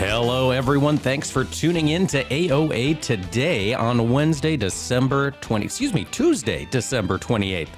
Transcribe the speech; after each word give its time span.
Hello, 0.00 0.50
everyone. 0.50 0.96
Thanks 0.96 1.30
for 1.30 1.44
tuning 1.44 1.88
in 1.88 2.06
to 2.06 2.24
AOA 2.24 3.02
today 3.02 3.74
on 3.74 4.10
Wednesday, 4.10 4.56
December 4.56 5.32
20, 5.42 5.66
excuse 5.66 5.92
me, 5.92 6.06
Tuesday, 6.06 6.66
December 6.70 7.18
28th. 7.18 7.68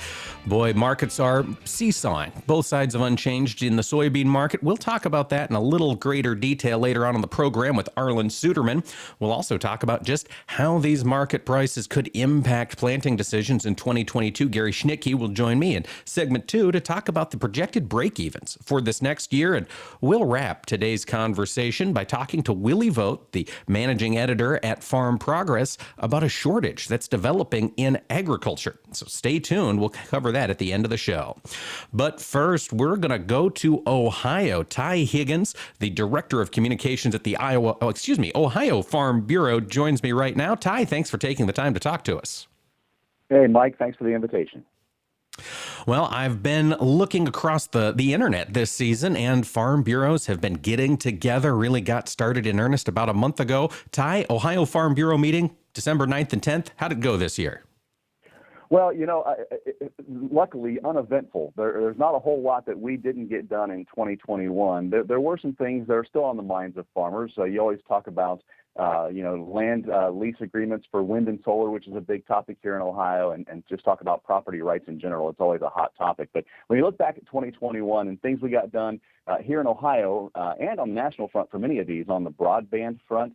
Boy, 0.44 0.72
markets 0.72 1.20
are 1.20 1.46
seesawing, 1.64 2.32
both 2.48 2.66
sides 2.66 2.96
of 2.96 3.00
unchanged 3.00 3.62
in 3.62 3.76
the 3.76 3.82
soybean 3.82 4.26
market. 4.26 4.60
We'll 4.60 4.76
talk 4.76 5.04
about 5.04 5.28
that 5.28 5.48
in 5.48 5.54
a 5.54 5.60
little 5.60 5.94
greater 5.94 6.34
detail 6.34 6.80
later 6.80 7.06
on 7.06 7.14
in 7.14 7.20
the 7.20 7.28
program 7.28 7.76
with 7.76 7.88
Arlan 7.96 8.26
Suderman. 8.26 8.84
We'll 9.20 9.30
also 9.30 9.56
talk 9.56 9.84
about 9.84 10.02
just 10.02 10.28
how 10.48 10.80
these 10.80 11.04
market 11.04 11.46
prices 11.46 11.86
could 11.86 12.10
impact 12.12 12.76
planting 12.76 13.14
decisions 13.14 13.66
in 13.66 13.76
2022. 13.76 14.48
Gary 14.48 14.72
Schnitkey 14.72 15.14
will 15.14 15.28
join 15.28 15.60
me 15.60 15.76
in 15.76 15.86
segment 16.04 16.48
two 16.48 16.72
to 16.72 16.80
talk 16.80 17.08
about 17.08 17.30
the 17.30 17.36
projected 17.36 17.88
break 17.88 18.18
evens 18.18 18.58
for 18.64 18.80
this 18.80 19.00
next 19.00 19.32
year. 19.32 19.54
And 19.54 19.68
we'll 20.00 20.24
wrap 20.24 20.66
today's 20.66 21.04
conversation 21.04 21.92
by 21.92 22.02
talking 22.02 22.42
to 22.42 22.52
Willie 22.52 22.88
Vogt, 22.88 23.30
the 23.30 23.48
managing 23.68 24.18
editor 24.18 24.58
at 24.64 24.82
Farm 24.82 25.18
Progress, 25.18 25.78
about 25.98 26.24
a 26.24 26.28
shortage 26.28 26.88
that's 26.88 27.06
developing 27.06 27.72
in 27.76 28.00
agriculture. 28.10 28.80
So 28.94 29.06
stay 29.06 29.38
tuned. 29.38 29.80
We'll 29.80 29.90
cover 29.90 30.32
that 30.32 30.50
at 30.50 30.58
the 30.58 30.72
end 30.72 30.84
of 30.84 30.90
the 30.90 30.96
show. 30.96 31.36
But 31.92 32.20
first, 32.20 32.72
we're 32.72 32.96
going 32.96 33.10
to 33.10 33.18
go 33.18 33.48
to 33.48 33.82
Ohio. 33.86 34.62
Ty 34.62 34.98
Higgins, 34.98 35.54
the 35.78 35.90
director 35.90 36.40
of 36.40 36.50
communications 36.50 37.14
at 37.14 37.24
the 37.24 37.36
Iowa, 37.36 37.76
oh, 37.80 37.88
excuse 37.88 38.18
me, 38.18 38.32
Ohio 38.34 38.82
Farm 38.82 39.22
Bureau, 39.22 39.60
joins 39.60 40.02
me 40.02 40.12
right 40.12 40.36
now. 40.36 40.54
Ty, 40.54 40.84
thanks 40.84 41.10
for 41.10 41.18
taking 41.18 41.46
the 41.46 41.52
time 41.52 41.74
to 41.74 41.80
talk 41.80 42.04
to 42.04 42.18
us. 42.18 42.46
Hey, 43.28 43.46
Mike, 43.46 43.78
thanks 43.78 43.96
for 43.96 44.04
the 44.04 44.10
invitation. 44.10 44.64
Well, 45.86 46.08
I've 46.10 46.42
been 46.42 46.70
looking 46.80 47.26
across 47.26 47.66
the, 47.66 47.92
the 47.92 48.12
internet 48.12 48.52
this 48.52 48.70
season, 48.70 49.16
and 49.16 49.46
farm 49.46 49.82
bureaus 49.82 50.26
have 50.26 50.40
been 50.40 50.54
getting 50.54 50.96
together, 50.96 51.56
really 51.56 51.80
got 51.80 52.08
started 52.08 52.46
in 52.46 52.60
earnest 52.60 52.88
about 52.88 53.08
a 53.08 53.14
month 53.14 53.40
ago. 53.40 53.70
Ty, 53.90 54.26
Ohio 54.30 54.64
Farm 54.64 54.94
Bureau 54.94 55.18
meeting, 55.18 55.56
December 55.72 56.06
9th 56.06 56.32
and 56.34 56.42
10th. 56.42 56.68
How'd 56.76 56.92
it 56.92 57.00
go 57.00 57.16
this 57.16 57.38
year? 57.38 57.64
Well, 58.72 58.90
you 58.90 59.04
know, 59.04 59.22
luckily 60.08 60.78
uneventful. 60.82 61.52
There, 61.58 61.74
there's 61.78 61.98
not 61.98 62.14
a 62.14 62.18
whole 62.18 62.40
lot 62.40 62.64
that 62.64 62.80
we 62.80 62.96
didn't 62.96 63.28
get 63.28 63.46
done 63.46 63.70
in 63.70 63.84
2021. 63.84 64.88
There, 64.88 65.04
there 65.04 65.20
were 65.20 65.36
some 65.36 65.52
things 65.52 65.86
that 65.88 65.92
are 65.92 66.06
still 66.06 66.24
on 66.24 66.38
the 66.38 66.42
minds 66.42 66.78
of 66.78 66.86
farmers. 66.94 67.32
Uh, 67.36 67.44
you 67.44 67.60
always 67.60 67.80
talk 67.86 68.06
about, 68.06 68.42
uh, 68.80 69.08
you 69.12 69.22
know, 69.22 69.46
land 69.46 69.90
uh, 69.90 70.08
lease 70.08 70.36
agreements 70.40 70.86
for 70.90 71.02
wind 71.02 71.28
and 71.28 71.38
solar, 71.44 71.68
which 71.68 71.86
is 71.86 71.94
a 71.94 72.00
big 72.00 72.26
topic 72.26 72.56
here 72.62 72.74
in 72.74 72.80
Ohio, 72.80 73.32
and, 73.32 73.46
and 73.46 73.62
just 73.68 73.84
talk 73.84 74.00
about 74.00 74.24
property 74.24 74.62
rights 74.62 74.86
in 74.88 74.98
general. 74.98 75.28
It's 75.28 75.40
always 75.40 75.60
a 75.60 75.68
hot 75.68 75.92
topic. 75.98 76.30
But 76.32 76.46
when 76.68 76.78
you 76.78 76.84
look 76.86 76.96
back 76.96 77.18
at 77.18 77.26
2021 77.26 78.08
and 78.08 78.22
things 78.22 78.40
we 78.40 78.48
got 78.48 78.72
done 78.72 78.98
uh, 79.26 79.36
here 79.36 79.60
in 79.60 79.66
Ohio 79.66 80.30
uh, 80.34 80.54
and 80.58 80.80
on 80.80 80.88
the 80.88 80.94
national 80.94 81.28
front 81.28 81.50
for 81.50 81.58
many 81.58 81.78
of 81.78 81.86
these, 81.86 82.06
on 82.08 82.24
the 82.24 82.30
broadband 82.30 83.00
front, 83.06 83.34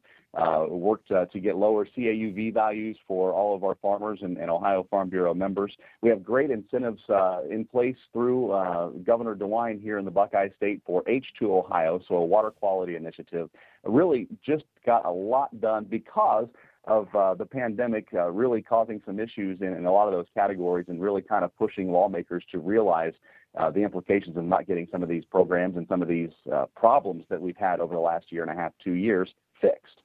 worked 0.69 1.11
uh, 1.11 1.25
to 1.25 1.39
get 1.39 1.57
lower 1.57 1.85
CAUV 1.85 2.53
values 2.53 2.97
for 3.07 3.31
all 3.33 3.55
of 3.55 3.63
our 3.63 3.75
farmers 3.81 4.19
and, 4.21 4.38
and 4.38 4.49
Ohio 4.49 4.85
Farm 4.89 5.09
Bureau 5.09 5.33
members. 5.33 5.75
We 6.02 6.09
have 6.09 6.23
great 6.23 6.52
incentives 6.52 7.02
uh, 7.09 7.41
in 7.49 7.66
place 7.66 7.95
through 8.13 8.52
uh, 8.52 8.89
Governor 9.05 9.35
DeWine 9.35 9.81
here 9.81 9.97
in 9.97 10.06
the 10.06 10.12
Buckeye 10.12 10.50
State 10.57 10.81
for 10.85 11.03
H2 11.03 11.44
Ohio, 11.44 12.00
so 12.07 12.16
a 12.16 12.25
water 12.25 12.51
quality 12.51 12.95
initiative. 12.95 13.50
Really 13.84 14.28
just 14.45 14.66
got 14.85 15.06
a 15.06 15.12
lot 15.12 15.59
done 15.59 15.85
because 15.89 16.47
of 16.85 17.13
uh, 17.13 17.33
the 17.33 17.45
pandemic 17.45 18.07
uh, 18.13 18.31
really 18.31 18.62
causing 18.62 19.01
some 19.06 19.19
issues 19.19 19.59
in, 19.62 19.73
in, 19.73 19.85
a 19.85 19.91
lot 19.91 20.07
of 20.07 20.13
those 20.13 20.25
categories 20.33 20.85
and 20.88 21.01
really 21.01 21.22
kind 21.22 21.44
of 21.44 21.56
pushing 21.57 21.91
lawmakers 21.91 22.44
to 22.50 22.59
realize 22.59 23.13
uh, 23.59 23.69
the 23.69 23.81
implications 23.81 24.38
of 24.38 24.45
not 24.45 24.66
getting 24.67 24.88
some 24.91 25.03
of 25.03 25.09
these 25.09 25.25
programs 25.25 25.75
and 25.75 25.85
some 25.89 26.01
of 26.01 26.07
these 26.07 26.29
uh, 26.53 26.66
problems 26.75 27.25
that 27.29 27.41
we've 27.41 27.57
had 27.57 27.79
over 27.79 27.94
the 27.94 28.00
last 28.00 28.31
year 28.31 28.41
and 28.41 28.51
a 28.51 28.56
half, 28.56 28.72
two 28.81 28.94
years 28.94 29.29
fixed. 29.59 30.01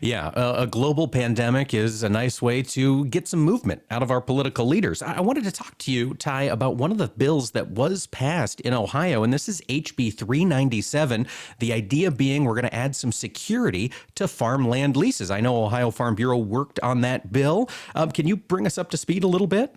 Yeah, 0.00 0.30
a, 0.34 0.66
global 0.66 1.08
pandemic 1.08 1.74
is 1.74 2.02
a 2.02 2.08
nice 2.08 2.40
way 2.40 2.62
to 2.62 3.04
get 3.06 3.28
some 3.28 3.40
movement 3.40 3.82
out 3.90 4.02
of 4.02 4.10
our 4.10 4.20
political 4.20 4.66
leaders. 4.66 5.02
I, 5.02 5.14
I 5.14 5.20
wanted 5.20 5.44
to 5.44 5.52
talk 5.52 5.76
to 5.78 5.92
you, 5.92 6.14
Ty, 6.14 6.44
about 6.44 6.76
one 6.76 6.90
of 6.90 6.98
the 6.98 7.08
bills 7.08 7.50
that 7.52 7.70
was 7.70 8.06
passed 8.06 8.60
in 8.60 8.72
Ohio, 8.72 9.22
and 9.22 9.32
this 9.32 9.48
is 9.48 9.60
HB 9.68 10.14
397. 10.14 11.26
The 11.58 11.72
idea 11.72 12.10
being 12.10 12.44
we're 12.44 12.54
going 12.54 12.64
to 12.64 12.74
add 12.74 12.96
some 12.96 13.12
security 13.12 13.92
to 14.14 14.26
farmland 14.26 14.96
leases. 14.96 15.30
I 15.30 15.40
know 15.40 15.64
Ohio 15.64 15.90
Farm 15.90 16.14
Bureau 16.14 16.38
worked 16.38 16.80
on 16.80 17.02
that 17.02 17.32
bill. 17.32 17.68
Um, 17.94 18.10
can 18.10 18.26
you 18.26 18.36
bring 18.36 18.66
us 18.66 18.78
up 18.78 18.90
to 18.90 18.96
speed 18.96 19.22
a 19.22 19.28
little 19.28 19.46
bit? 19.46 19.74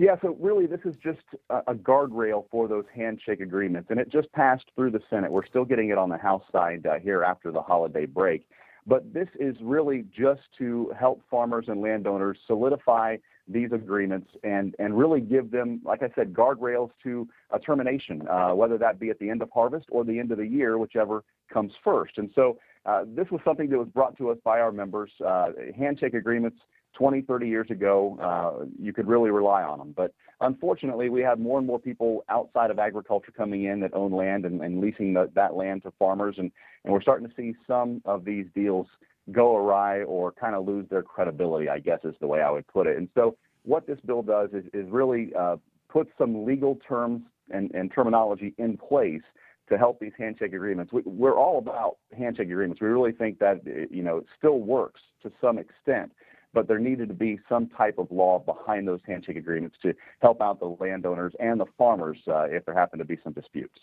Yeah, 0.00 0.14
so 0.22 0.36
really, 0.38 0.66
this 0.66 0.80
is 0.84 0.94
just 1.02 1.18
a, 1.50 1.56
a 1.68 1.74
guardrail 1.74 2.44
for 2.52 2.68
those 2.68 2.84
handshake 2.94 3.40
agreements, 3.40 3.90
and 3.90 3.98
it 3.98 4.08
just 4.10 4.30
passed 4.32 4.66
through 4.76 4.92
the 4.92 5.00
Senate. 5.10 5.32
We're 5.32 5.46
still 5.46 5.64
getting 5.64 5.88
it 5.88 5.98
on 5.98 6.08
the 6.08 6.16
House 6.16 6.44
side 6.52 6.86
uh, 6.86 7.00
here 7.00 7.24
after 7.24 7.50
the 7.50 7.60
holiday 7.60 8.06
break. 8.06 8.46
But 8.88 9.12
this 9.12 9.28
is 9.38 9.54
really 9.60 10.06
just 10.16 10.40
to 10.56 10.90
help 10.98 11.22
farmers 11.30 11.66
and 11.68 11.82
landowners 11.82 12.38
solidify 12.46 13.18
these 13.46 13.70
agreements 13.72 14.30
and, 14.42 14.74
and 14.78 14.96
really 14.96 15.20
give 15.20 15.50
them, 15.50 15.82
like 15.84 16.02
I 16.02 16.08
said, 16.14 16.32
guardrails 16.32 16.90
to 17.02 17.28
a 17.50 17.58
termination, 17.58 18.26
uh, 18.28 18.54
whether 18.54 18.78
that 18.78 18.98
be 18.98 19.10
at 19.10 19.18
the 19.18 19.28
end 19.28 19.42
of 19.42 19.50
harvest 19.52 19.86
or 19.90 20.04
the 20.04 20.18
end 20.18 20.32
of 20.32 20.38
the 20.38 20.46
year, 20.46 20.78
whichever 20.78 21.22
comes 21.52 21.72
first. 21.84 22.16
And 22.16 22.30
so 22.34 22.58
uh, 22.86 23.04
this 23.06 23.26
was 23.30 23.42
something 23.44 23.68
that 23.68 23.78
was 23.78 23.88
brought 23.88 24.16
to 24.16 24.30
us 24.30 24.38
by 24.42 24.58
our 24.58 24.72
members. 24.72 25.10
Uh, 25.24 25.48
handshake 25.76 26.14
agreements 26.14 26.58
20, 26.94 27.22
30 27.22 27.48
years 27.48 27.70
ago, 27.70 28.18
uh, 28.20 28.64
you 28.78 28.92
could 28.92 29.06
really 29.06 29.30
rely 29.30 29.62
on 29.62 29.78
them. 29.78 29.94
But 29.96 30.12
unfortunately, 30.40 31.08
we 31.08 31.20
have 31.22 31.38
more 31.38 31.58
and 31.58 31.66
more 31.66 31.78
people 31.78 32.24
outside 32.28 32.70
of 32.70 32.78
agriculture 32.78 33.32
coming 33.32 33.64
in 33.64 33.80
that 33.80 33.94
own 33.94 34.12
land 34.12 34.44
and, 34.44 34.60
and 34.60 34.80
leasing 34.80 35.14
the, 35.14 35.30
that 35.34 35.54
land 35.54 35.82
to 35.84 35.92
farmers. 35.98 36.36
And, 36.38 36.50
and 36.84 36.92
we're 36.92 37.02
starting 37.02 37.28
to 37.28 37.34
see 37.36 37.54
some 37.66 38.02
of 38.04 38.24
these 38.24 38.46
deals 38.54 38.86
go 39.32 39.56
awry 39.56 40.02
or 40.02 40.32
kind 40.32 40.54
of 40.54 40.66
lose 40.66 40.86
their 40.88 41.02
credibility, 41.02 41.68
I 41.68 41.78
guess 41.78 42.00
is 42.04 42.14
the 42.20 42.26
way 42.26 42.40
I 42.40 42.50
would 42.50 42.66
put 42.66 42.86
it. 42.86 42.96
And 42.96 43.08
so 43.14 43.36
what 43.64 43.86
this 43.86 43.98
bill 44.04 44.22
does 44.22 44.50
is, 44.52 44.64
is 44.72 44.90
really 44.90 45.32
uh, 45.38 45.56
put 45.88 46.08
some 46.16 46.44
legal 46.44 46.78
terms 46.88 47.22
and, 47.50 47.70
and 47.74 47.92
terminology 47.94 48.54
in 48.58 48.76
place 48.76 49.22
to 49.68 49.76
help 49.76 50.00
these 50.00 50.12
handshake 50.18 50.52
agreements. 50.52 50.92
We, 50.92 51.02
are 51.26 51.36
all 51.36 51.58
about 51.58 51.98
handshake 52.16 52.48
agreements. 52.48 52.80
We 52.80 52.88
really 52.88 53.12
think 53.12 53.38
that 53.40 53.60
you 53.90 54.02
know 54.02 54.18
it 54.18 54.26
still 54.36 54.60
works 54.60 55.00
to 55.22 55.32
some 55.40 55.58
extent, 55.58 56.12
but 56.54 56.68
there 56.68 56.78
needed 56.78 57.08
to 57.08 57.14
be 57.14 57.38
some 57.48 57.68
type 57.68 57.98
of 57.98 58.10
law 58.10 58.38
behind 58.38 58.88
those 58.88 59.00
handshake 59.06 59.36
agreements 59.36 59.76
to 59.82 59.94
help 60.20 60.40
out 60.40 60.60
the 60.60 60.76
landowners 60.80 61.32
and 61.40 61.60
the 61.60 61.66
farmers 61.76 62.18
uh, 62.28 62.44
if 62.44 62.64
there 62.64 62.74
happened 62.74 63.00
to 63.00 63.04
be 63.04 63.18
some 63.22 63.32
disputes. 63.32 63.78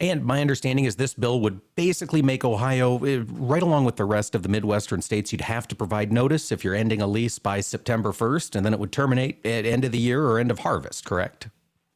And 0.00 0.24
my 0.24 0.40
understanding 0.40 0.84
is 0.84 0.96
this 0.96 1.14
bill 1.14 1.40
would 1.40 1.60
basically 1.74 2.22
make 2.22 2.44
Ohio, 2.44 3.02
eh, 3.04 3.22
right 3.28 3.62
along 3.62 3.84
with 3.84 3.96
the 3.96 4.04
rest 4.04 4.34
of 4.34 4.42
the 4.42 4.48
Midwestern 4.48 5.00
states, 5.00 5.32
you'd 5.32 5.40
have 5.42 5.66
to 5.68 5.74
provide 5.74 6.12
notice 6.12 6.52
if 6.52 6.64
you're 6.64 6.74
ending 6.74 7.00
a 7.00 7.06
lease 7.06 7.38
by 7.38 7.60
September 7.60 8.12
1st, 8.12 8.56
and 8.56 8.66
then 8.66 8.74
it 8.74 8.80
would 8.80 8.92
terminate 8.92 9.44
at 9.46 9.64
end 9.64 9.84
of 9.84 9.92
the 9.92 9.98
year 9.98 10.24
or 10.24 10.38
end 10.38 10.50
of 10.50 10.60
harvest, 10.60 11.04
correct? 11.04 11.48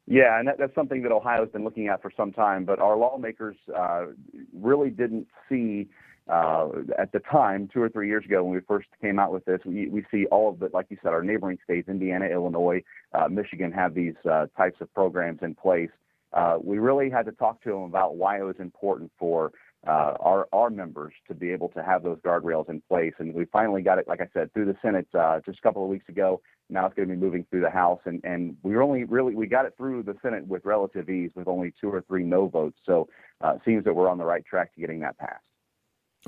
Yeah, 0.06 0.38
and 0.38 0.48
that, 0.48 0.56
that's 0.58 0.74
something 0.74 1.02
that 1.02 1.12
Ohio's 1.12 1.50
been 1.50 1.64
looking 1.64 1.88
at 1.88 2.00
for 2.00 2.10
some 2.16 2.32
time, 2.32 2.64
but 2.64 2.78
our 2.78 2.96
lawmakers 2.96 3.56
uh, 3.76 4.06
really 4.54 4.88
didn't 4.88 5.26
see 5.48 5.88
uh, 6.28 6.68
at 6.98 7.12
the 7.12 7.20
time, 7.20 7.68
two 7.72 7.80
or 7.80 7.88
three 7.88 8.08
years 8.08 8.24
ago, 8.24 8.44
when 8.44 8.54
we 8.54 8.60
first 8.60 8.88
came 9.00 9.18
out 9.18 9.32
with 9.32 9.44
this, 9.46 9.60
we, 9.64 9.88
we 9.88 10.04
see 10.10 10.26
all 10.26 10.50
of 10.50 10.58
the, 10.58 10.68
like 10.74 10.86
you 10.90 10.98
said, 11.02 11.12
our 11.12 11.22
neighboring 11.22 11.58
states, 11.64 11.88
Indiana, 11.88 12.26
Illinois, 12.26 12.82
uh, 13.14 13.28
Michigan, 13.28 13.72
have 13.72 13.94
these 13.94 14.14
uh, 14.30 14.46
types 14.56 14.76
of 14.80 14.92
programs 14.92 15.40
in 15.42 15.54
place. 15.54 15.90
Uh, 16.34 16.58
we 16.62 16.78
really 16.78 17.08
had 17.08 17.24
to 17.24 17.32
talk 17.32 17.62
to 17.62 17.70
them 17.70 17.82
about 17.82 18.16
why 18.16 18.38
it 18.38 18.42
was 18.42 18.56
important 18.58 19.10
for 19.18 19.52
uh, 19.86 20.12
our 20.20 20.48
our 20.52 20.70
members 20.70 21.14
to 21.28 21.34
be 21.34 21.50
able 21.50 21.68
to 21.68 21.82
have 21.82 22.02
those 22.02 22.18
guardrails 22.18 22.68
in 22.68 22.82
place, 22.88 23.14
and 23.18 23.32
we 23.32 23.44
finally 23.46 23.80
got 23.80 23.96
it, 23.98 24.06
like 24.08 24.20
I 24.20 24.28
said, 24.34 24.52
through 24.52 24.66
the 24.66 24.76
Senate 24.82 25.06
uh, 25.18 25.40
just 25.46 25.60
a 25.60 25.62
couple 25.62 25.82
of 25.82 25.88
weeks 25.88 26.08
ago. 26.08 26.42
Now 26.68 26.84
it's 26.84 26.96
going 26.96 27.08
to 27.08 27.14
be 27.14 27.20
moving 27.20 27.46
through 27.48 27.60
the 27.60 27.70
House, 27.70 28.00
and 28.04 28.20
and 28.24 28.56
we 28.62 28.76
only 28.76 29.04
really 29.04 29.34
we 29.34 29.46
got 29.46 29.64
it 29.64 29.74
through 29.78 30.02
the 30.02 30.16
Senate 30.20 30.46
with 30.46 30.64
relative 30.64 31.08
ease, 31.08 31.30
with 31.34 31.48
only 31.48 31.72
two 31.80 31.88
or 31.88 32.02
three 32.02 32.24
no 32.24 32.48
votes. 32.48 32.76
So 32.84 33.08
it 33.42 33.60
seems 33.64 33.84
that 33.84 33.94
we're 33.94 34.10
on 34.10 34.18
the 34.18 34.24
right 34.24 34.44
track 34.44 34.74
to 34.74 34.80
getting 34.80 35.00
that 35.00 35.16
passed. 35.16 35.44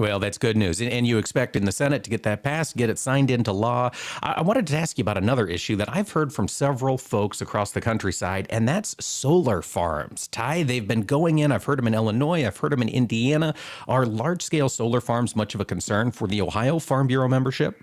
Well, 0.00 0.18
that's 0.18 0.38
good 0.38 0.56
news. 0.56 0.80
And 0.80 0.90
and 0.90 1.06
you 1.06 1.18
expect 1.18 1.56
in 1.56 1.66
the 1.66 1.72
Senate 1.72 2.02
to 2.04 2.10
get 2.10 2.22
that 2.22 2.42
passed, 2.42 2.74
get 2.74 2.88
it 2.88 2.98
signed 2.98 3.30
into 3.30 3.52
law. 3.52 3.90
I 4.22 4.40
wanted 4.40 4.66
to 4.68 4.76
ask 4.78 4.96
you 4.96 5.02
about 5.02 5.18
another 5.18 5.46
issue 5.46 5.76
that 5.76 5.94
I've 5.94 6.10
heard 6.10 6.32
from 6.32 6.48
several 6.48 6.96
folks 6.96 7.42
across 7.42 7.72
the 7.72 7.82
countryside, 7.82 8.46
and 8.48 8.66
that's 8.66 8.96
solar 8.98 9.60
farms. 9.60 10.26
Ty, 10.28 10.62
they've 10.62 10.88
been 10.88 11.02
going 11.02 11.40
in. 11.40 11.52
I've 11.52 11.64
heard 11.64 11.78
them 11.78 11.86
in 11.86 11.92
Illinois, 11.92 12.46
I've 12.46 12.56
heard 12.56 12.72
them 12.72 12.80
in 12.80 12.88
Indiana. 12.88 13.54
Are 13.86 14.06
large 14.06 14.40
scale 14.42 14.70
solar 14.70 15.02
farms 15.02 15.36
much 15.36 15.54
of 15.54 15.60
a 15.60 15.66
concern 15.66 16.12
for 16.12 16.26
the 16.26 16.40
Ohio 16.40 16.78
Farm 16.78 17.06
Bureau 17.06 17.28
membership? 17.28 17.82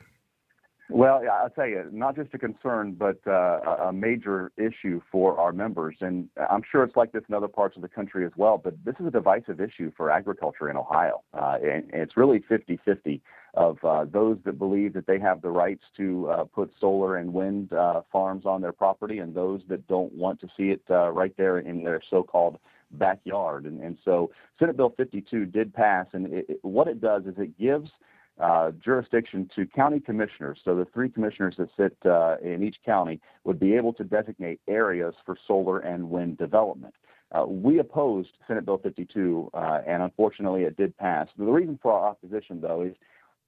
Well, 0.90 1.22
I'll 1.30 1.50
tell 1.50 1.68
you, 1.68 1.84
not 1.92 2.16
just 2.16 2.34
a 2.34 2.38
concern, 2.38 2.94
but 2.94 3.20
uh, 3.28 3.88
a 3.88 3.92
major 3.92 4.54
issue 4.56 5.02
for 5.12 5.38
our 5.38 5.52
members. 5.52 5.98
And 6.00 6.30
I'm 6.50 6.62
sure 6.72 6.84
it's 6.84 6.96
like 6.96 7.12
this 7.12 7.24
in 7.28 7.36
other 7.36 7.50
parts 7.50 7.76
of 7.76 7.82
the 7.82 7.90
country 7.90 8.26
as 8.26 8.32
well, 8.38 8.58
but 8.58 8.74
this 8.86 8.96
is 9.02 9.08
a 9.08 9.12
divisive 9.12 9.60
issue 9.60 9.92
for 9.98 10.10
agriculture 10.10 10.70
in 10.70 10.78
Ohio. 10.78 11.24
Uh, 11.34 11.58
and, 11.62 11.92
and, 11.92 12.02
it's 12.02 12.16
really 12.16 12.42
50 12.48 12.80
50 12.86 13.22
of 13.56 13.78
uh, 13.84 14.06
those 14.06 14.38
that 14.46 14.58
believe 14.58 14.94
that 14.94 15.08
they 15.08 15.20
have 15.20 15.42
the 15.42 15.50
rights 15.50 15.84
to 15.98 16.30
uh, 16.30 16.44
put 16.46 16.72
solar 16.80 17.18
and 17.18 17.34
wind 17.34 17.74
uh, 17.74 18.02
farms 18.10 18.46
on 18.46 18.62
their 18.62 18.72
property 18.72 19.18
and 19.18 19.36
those 19.36 19.62
that 19.68 19.86
don't 19.88 20.14
want 20.14 20.40
to 20.40 20.48
see 20.56 20.70
it 20.70 20.82
uh, 20.90 21.10
right 21.10 21.36
there 21.38 21.58
in 21.58 21.84
their 21.84 22.02
so 22.10 22.24
called 22.24 22.60
backyard. 22.92 23.66
And, 23.66 23.82
and 23.82 23.98
so 24.06 24.32
Senate 24.58 24.78
Bill 24.78 24.94
52 24.96 25.46
did 25.48 25.74
pass, 25.74 26.06
and 26.14 26.32
it, 26.34 26.46
it, 26.48 26.60
what 26.62 26.88
it 26.88 27.02
does 27.02 27.26
is 27.26 27.34
it 27.38 27.58
gives 27.60 27.90
uh, 28.40 28.72
jurisdiction 28.84 29.50
to 29.56 29.66
county 29.66 30.00
commissioners. 30.00 30.60
So 30.64 30.76
the 30.76 30.86
three 30.94 31.10
commissioners 31.10 31.56
that 31.58 31.70
sit 31.78 31.98
uh, 32.10 32.38
in 32.44 32.64
each 32.64 32.78
county 32.86 33.20
would 33.44 33.60
be 33.60 33.74
able 33.76 33.94
to 33.94 34.04
designate 34.04 34.60
areas 34.68 35.14
for 35.26 35.38
solar 35.48 35.80
and 35.80 36.10
wind 36.10 36.38
development. 36.38 36.94
Uh, 37.32 37.46
we 37.46 37.80
opposed 37.80 38.30
Senate 38.48 38.66
Bill 38.66 38.78
52, 38.78 39.50
uh, 39.54 39.80
and 39.86 40.02
unfortunately 40.02 40.64
it 40.64 40.78
did 40.78 40.96
pass. 40.98 41.28
The 41.38 41.44
reason 41.46 41.78
for 41.82 41.92
our 41.92 42.10
opposition, 42.10 42.62
though, 42.62 42.84
is 42.84 42.94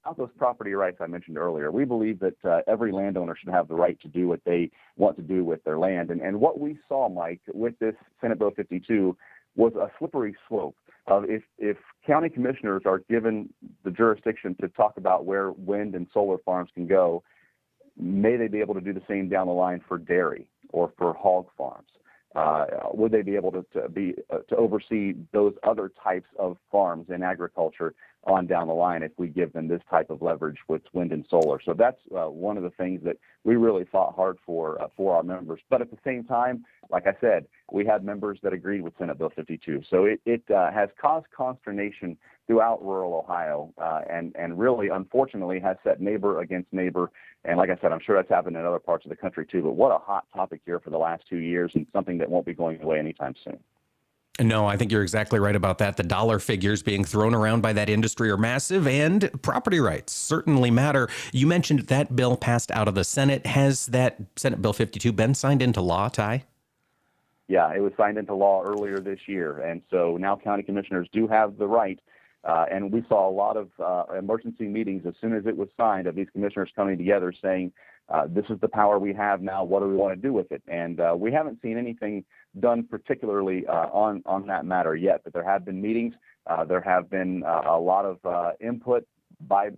about 0.03 0.17
those 0.17 0.29
property 0.37 0.73
rights 0.73 0.97
I 0.99 1.07
mentioned 1.07 1.37
earlier. 1.37 1.71
We 1.71 1.85
believe 1.85 2.19
that 2.19 2.35
uh, 2.43 2.61
every 2.67 2.91
landowner 2.91 3.35
should 3.35 3.53
have 3.53 3.67
the 3.67 3.75
right 3.75 3.99
to 4.01 4.07
do 4.07 4.27
what 4.27 4.41
they 4.45 4.69
want 4.97 5.15
to 5.17 5.21
do 5.21 5.45
with 5.45 5.63
their 5.63 5.77
land. 5.77 6.09
And, 6.09 6.21
and 6.21 6.39
what 6.39 6.59
we 6.59 6.77
saw, 6.87 7.09
Mike, 7.09 7.41
with 7.53 7.77
this 7.79 7.95
Senate 8.19 8.39
Bill 8.39 8.51
52 8.51 9.15
was 9.55 9.73
a 9.75 9.89
slippery 9.97 10.35
slope 10.47 10.75
of 11.09 11.25
if, 11.29 11.43
if 11.57 11.77
county 12.05 12.29
commissioners 12.29 12.83
are 12.85 12.99
given 13.09 13.49
the 13.83 13.91
jurisdiction 13.91 14.55
to 14.61 14.67
talk 14.69 14.97
about 14.97 15.25
where 15.25 15.51
wind 15.51 15.95
and 15.95 16.07
solar 16.13 16.37
farms 16.39 16.69
can 16.73 16.87
go, 16.87 17.23
may 17.97 18.37
they 18.37 18.47
be 18.47 18.59
able 18.59 18.73
to 18.75 18.81
do 18.81 18.93
the 18.93 19.01
same 19.07 19.27
down 19.27 19.47
the 19.47 19.53
line 19.53 19.81
for 19.87 19.97
dairy 19.97 20.47
or 20.69 20.93
for 20.97 21.13
hog 21.13 21.47
farms? 21.57 21.89
Uh, 22.35 22.65
would 22.93 23.11
they 23.11 23.23
be 23.23 23.35
able 23.35 23.51
to, 23.51 23.65
to 23.73 23.89
be 23.89 24.13
uh, 24.31 24.37
to 24.47 24.55
oversee 24.55 25.15
those 25.33 25.53
other 25.67 25.91
types 26.01 26.27
of 26.37 26.57
farms 26.71 27.07
in 27.09 27.23
agriculture 27.23 27.95
on 28.25 28.47
down 28.47 28.67
the 28.67 28.73
line 28.73 29.03
if 29.03 29.11
we 29.17 29.27
give 29.27 29.53
them 29.53 29.67
this 29.67 29.81
type 29.89 30.09
of 30.09 30.21
leverage 30.21 30.57
with 30.67 30.81
wind 30.93 31.11
and 31.11 31.25
solar? 31.29 31.59
So 31.63 31.73
that's 31.73 31.99
uh, 32.15 32.29
one 32.29 32.57
of 32.57 32.63
the 32.63 32.69
things 32.71 33.01
that 33.03 33.17
we 33.43 33.55
really 33.55 33.85
fought 33.91 34.15
hard 34.15 34.37
for 34.45 34.81
uh, 34.81 34.87
for 34.95 35.15
our 35.15 35.23
members. 35.23 35.61
But 35.69 35.81
at 35.81 35.91
the 35.91 35.97
same 36.03 36.23
time, 36.23 36.65
like 36.89 37.07
I 37.07 37.13
said, 37.21 37.45
we 37.71 37.85
had 37.85 38.03
members 38.03 38.39
that 38.43 38.53
agreed 38.53 38.81
with 38.81 38.93
Senate 38.97 39.17
Bill 39.17 39.31
52. 39.35 39.83
So 39.89 40.05
it, 40.05 40.21
it 40.25 40.43
uh, 40.49 40.71
has 40.71 40.89
caused 40.99 41.27
consternation 41.35 42.17
throughout 42.47 42.83
rural 42.83 43.13
Ohio, 43.13 43.71
uh, 43.77 44.01
and 44.09 44.35
and 44.35 44.57
really, 44.57 44.89
unfortunately, 44.89 45.59
has 45.59 45.77
set 45.83 46.01
neighbor 46.01 46.41
against 46.41 46.71
neighbor. 46.73 47.11
And 47.45 47.57
like 47.57 47.69
I 47.69 47.77
said, 47.79 47.91
I'm 47.91 47.99
sure 48.03 48.15
that's 48.15 48.29
happened 48.29 48.57
in 48.57 48.65
other 48.65 48.79
parts 48.79 49.05
of 49.05 49.09
the 49.09 49.15
country 49.15 49.45
too. 49.45 49.61
But 49.61 49.73
what 49.73 49.91
a 49.91 49.99
hot 49.99 50.25
topic 50.33 50.61
here 50.65 50.79
for 50.79 50.89
the 50.89 50.97
last 50.97 51.23
two 51.29 51.37
years, 51.37 51.71
and 51.75 51.85
something 51.93 52.17
that 52.17 52.29
won't 52.29 52.45
be 52.45 52.53
going 52.53 52.81
away 52.81 52.99
anytime 52.99 53.35
soon. 53.43 53.59
No, 54.39 54.65
I 54.65 54.77
think 54.77 54.91
you're 54.91 55.01
exactly 55.01 55.37
right 55.37 55.55
about 55.55 55.79
that. 55.79 55.97
The 55.97 56.03
dollar 56.03 56.39
figures 56.39 56.81
being 56.81 57.03
thrown 57.03 57.35
around 57.35 57.61
by 57.61 57.73
that 57.73 57.89
industry 57.89 58.29
are 58.29 58.37
massive, 58.37 58.87
and 58.87 59.29
property 59.41 59.79
rights 59.79 60.13
certainly 60.13 60.71
matter. 60.71 61.09
You 61.33 61.45
mentioned 61.45 61.81
that 61.81 62.15
bill 62.15 62.37
passed 62.37 62.71
out 62.71 62.87
of 62.87 62.95
the 62.95 63.03
Senate. 63.03 63.45
Has 63.45 63.87
that 63.87 64.17
Senate 64.37 64.61
Bill 64.61 64.71
52 64.71 65.11
been 65.11 65.33
signed 65.33 65.61
into 65.61 65.81
law, 65.81 66.07
Ty? 66.07 66.45
Yeah, 67.49 67.73
it 67.73 67.79
was 67.81 67.91
signed 67.97 68.17
into 68.17 68.33
law 68.33 68.63
earlier 68.63 68.99
this 68.99 69.19
year, 69.27 69.59
and 69.59 69.81
so 69.89 70.17
now 70.17 70.37
county 70.37 70.63
commissioners 70.63 71.09
do 71.11 71.27
have 71.27 71.57
the 71.57 71.67
right 71.67 71.99
uh, 72.43 72.65
and 72.71 72.91
we 72.91 73.03
saw 73.09 73.29
a 73.29 73.31
lot 73.31 73.57
of 73.57 73.69
uh, 73.79 74.17
emergency 74.17 74.67
meetings 74.67 75.03
as 75.05 75.13
soon 75.19 75.35
as 75.35 75.45
it 75.45 75.55
was 75.55 75.67
signed 75.75 76.07
of 76.07 76.15
these 76.15 76.27
commissioners 76.31 76.69
coming 76.75 76.97
together 76.97 77.33
saying, 77.41 77.71
uh, 78.07 78.23
this 78.27 78.45
is 78.49 78.59
the 78.61 78.67
power 78.67 78.97
we 78.97 79.13
have 79.13 79.41
now. 79.41 79.63
What 79.63 79.81
do 79.81 79.87
we 79.87 79.95
want 79.95 80.19
to 80.19 80.27
do 80.27 80.33
with 80.33 80.51
it? 80.51 80.63
And 80.67 80.99
uh, 80.99 81.15
we 81.17 81.31
haven't 81.31 81.61
seen 81.61 81.77
anything 81.77 82.23
done 82.59 82.83
particularly 82.83 83.67
uh, 83.67 83.87
on, 83.91 84.23
on 84.25 84.47
that 84.47 84.65
matter 84.65 84.95
yet, 84.95 85.21
but 85.23 85.33
there 85.33 85.43
have 85.43 85.63
been 85.63 85.79
meetings. 85.79 86.15
Uh, 86.47 86.63
there 86.63 86.81
have 86.81 87.09
been 87.09 87.43
a 87.45 87.77
lot 87.77 88.05
of 88.05 88.55
input 88.59 89.05
by 89.47 89.69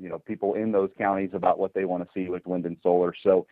you 0.00 0.08
know 0.08 0.18
people 0.20 0.54
in 0.54 0.70
those 0.70 0.90
counties 0.96 1.30
about 1.32 1.58
what 1.58 1.74
they 1.74 1.84
want 1.84 2.04
to 2.04 2.08
see 2.14 2.30
with 2.30 2.46
wind 2.46 2.64
and 2.66 2.76
solar. 2.82 3.12
So 3.24 3.46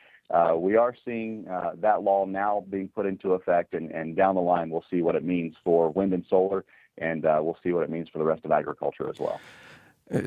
we 0.57 0.77
are 0.77 0.95
seeing 1.05 1.47
that 1.81 2.03
law 2.03 2.25
now 2.27 2.65
being 2.71 2.87
put 2.87 3.07
into 3.07 3.33
effect, 3.33 3.75
and, 3.75 3.91
and 3.91 4.15
down 4.15 4.37
the 4.37 4.41
line 4.41 4.71
we'll 4.71 4.85
see 4.89 5.03
what 5.03 5.17
it 5.17 5.25
means 5.25 5.57
for 5.65 5.91
wind 5.91 6.13
and 6.13 6.25
solar 6.31 6.65
and 7.01 7.27
uh, 7.27 7.41
we'll 7.43 7.59
see 7.63 7.73
what 7.73 7.83
it 7.83 7.91
means 7.91 8.09
for 8.09 8.19
the 8.19 8.25
rest 8.25 8.45
of 8.45 8.53
agriculture 8.53 9.09
as 9.09 9.19
well. 9.19 9.41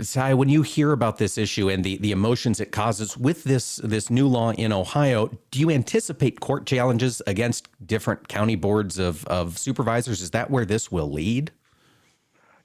Sai, 0.02 0.32
uh, 0.32 0.36
when 0.38 0.48
you 0.48 0.62
hear 0.62 0.94
about 0.94 1.18
this 1.18 1.38
issue 1.38 1.70
and 1.70 1.84
the, 1.84 1.98
the 1.98 2.12
emotions 2.12 2.62
it 2.62 2.72
causes 2.72 3.18
with 3.18 3.44
this 3.44 3.78
this 3.78 4.10
new 4.10 4.28
law 4.28 4.52
in 4.52 4.72
Ohio, 4.72 5.30
do 5.52 5.60
you 5.60 5.70
anticipate 5.70 6.40
court 6.40 6.66
challenges 6.66 7.22
against 7.28 7.68
different 7.86 8.30
county 8.30 8.56
boards 8.56 8.98
of, 8.98 9.26
of 9.26 9.58
supervisors? 9.58 10.22
Is 10.22 10.32
that 10.32 10.50
where 10.50 10.66
this 10.66 10.92
will 10.92 11.12
lead? 11.12 11.52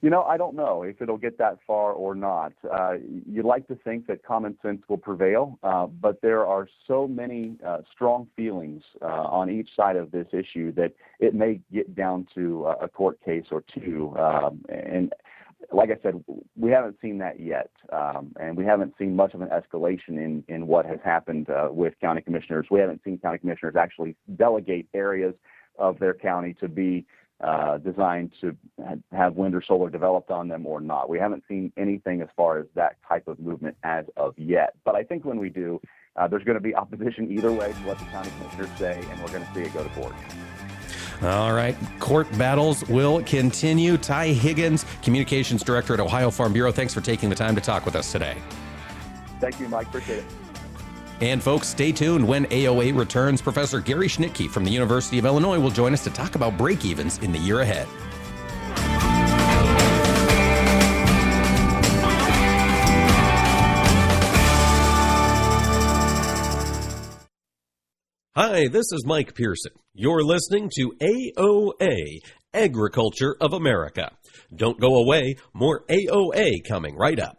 You 0.01 0.09
know, 0.09 0.23
I 0.23 0.37
don't 0.37 0.55
know 0.55 0.83
if 0.83 1.01
it'll 1.01 1.17
get 1.17 1.37
that 1.39 1.59
far 1.67 1.91
or 1.91 2.15
not. 2.15 2.53
Uh, 2.71 2.93
you'd 3.29 3.43
like 3.43 3.67
to 3.67 3.75
think 3.75 4.07
that 4.07 4.23
common 4.23 4.57
sense 4.61 4.81
will 4.87 4.97
prevail, 4.97 5.59
uh, 5.61 5.87
but 5.87 6.21
there 6.21 6.45
are 6.45 6.69
so 6.87 7.05
many 7.05 7.57
uh, 7.65 7.79
strong 7.91 8.27
feelings 8.33 8.81
uh, 9.01 9.05
on 9.05 9.49
each 9.49 9.69
side 9.75 9.97
of 9.97 10.11
this 10.11 10.27
issue 10.31 10.71
that 10.73 10.93
it 11.19 11.35
may 11.35 11.59
get 11.73 11.95
down 11.95 12.25
to 12.35 12.65
a 12.81 12.87
court 12.87 13.19
case 13.25 13.45
or 13.51 13.61
two. 13.73 14.15
Um, 14.17 14.63
and 14.69 15.13
like 15.73 15.89
I 15.89 16.01
said, 16.01 16.23
we 16.57 16.71
haven't 16.71 16.95
seen 17.01 17.17
that 17.17 17.41
yet, 17.41 17.69
um, 17.91 18.33
and 18.39 18.55
we 18.55 18.63
haven't 18.63 18.93
seen 18.97 19.17
much 19.17 19.33
of 19.33 19.41
an 19.41 19.49
escalation 19.49 20.17
in 20.17 20.43
in 20.47 20.65
what 20.65 20.85
has 20.85 20.99
happened 21.03 21.49
uh, 21.49 21.67
with 21.69 21.93
county 21.99 22.21
commissioners. 22.21 22.67
We 22.71 22.79
haven't 22.79 23.01
seen 23.03 23.17
county 23.17 23.39
commissioners 23.39 23.75
actually 23.75 24.15
delegate 24.37 24.87
areas 24.93 25.35
of 25.77 25.99
their 25.99 26.13
county 26.13 26.53
to 26.61 26.67
be 26.67 27.05
uh, 27.41 27.77
designed 27.77 28.33
to 28.41 28.55
have 29.11 29.35
wind 29.35 29.55
or 29.55 29.61
solar 29.61 29.89
developed 29.89 30.29
on 30.29 30.47
them 30.47 30.65
or 30.65 30.81
not. 30.81 31.09
We 31.09 31.19
haven't 31.19 31.43
seen 31.47 31.71
anything 31.77 32.21
as 32.21 32.27
far 32.35 32.59
as 32.59 32.65
that 32.75 32.97
type 33.07 33.27
of 33.27 33.39
movement 33.39 33.77
as 33.83 34.05
of 34.17 34.37
yet. 34.37 34.73
But 34.83 34.95
I 34.95 35.03
think 35.03 35.23
when 35.23 35.39
we 35.39 35.49
do, 35.49 35.79
uh, 36.15 36.27
there's 36.27 36.43
going 36.43 36.57
to 36.57 36.61
be 36.61 36.75
opposition 36.75 37.31
either 37.31 37.51
way 37.51 37.71
to 37.71 37.79
what 37.79 37.97
the 37.97 38.05
county 38.05 38.29
commissioners 38.39 38.69
say, 38.77 39.03
and 39.09 39.21
we're 39.21 39.31
going 39.31 39.45
to 39.45 39.53
see 39.53 39.61
it 39.61 39.73
go 39.73 39.83
to 39.83 39.89
court. 39.91 40.13
All 41.21 41.53
right. 41.53 41.75
Court 41.99 42.29
battles 42.37 42.87
will 42.87 43.21
continue. 43.23 43.97
Ty 43.97 44.27
Higgins, 44.27 44.85
Communications 45.01 45.63
Director 45.63 45.93
at 45.93 45.99
Ohio 45.99 46.31
Farm 46.31 46.53
Bureau, 46.53 46.71
thanks 46.71 46.93
for 46.93 47.01
taking 47.01 47.29
the 47.29 47.35
time 47.35 47.55
to 47.55 47.61
talk 47.61 47.85
with 47.85 47.95
us 47.95 48.11
today. 48.11 48.37
Thank 49.39 49.59
you, 49.59 49.69
Mike. 49.69 49.87
Appreciate 49.87 50.19
it. 50.19 50.25
And 51.21 51.43
folks, 51.43 51.67
stay 51.67 51.91
tuned. 51.91 52.25
When 52.25 52.45
AOA 52.45 52.97
returns, 52.97 53.41
Professor 53.41 53.81
Gary 53.81 54.07
Schnitkey 54.07 54.49
from 54.49 54.63
the 54.63 54.71
University 54.71 55.19
of 55.19 55.25
Illinois 55.25 55.59
will 55.59 55.69
join 55.69 55.93
us 55.93 56.03
to 56.05 56.09
talk 56.09 56.35
about 56.35 56.57
break 56.57 56.85
evens 56.85 57.17
in 57.19 57.31
the 57.31 57.39
year 57.39 57.59
ahead. 57.59 57.87
Hi, 68.35 68.69
this 68.69 68.93
is 68.93 69.03
Mike 69.05 69.35
Pearson. 69.35 69.73
You're 69.93 70.23
listening 70.23 70.69
to 70.77 70.93
AOA, 71.01 72.19
Agriculture 72.53 73.35
of 73.41 73.51
America. 73.51 74.11
Don't 74.55 74.79
go 74.79 74.95
away, 74.95 75.35
more 75.53 75.83
AOA 75.89 76.65
coming 76.65 76.95
right 76.95 77.19
up. 77.19 77.38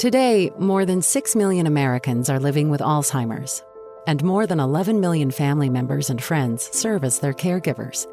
Today, 0.00 0.50
more 0.58 0.86
than 0.86 1.02
6 1.02 1.36
million 1.36 1.66
Americans 1.66 2.30
are 2.30 2.40
living 2.40 2.70
with 2.70 2.80
Alzheimer's, 2.80 3.62
and 4.06 4.24
more 4.24 4.46
than 4.46 4.58
11 4.58 4.98
million 4.98 5.30
family 5.30 5.68
members 5.68 6.08
and 6.08 6.22
friends 6.22 6.70
serve 6.72 7.04
as 7.04 7.18
their 7.18 7.34
caregivers. 7.34 8.06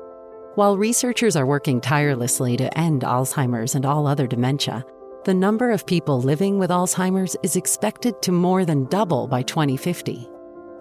While 0.56 0.76
researchers 0.76 1.38
are 1.38 1.46
working 1.46 1.80
tirelessly 1.80 2.58
to 2.58 2.78
end 2.78 3.04
Alzheimer's 3.04 3.74
and 3.74 3.86
all 3.86 4.06
other 4.06 4.28
dementia, 4.28 4.86
the 5.24 5.34
number 5.34 5.72
of 5.72 5.86
people 5.86 6.20
living 6.22 6.60
with 6.60 6.72
Alzheimer's 6.72 7.38
is 7.42 7.56
expected 7.56 8.22
to 8.22 8.34
more 8.34 8.66
than 8.66 8.88
double 8.88 9.26
by 9.26 9.42
2050. 9.44 10.28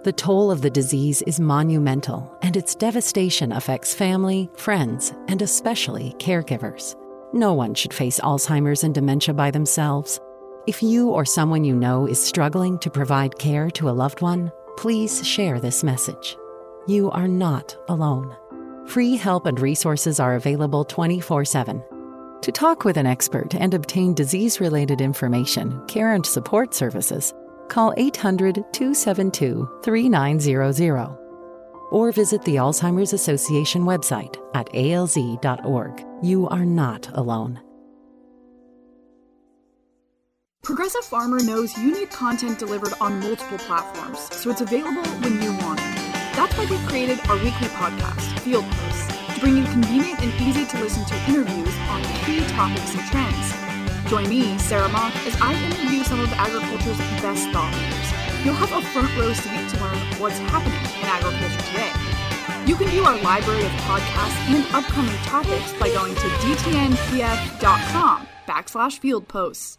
The 0.02 0.12
toll 0.12 0.50
of 0.50 0.60
the 0.60 0.70
disease 0.70 1.22
is 1.22 1.38
monumental, 1.38 2.36
and 2.42 2.56
its 2.56 2.74
devastation 2.74 3.52
affects 3.52 3.94
family, 3.94 4.50
friends, 4.56 5.12
and 5.28 5.40
especially 5.40 6.16
caregivers. 6.18 6.96
No 7.32 7.54
one 7.54 7.74
should 7.74 7.94
face 7.94 8.18
Alzheimer's 8.18 8.82
and 8.82 8.92
dementia 8.92 9.34
by 9.34 9.52
themselves. 9.52 10.18
If 10.66 10.82
you 10.82 11.10
or 11.10 11.24
someone 11.24 11.62
you 11.62 11.76
know 11.76 12.06
is 12.06 12.20
struggling 12.20 12.76
to 12.80 12.90
provide 12.90 13.38
care 13.38 13.70
to 13.70 13.88
a 13.88 13.92
loved 13.92 14.20
one, 14.20 14.50
please 14.76 15.24
share 15.24 15.60
this 15.60 15.84
message. 15.84 16.36
You 16.88 17.08
are 17.12 17.28
not 17.28 17.76
alone. 17.88 18.36
Free 18.88 19.14
help 19.14 19.46
and 19.46 19.60
resources 19.60 20.18
are 20.18 20.34
available 20.34 20.84
24 20.84 21.44
7. 21.44 21.84
To 22.42 22.50
talk 22.52 22.84
with 22.84 22.96
an 22.96 23.06
expert 23.06 23.54
and 23.54 23.74
obtain 23.74 24.12
disease 24.12 24.60
related 24.60 25.00
information, 25.00 25.86
care, 25.86 26.14
and 26.14 26.26
support 26.26 26.74
services, 26.74 27.32
call 27.68 27.94
800 27.96 28.64
272 28.72 29.80
3900 29.84 31.18
or 31.92 32.10
visit 32.10 32.42
the 32.42 32.56
Alzheimer's 32.56 33.12
Association 33.12 33.84
website 33.84 34.36
at 34.54 34.66
alz.org. 34.72 36.04
You 36.22 36.48
are 36.48 36.64
not 36.64 37.08
alone. 37.14 37.60
Progressive 40.66 41.04
Farmer 41.04 41.38
knows 41.38 41.78
you 41.78 41.92
need 41.92 42.10
content 42.10 42.58
delivered 42.58 42.92
on 43.00 43.20
multiple 43.20 43.56
platforms, 43.56 44.18
so 44.34 44.50
it's 44.50 44.62
available 44.62 45.08
when 45.22 45.40
you 45.40 45.52
want 45.62 45.78
it. 45.78 45.94
That's 46.34 46.58
why 46.58 46.66
we 46.66 46.76
created 46.88 47.20
our 47.28 47.36
weekly 47.36 47.68
podcast, 47.78 48.36
Field 48.40 48.64
Posts, 48.64 49.06
to 49.34 49.40
bring 49.40 49.56
you 49.58 49.64
convenient 49.66 50.20
and 50.20 50.34
easy 50.42 50.66
to 50.66 50.82
listen 50.82 51.04
to 51.04 51.14
interviews 51.30 51.72
on 51.86 52.02
key 52.26 52.44
topics 52.48 52.96
and 52.96 53.06
trends. 53.06 54.10
Join 54.10 54.28
me, 54.28 54.58
Sarah 54.58 54.88
Mock, 54.88 55.14
as 55.24 55.40
I 55.40 55.54
interview 55.54 56.02
some 56.02 56.18
of 56.18 56.32
agriculture's 56.32 56.98
best 57.22 57.48
thought 57.50 57.72
leaders. 57.72 58.44
You'll 58.44 58.58
have 58.58 58.72
a 58.72 58.82
front 58.88 59.16
row 59.16 59.32
seat 59.34 59.70
to 59.70 59.76
learn 59.78 59.98
what's 60.18 60.38
happening 60.50 60.82
in 60.98 61.06
agriculture 61.06 61.62
today. 61.70 61.94
You 62.66 62.74
can 62.74 62.88
view 62.88 63.04
our 63.04 63.22
library 63.22 63.62
of 63.64 63.70
podcasts 63.86 64.50
and 64.50 64.66
upcoming 64.74 65.14
topics 65.30 65.72
by 65.74 65.90
going 65.90 66.16
to 66.16 66.28
dtnpf.com 66.42 68.26
backslash 68.48 68.98
field 68.98 69.28
posts. 69.28 69.78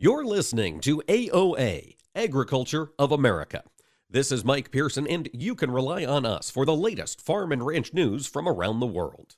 You're 0.00 0.24
listening 0.24 0.78
to 0.82 1.02
AOA, 1.08 1.96
Agriculture 2.14 2.92
of 3.00 3.10
America. 3.10 3.64
This 4.08 4.30
is 4.30 4.44
Mike 4.44 4.70
Pearson, 4.70 5.08
and 5.08 5.28
you 5.32 5.56
can 5.56 5.72
rely 5.72 6.04
on 6.04 6.24
us 6.24 6.52
for 6.52 6.64
the 6.64 6.76
latest 6.76 7.20
farm 7.20 7.50
and 7.50 7.66
ranch 7.66 7.92
news 7.92 8.28
from 8.28 8.48
around 8.48 8.78
the 8.78 8.86
world. 8.86 9.34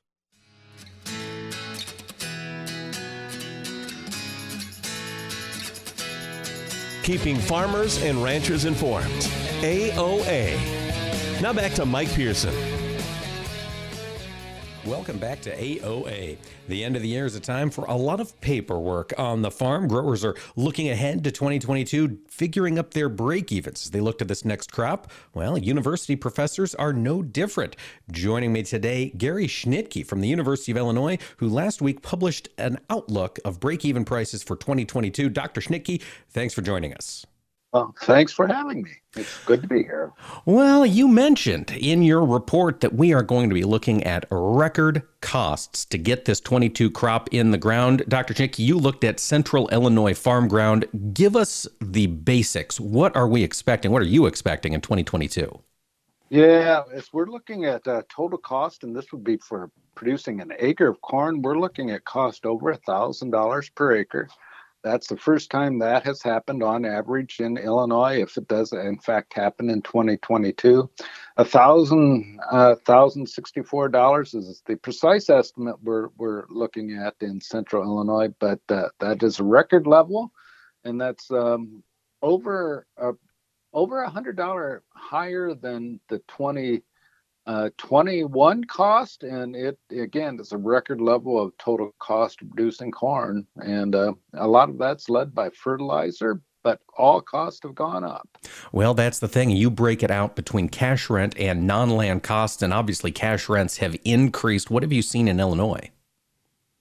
Keeping 7.05 7.39
farmers 7.39 8.03
and 8.03 8.23
ranchers 8.23 8.67
informed. 8.67 9.09
AOA. 9.63 11.41
Now 11.41 11.55
back 11.55 11.73
to 11.73 11.87
Mike 11.87 12.11
Pearson. 12.11 12.80
Welcome 14.87 15.19
back 15.19 15.43
to 15.43 15.55
AOA. 15.55 16.39
The 16.69 16.85
end 16.85 16.97
of 16.97 17.03
the 17.03 17.09
year 17.09 17.27
is 17.27 17.35
a 17.37 17.41
time 17.41 17.69
for 17.69 17.85
a 17.85 17.95
lot 17.95 18.19
of 18.19 18.41
paperwork 18.41 19.13
on 19.19 19.43
the 19.43 19.51
farm. 19.51 19.87
Growers 19.87 20.25
are 20.25 20.35
looking 20.57 20.89
ahead 20.89 21.23
to 21.25 21.31
2022, 21.31 22.21
figuring 22.29 22.79
up 22.79 22.95
their 22.95 23.11
break 23.11 23.53
evens 23.53 23.85
as 23.85 23.91
they 23.91 24.01
look 24.01 24.17
to 24.21 24.25
this 24.25 24.43
next 24.43 24.73
crop. 24.73 25.11
Well, 25.35 25.59
university 25.59 26.17
professors 26.17 26.75
are 26.75 26.95
no 26.95 27.23
different. 27.23 27.77
Joining 28.11 28.55
me 28.55 28.63
today, 28.63 29.11
Gary 29.11 29.47
Schnitkey 29.47 30.07
from 30.07 30.23
the 30.23 30.29
University 30.29 30.73
of 30.73 30.79
Illinois, 30.79 31.19
who 31.37 31.51
last 31.51 31.83
week 31.83 32.01
published 32.01 32.49
an 32.57 32.79
outlook 32.89 33.39
of 33.45 33.61
break 33.61 33.85
even 33.85 34.07
prices 34.07 34.43
for 34.43 34.57
2022. 34.57 35.29
Dr. 35.29 35.61
Schnitkey, 35.61 36.03
thanks 36.31 36.55
for 36.55 36.63
joining 36.63 36.95
us. 36.95 37.27
Well, 37.73 37.95
thanks 38.03 38.33
for 38.33 38.49
having 38.49 38.83
me. 38.83 38.91
It's 39.15 39.45
good 39.45 39.63
to 39.63 39.69
be 39.69 39.85
here. 39.85 40.13
Well, 40.45 40.85
you 40.85 41.07
mentioned 41.07 41.71
in 41.71 42.03
your 42.03 42.25
report 42.25 42.81
that 42.81 42.95
we 42.95 43.13
are 43.15 43.23
going 43.23 43.49
to 43.49 43.55
be 43.55 43.63
looking 43.63 44.03
at 44.03 44.25
record 44.31 45.03
costs 45.21 45.85
to 45.87 45.99
get 45.99 46.25
this 46.25 46.41
22 46.41 46.91
crop 46.91 47.29
in 47.31 47.53
the 47.53 47.59
ground. 47.59 48.03
Dr. 48.09 48.35
Chick, 48.35 48.59
you 48.59 48.77
looked 48.77 49.05
at 49.05 49.21
Central 49.21 49.69
Illinois 49.69 50.15
farm 50.15 50.49
ground. 50.49 50.87
Give 51.13 51.37
us 51.37 51.69
the 51.81 52.09
basics. 52.09 52.81
What 52.81 53.15
are 53.15 53.29
we 53.29 53.45
expecting? 53.45 53.93
What 53.93 54.03
are 54.03 54.07
you 54.07 54.27
expecting 54.27 54.73
in 54.73 54.81
2022? 54.81 55.61
Yeah, 56.29 56.83
if 56.93 57.09
we're 57.13 57.27
looking 57.27 57.67
at 57.67 57.87
uh, 57.87 58.03
total 58.09 58.39
cost, 58.39 58.83
and 58.85 58.95
this 58.95 59.13
would 59.13 59.25
be 59.25 59.37
for 59.37 59.71
producing 59.95 60.41
an 60.41 60.53
acre 60.59 60.89
of 60.89 61.01
corn, 61.03 61.43
we're 61.43 61.59
looking 61.59 61.91
at 61.91 62.05
cost 62.05 62.47
over 62.47 62.71
a 62.71 62.77
thousand 62.77 63.31
dollars 63.31 63.69
per 63.71 63.97
acre. 63.97 64.29
That's 64.83 65.09
the 65.09 65.17
first 65.17 65.51
time 65.51 65.79
that 65.81 66.05
has 66.05 66.23
happened 66.23 66.63
on 66.63 66.87
average 66.87 67.41
in 67.41 67.59
Illinois. 67.59 68.23
If 68.23 68.37
it 68.39 68.49
does, 68.49 68.73
in 68.73 68.99
fact, 68.99 69.35
happen 69.35 69.69
in 69.69 69.83
2022, 69.83 70.91
a 71.37 71.43
uh, 71.43 72.75
thousand 72.87 73.29
sixty 73.29 73.63
four 73.63 73.89
dollars 73.89 74.35
is 74.35 74.63
the 74.67 74.77
precise 74.77 75.29
estimate 75.29 75.77
we're 75.83 76.09
we're 76.17 76.45
looking 76.49 76.93
at 76.93 77.15
in 77.21 77.41
Central 77.41 77.83
Illinois, 77.83 78.29
but 78.39 78.61
uh, 78.71 78.89
that 79.01 79.23
is 79.23 79.39
a 79.39 79.45
record 79.45 79.87
level, 79.87 80.33
and 80.85 81.01
that's 81.01 81.31
um, 81.31 81.83
over 82.23 82.87
uh, 83.01 83.13
over 83.73 84.03
a 84.03 84.11
hundred 84.11 84.37
dollar 84.37 84.83
higher 84.95 85.55
than 85.55 86.01
the 86.09 86.21
20 86.29 86.83
uh, 87.51 87.69
21 87.79 88.63
cost, 88.63 89.25
and 89.25 89.57
it 89.57 89.77
again 89.91 90.39
is 90.39 90.53
a 90.53 90.57
record 90.57 91.01
level 91.01 91.37
of 91.43 91.57
total 91.59 91.93
cost 91.99 92.41
of 92.41 92.49
producing 92.49 92.93
corn, 92.93 93.45
and 93.57 93.97
uh, 93.97 94.13
a 94.35 94.47
lot 94.47 94.69
of 94.69 94.79
that's 94.79 95.09
led 95.09 95.35
by 95.35 95.51
fertilizer. 95.51 96.41
But 96.63 96.79
all 96.97 97.21
costs 97.21 97.61
have 97.65 97.75
gone 97.75 98.05
up. 98.05 98.29
Well, 98.71 98.95
that's 98.95 99.19
the 99.19 99.27
thing. 99.27 99.51
You 99.51 99.69
break 99.69 100.05
it 100.05 100.13
out 100.13 100.37
between 100.37 100.69
cash 100.69 101.11
rent 101.11 101.37
and 101.39 101.67
non 101.67 101.91
land 101.91 102.23
costs, 102.23 102.63
and 102.63 102.73
obviously 102.73 103.11
cash 103.11 103.49
rents 103.49 103.79
have 103.79 103.97
increased. 104.05 104.71
What 104.71 104.85
have 104.85 104.93
you 104.93 105.03
seen 105.03 105.27
in 105.27 105.41
Illinois? 105.41 105.91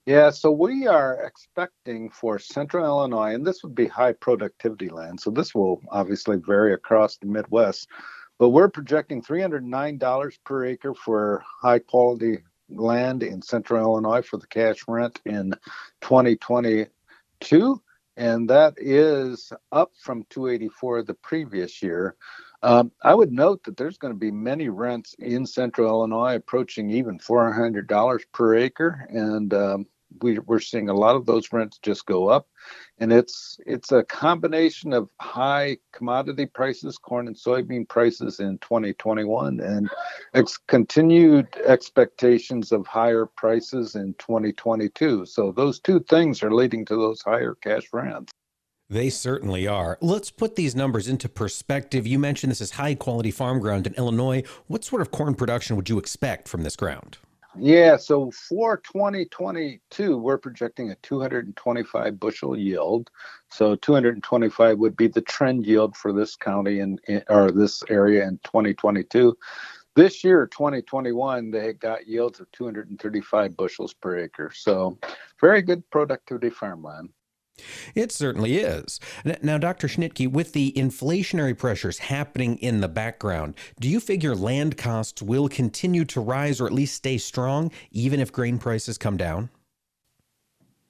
Yeah, 0.05 0.29
so 0.29 0.51
we 0.51 0.85
are 0.85 1.23
expecting 1.23 2.11
for 2.11 2.38
central 2.38 2.85
Illinois, 2.85 3.33
and 3.33 3.45
this 3.45 3.63
would 3.63 3.73
be 3.73 3.88
high 3.88 4.13
productivity 4.13 4.89
land. 4.89 5.19
So 5.19 5.31
this 5.31 5.55
will 5.55 5.81
obviously 5.89 6.38
vary 6.38 6.73
across 6.73 7.17
the 7.17 7.27
Midwest 7.27 7.88
but 8.39 8.50
we're 8.50 8.69
projecting 8.69 9.22
$309 9.22 10.39
per 10.46 10.65
acre 10.65 10.93
for 10.96 11.43
high 11.62 11.79
quality 11.79 12.39
land 12.69 13.22
in 13.22 13.41
central 13.41 13.81
Illinois 13.81 14.22
for 14.22 14.38
the 14.38 14.48
cash 14.48 14.77
rent 14.88 15.19
in 15.25 15.53
2022. 16.01 17.81
And 18.17 18.50
that 18.50 18.74
is 18.77 19.51
up 19.72 19.91
from 20.01 20.25
284 20.29 21.03
the 21.03 21.13
previous 21.15 21.84
year. 21.84 22.15
Um, 22.63 22.91
I 23.03 23.13
would 23.13 23.31
note 23.31 23.63
that 23.63 23.77
there's 23.77 23.98
going 23.98 24.13
to 24.13 24.19
be 24.19 24.31
many 24.31 24.69
rents 24.69 25.15
in 25.19 25.46
central 25.46 25.88
Illinois 25.88 26.36
approaching 26.36 26.89
even 26.89 27.19
$400 27.19 28.22
per 28.34 28.55
acre. 28.55 29.08
And 29.10 29.53
um, 29.53 29.86
we, 30.21 30.39
we're 30.39 30.59
seeing 30.59 30.89
a 30.89 30.93
lot 30.93 31.15
of 31.15 31.25
those 31.25 31.51
rents 31.51 31.79
just 31.81 32.05
go 32.05 32.27
up, 32.27 32.47
and 32.99 33.13
it's 33.13 33.59
it's 33.65 33.91
a 33.91 34.03
combination 34.03 34.93
of 34.93 35.09
high 35.19 35.77
commodity 35.93 36.45
prices, 36.45 36.97
corn 36.97 37.27
and 37.27 37.35
soybean 37.35 37.87
prices 37.87 38.39
in 38.39 38.57
2021, 38.59 39.59
and 39.59 39.89
ex- 40.33 40.57
continued 40.67 41.47
expectations 41.65 42.71
of 42.71 42.85
higher 42.87 43.25
prices 43.25 43.95
in 43.95 44.13
2022. 44.15 45.25
So 45.25 45.51
those 45.51 45.79
two 45.79 45.99
things 46.01 46.43
are 46.43 46.53
leading 46.53 46.85
to 46.85 46.95
those 46.95 47.21
higher 47.21 47.55
cash 47.55 47.87
rents. 47.93 48.31
They 48.91 49.11
certainly 49.11 49.67
are. 49.67 49.99
Let's 50.01 50.31
put 50.31 50.55
these 50.55 50.75
numbers 50.75 51.07
into 51.07 51.29
perspective. 51.29 52.07
You 52.07 52.17
mentioned 52.17 52.49
this 52.49 52.59
is 52.59 52.71
high 52.71 52.95
quality 52.95 53.29
farm 53.29 53.59
ground 53.59 53.85
in 53.85 53.93
Illinois. 53.93 54.41
What 54.65 54.83
sort 54.83 55.03
of 55.03 55.11
corn 55.11 55.35
production 55.35 55.75
would 55.75 55.89
you 55.89 55.99
expect 55.99 56.47
from 56.47 56.63
this 56.63 56.75
ground? 56.75 57.19
Yeah, 57.61 57.97
so 57.97 58.31
for 58.31 58.77
2022, 58.77 60.17
we're 60.17 60.37
projecting 60.37 60.91
a 60.91 60.95
225 61.03 62.19
bushel 62.19 62.57
yield. 62.57 63.09
So 63.49 63.75
225 63.75 64.77
would 64.77 64.95
be 64.95 65.07
the 65.07 65.21
trend 65.21 65.65
yield 65.65 65.97
for 65.97 66.13
this 66.13 66.37
county 66.37 66.79
and 66.79 67.01
or 67.27 67.51
this 67.51 67.83
area 67.89 68.25
in 68.25 68.39
2022. 68.45 69.37
This 69.95 70.23
year, 70.23 70.47
2021, 70.47 71.51
they 71.51 71.73
got 71.73 72.07
yields 72.07 72.39
of 72.39 72.49
235 72.53 73.57
bushels 73.57 73.93
per 73.93 74.19
acre. 74.19 74.51
So 74.53 74.97
very 75.41 75.61
good 75.61 75.83
productivity 75.89 76.49
farmland. 76.49 77.09
It 77.95 78.11
certainly 78.11 78.57
is. 78.57 78.99
Now, 79.41 79.57
Dr. 79.57 79.87
Schnitkey, 79.87 80.31
with 80.31 80.53
the 80.53 80.73
inflationary 80.75 81.57
pressures 81.57 81.99
happening 81.99 82.57
in 82.57 82.81
the 82.81 82.87
background, 82.87 83.55
do 83.79 83.89
you 83.89 83.99
figure 83.99 84.35
land 84.35 84.77
costs 84.77 85.21
will 85.21 85.49
continue 85.49 86.05
to 86.05 86.21
rise 86.21 86.59
or 86.61 86.67
at 86.67 86.73
least 86.73 86.95
stay 86.95 87.17
strong 87.17 87.71
even 87.91 88.19
if 88.19 88.31
grain 88.31 88.57
prices 88.57 88.97
come 88.97 89.17
down? 89.17 89.49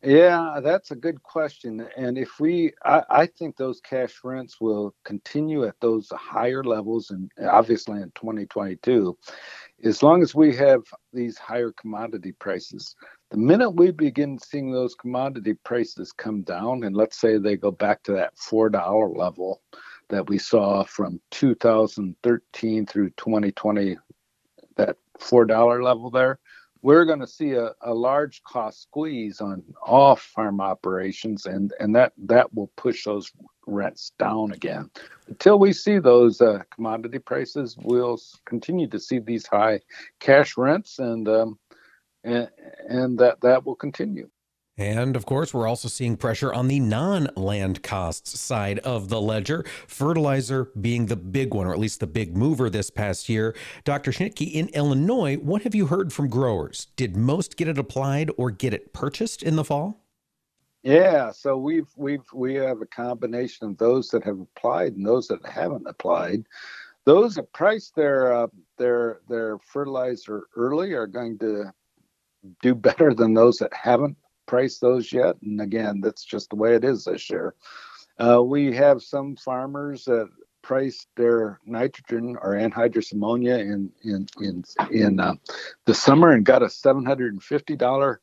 Yeah, 0.02 0.62
that's 0.64 0.92
a 0.92 0.96
good 0.96 1.22
question. 1.24 1.86
And 1.98 2.18
if 2.18 2.40
we, 2.40 2.72
I, 2.86 3.04
I, 3.10 3.26
think 3.26 3.58
those 3.58 3.82
cash 3.82 4.14
rents 4.24 4.62
will 4.62 4.96
continue 5.04 5.66
at 5.66 5.76
those 5.82 6.10
higher 6.16 6.64
levels, 6.64 7.10
and 7.10 7.30
obviously 7.50 8.02
in 8.02 8.10
2022, 8.16 9.18
as 9.84 10.02
long 10.02 10.22
as 10.22 10.34
we 10.34 10.56
have 10.56 10.84
these 11.12 11.38
higher 11.38 11.74
commodity 11.74 12.32
prices. 12.32 12.96
The 13.30 13.38
minute 13.38 13.70
we 13.70 13.92
begin 13.92 14.40
seeing 14.40 14.72
those 14.72 14.96
commodity 14.96 15.54
prices 15.54 16.12
come 16.12 16.42
down, 16.42 16.84
and 16.84 16.96
let's 16.96 17.22
say 17.22 17.38
they 17.38 17.58
go 17.58 17.70
back 17.70 18.02
to 18.04 18.12
that 18.14 18.36
$4 18.38 19.16
level 19.16 19.62
that 20.08 20.28
we 20.28 20.40
saw 20.40 20.84
from 20.84 21.22
2013 21.30 22.86
through 22.88 23.10
2020, 23.12 23.98
that 24.78 24.98
$4 25.20 25.84
level 25.84 26.10
there, 26.10 26.40
we're 26.82 27.06
going 27.06 27.20
to 27.20 27.28
see 27.28 27.52
a, 27.52 27.72
a 27.82 27.94
large 27.94 28.42
cost 28.44 28.82
squeeze 28.82 29.42
on 29.42 29.64
all 29.86 30.16
farm 30.16 30.60
operations, 30.60 31.46
and, 31.46 31.72
and 31.80 31.94
that, 31.96 32.14
that 32.18 32.52
will 32.56 32.72
push 32.78 33.04
those 33.04 33.32
rents 33.68 34.14
down 34.18 34.54
again. 34.54 34.90
Until 35.28 35.60
we 35.60 35.72
see 35.72 36.00
those 36.00 36.42
uh, 36.42 36.64
commodity 36.74 37.20
prices, 37.20 37.78
we'll 37.80 38.20
continue 38.46 38.88
to 38.88 39.00
see 39.00 39.20
these 39.20 39.46
high 39.46 39.82
cash 40.20 40.58
rents, 40.58 40.98
and 40.98 41.28
um, 41.30 41.60
and, 42.24 42.50
and 42.88 43.20
that 43.20 43.42
that 43.42 43.66
will 43.66 43.76
continue. 43.76 44.30
And 44.80 45.18
of 45.18 45.26
course, 45.26 45.54
we're 45.54 45.68
also 45.68 45.90
seeing 45.90 46.16
pressure 46.16 46.54
on 46.54 46.70
the 46.70 46.80
non 46.80 47.30
land 47.36 47.84
costs 47.84 48.40
side 48.40 48.80
of 48.80 49.10
the 49.10 49.20
ledger, 49.20 49.66
fertilizer 49.88 50.72
being 50.80 51.08
the 51.08 51.18
big 51.18 51.54
one, 51.54 51.68
or 51.68 51.74
at 51.74 51.80
least 51.80 52.00
the 52.00 52.08
big 52.08 52.38
mover 52.38 52.70
this 52.70 52.90
past 52.90 53.28
year. 53.28 53.54
Dr. 53.84 54.12
Schnitkey, 54.12 54.54
in 54.54 54.70
Illinois, 54.70 55.36
what 55.36 55.64
have 55.64 55.76
you 55.76 55.88
heard 55.88 56.14
from 56.14 56.30
growers? 56.30 56.88
Did 56.96 57.18
most 57.18 57.58
get 57.58 57.68
it 57.68 57.78
applied 57.78 58.32
or 58.38 58.52
get 58.52 58.74
it 58.74 58.94
purchased 58.94 59.44
in 59.44 59.58
the 59.58 59.66
fall? 59.66 60.06
Yeah, 60.82 61.32
so 61.32 61.58
we've 61.58 61.92
we've 61.98 62.24
we 62.34 62.54
have 62.56 62.82
a 62.82 62.86
combination 62.86 63.68
of 63.68 63.78
those 63.78 64.08
that 64.10 64.24
have 64.24 64.40
applied 64.40 64.94
and 64.94 65.06
those 65.06 65.28
that 65.28 65.46
haven't 65.46 65.88
applied. 65.88 66.46
Those 67.04 67.36
that 67.36 67.52
priced 67.52 67.96
their 67.96 68.32
uh, 68.32 68.48
their 68.78 69.20
their 69.28 69.58
fertilizer 69.60 70.44
early 70.56 70.94
are 70.94 71.08
going 71.08 71.38
to 71.40 71.74
do 72.62 72.76
better 72.76 73.14
than 73.14 73.34
those 73.34 73.58
that 73.58 73.74
haven't 73.74 74.18
priced 74.48 74.82
those 74.82 75.12
yet. 75.12 75.36
And 75.42 75.62
again, 75.62 76.02
that's 76.02 76.24
just 76.24 76.50
the 76.50 76.56
way 76.56 76.76
it 76.76 76.84
is 76.84 77.06
this 77.06 77.30
year. 77.30 77.56
Uh, 78.20 78.42
we 78.44 78.76
have 78.76 79.02
some 79.02 79.36
farmers 79.36 80.06
that 80.06 80.30
price 80.62 81.08
their 81.16 81.60
nitrogen 81.66 82.36
or 82.42 82.52
anhydrous 82.52 83.14
ammonia 83.14 83.56
in 83.56 83.92
in 84.04 84.28
in 84.42 84.64
in 84.92 85.20
uh, 85.20 85.34
the 85.86 85.94
summer 85.94 86.32
and 86.32 86.46
got 86.46 86.64
a 86.64 86.70
seven 86.70 87.06
hundred 87.06 87.32
and 87.34 87.42
fifty 87.44 87.76
dollar 87.76 88.22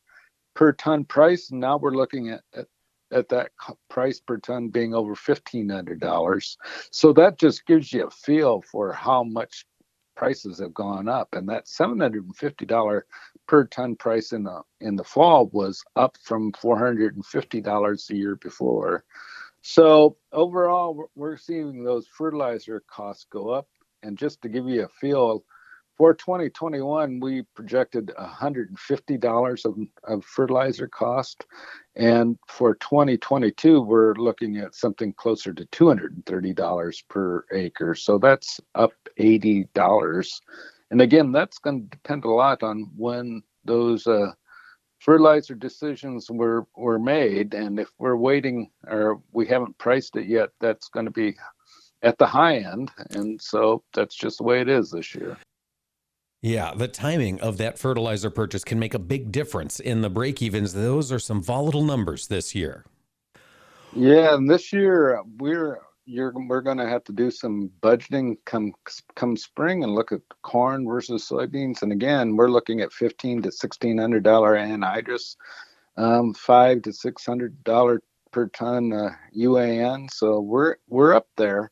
per 0.54 0.72
ton 0.72 1.04
price. 1.04 1.50
And 1.50 1.60
now 1.60 1.78
we're 1.78 1.94
looking 1.94 2.30
at, 2.30 2.42
at 2.54 2.66
at 3.12 3.28
that 3.28 3.50
price 3.88 4.20
per 4.20 4.36
ton 4.38 4.68
being 4.68 4.92
over 4.92 5.14
$1500 5.14 6.56
so 6.90 7.12
that 7.12 7.38
just 7.38 7.64
gives 7.66 7.92
you 7.92 8.06
a 8.06 8.10
feel 8.10 8.62
for 8.62 8.92
how 8.92 9.22
much 9.22 9.64
prices 10.16 10.58
have 10.58 10.74
gone 10.74 11.08
up 11.08 11.28
and 11.32 11.48
that 11.48 11.66
$750 11.66 13.02
per 13.46 13.64
ton 13.64 13.96
price 13.96 14.32
in 14.32 14.44
the 14.44 14.62
in 14.80 14.96
the 14.96 15.04
fall 15.04 15.46
was 15.52 15.84
up 15.96 16.16
from 16.22 16.52
four 16.52 16.78
hundred 16.78 17.14
and 17.14 17.24
fifty 17.26 17.60
dollars 17.60 18.06
the 18.06 18.16
year 18.16 18.36
before. 18.36 19.04
So 19.62 20.16
overall, 20.32 21.10
we're 21.16 21.36
seeing 21.36 21.82
those 21.82 22.06
fertilizer 22.06 22.84
costs 22.88 23.26
go 23.30 23.50
up. 23.50 23.66
And 24.02 24.16
just 24.16 24.40
to 24.42 24.48
give 24.48 24.68
you 24.68 24.84
a 24.84 24.88
feel, 24.88 25.44
for 25.96 26.14
2021, 26.14 27.20
we 27.20 27.42
projected 27.54 28.12
$150 28.18 29.64
of, 29.64 29.78
of 30.04 30.24
fertilizer 30.24 30.86
cost. 30.86 31.46
And 31.96 32.38
for 32.46 32.74
2022, 32.76 33.80
we're 33.80 34.14
looking 34.14 34.58
at 34.58 34.74
something 34.74 35.14
closer 35.14 35.54
to 35.54 35.64
$230 35.64 37.08
per 37.08 37.44
acre. 37.52 37.94
So 37.94 38.18
that's 38.18 38.60
up 38.74 38.92
$80. 39.18 40.40
And 40.90 41.00
again, 41.00 41.32
that's 41.32 41.58
going 41.58 41.82
to 41.82 41.88
depend 41.88 42.24
a 42.24 42.30
lot 42.30 42.62
on 42.62 42.90
when 42.96 43.42
those 43.64 44.06
uh, 44.06 44.32
fertilizer 45.00 45.54
decisions 45.54 46.30
were, 46.30 46.66
were 46.76 46.98
made. 46.98 47.54
And 47.54 47.80
if 47.80 47.90
we're 47.98 48.16
waiting 48.16 48.70
or 48.86 49.20
we 49.32 49.46
haven't 49.46 49.78
priced 49.78 50.16
it 50.16 50.26
yet, 50.26 50.50
that's 50.60 50.88
going 50.88 51.06
to 51.06 51.12
be 51.12 51.36
at 52.02 52.18
the 52.18 52.26
high 52.26 52.58
end. 52.58 52.90
And 53.10 53.40
so 53.40 53.82
that's 53.94 54.14
just 54.14 54.38
the 54.38 54.44
way 54.44 54.60
it 54.60 54.68
is 54.68 54.90
this 54.90 55.14
year. 55.14 55.36
Yeah, 56.42 56.74
the 56.76 56.86
timing 56.86 57.40
of 57.40 57.56
that 57.58 57.78
fertilizer 57.78 58.30
purchase 58.30 58.62
can 58.62 58.78
make 58.78 58.94
a 58.94 59.00
big 59.00 59.32
difference 59.32 59.80
in 59.80 60.02
the 60.02 60.10
break 60.10 60.40
evens. 60.40 60.74
Those 60.74 61.10
are 61.10 61.18
some 61.18 61.42
volatile 61.42 61.82
numbers 61.82 62.28
this 62.28 62.54
year. 62.54 62.84
Yeah, 63.92 64.34
and 64.34 64.48
this 64.48 64.72
year 64.72 65.22
we're 65.38 65.80
you're 66.06 66.32
we're 66.48 66.60
going 66.60 66.78
to 66.78 66.88
have 66.88 67.04
to 67.04 67.12
do 67.12 67.30
some 67.30 67.70
budgeting 67.82 68.36
come 68.44 68.72
come 69.16 69.36
spring 69.36 69.82
and 69.82 69.94
look 69.94 70.12
at 70.12 70.20
corn 70.42 70.86
versus 70.86 71.28
soybeans. 71.28 71.82
And 71.82 71.92
again, 71.92 72.36
we're 72.36 72.50
looking 72.50 72.80
at 72.80 72.92
fifteen 72.92 73.42
to 73.42 73.52
sixteen 73.52 73.98
hundred 73.98 74.22
dollar 74.22 74.54
anhydrous, 74.56 75.36
um, 75.96 76.32
five 76.32 76.82
to 76.82 76.92
six 76.92 77.26
hundred 77.26 77.62
dollar 77.64 78.00
per 78.30 78.46
ton 78.48 78.92
uh, 78.92 79.10
UAN. 79.36 80.10
So 80.12 80.40
we're 80.40 80.76
we're 80.88 81.14
up 81.14 81.26
there, 81.36 81.70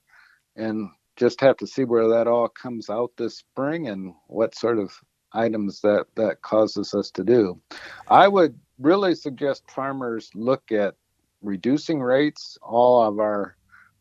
and 0.56 0.90
just 1.16 1.40
have 1.40 1.56
to 1.58 1.66
see 1.66 1.84
where 1.84 2.08
that 2.08 2.26
all 2.26 2.48
comes 2.48 2.90
out 2.90 3.12
this 3.16 3.38
spring 3.38 3.88
and 3.88 4.14
what 4.26 4.56
sort 4.56 4.78
of 4.78 4.92
items 5.32 5.80
that 5.82 6.06
that 6.16 6.42
causes 6.42 6.92
us 6.92 7.10
to 7.12 7.22
do. 7.22 7.60
I 8.08 8.26
would 8.26 8.58
really 8.80 9.14
suggest 9.14 9.70
farmers 9.70 10.30
look 10.34 10.72
at 10.72 10.96
reducing 11.40 12.00
rates. 12.00 12.58
All 12.62 13.00
of 13.00 13.20
our 13.20 13.56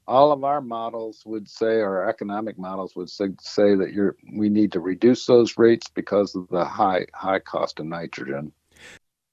all 0.07 0.31
of 0.31 0.43
our 0.43 0.61
models 0.61 1.23
would 1.25 1.49
say, 1.49 1.79
our 1.79 2.07
economic 2.09 2.57
models 2.57 2.95
would 2.95 3.09
say, 3.09 3.27
say 3.39 3.75
that 3.75 3.93
you're 3.93 4.15
we 4.33 4.49
need 4.49 4.71
to 4.73 4.79
reduce 4.79 5.25
those 5.25 5.57
rates 5.57 5.87
because 5.89 6.35
of 6.35 6.47
the 6.49 6.65
high 6.65 7.05
high 7.13 7.39
cost 7.39 7.79
of 7.79 7.85
nitrogen. 7.85 8.51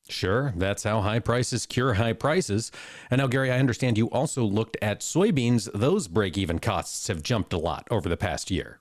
Sure, 0.08 0.52
that's 0.56 0.82
how 0.82 1.00
high 1.00 1.20
prices 1.20 1.66
cure 1.66 1.94
high 1.94 2.12
prices. 2.12 2.72
And 3.10 3.20
now, 3.20 3.28
Gary, 3.28 3.50
I 3.50 3.58
understand 3.58 3.96
you 3.96 4.10
also 4.10 4.44
looked 4.44 4.76
at 4.82 5.00
soybeans. 5.00 5.70
Those 5.72 6.08
break 6.08 6.36
even 6.36 6.58
costs 6.58 7.06
have 7.08 7.22
jumped 7.22 7.52
a 7.52 7.58
lot 7.58 7.86
over 7.90 8.08
the 8.08 8.16
past 8.16 8.50
year. 8.50 8.80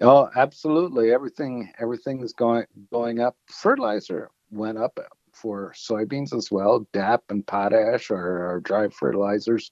Oh, 0.00 0.30
absolutely. 0.34 1.12
Everything 1.12 1.72
everything 1.78 2.22
is 2.22 2.32
going 2.32 2.64
going 2.92 3.20
up. 3.20 3.36
Fertilizer 3.46 4.30
went 4.50 4.78
up 4.78 4.98
for 5.32 5.72
soybeans 5.76 6.34
as 6.34 6.50
well. 6.50 6.86
DAP 6.92 7.22
and 7.30 7.46
potash, 7.46 8.10
or, 8.10 8.50
or 8.50 8.60
dry 8.60 8.88
fertilizers, 8.88 9.70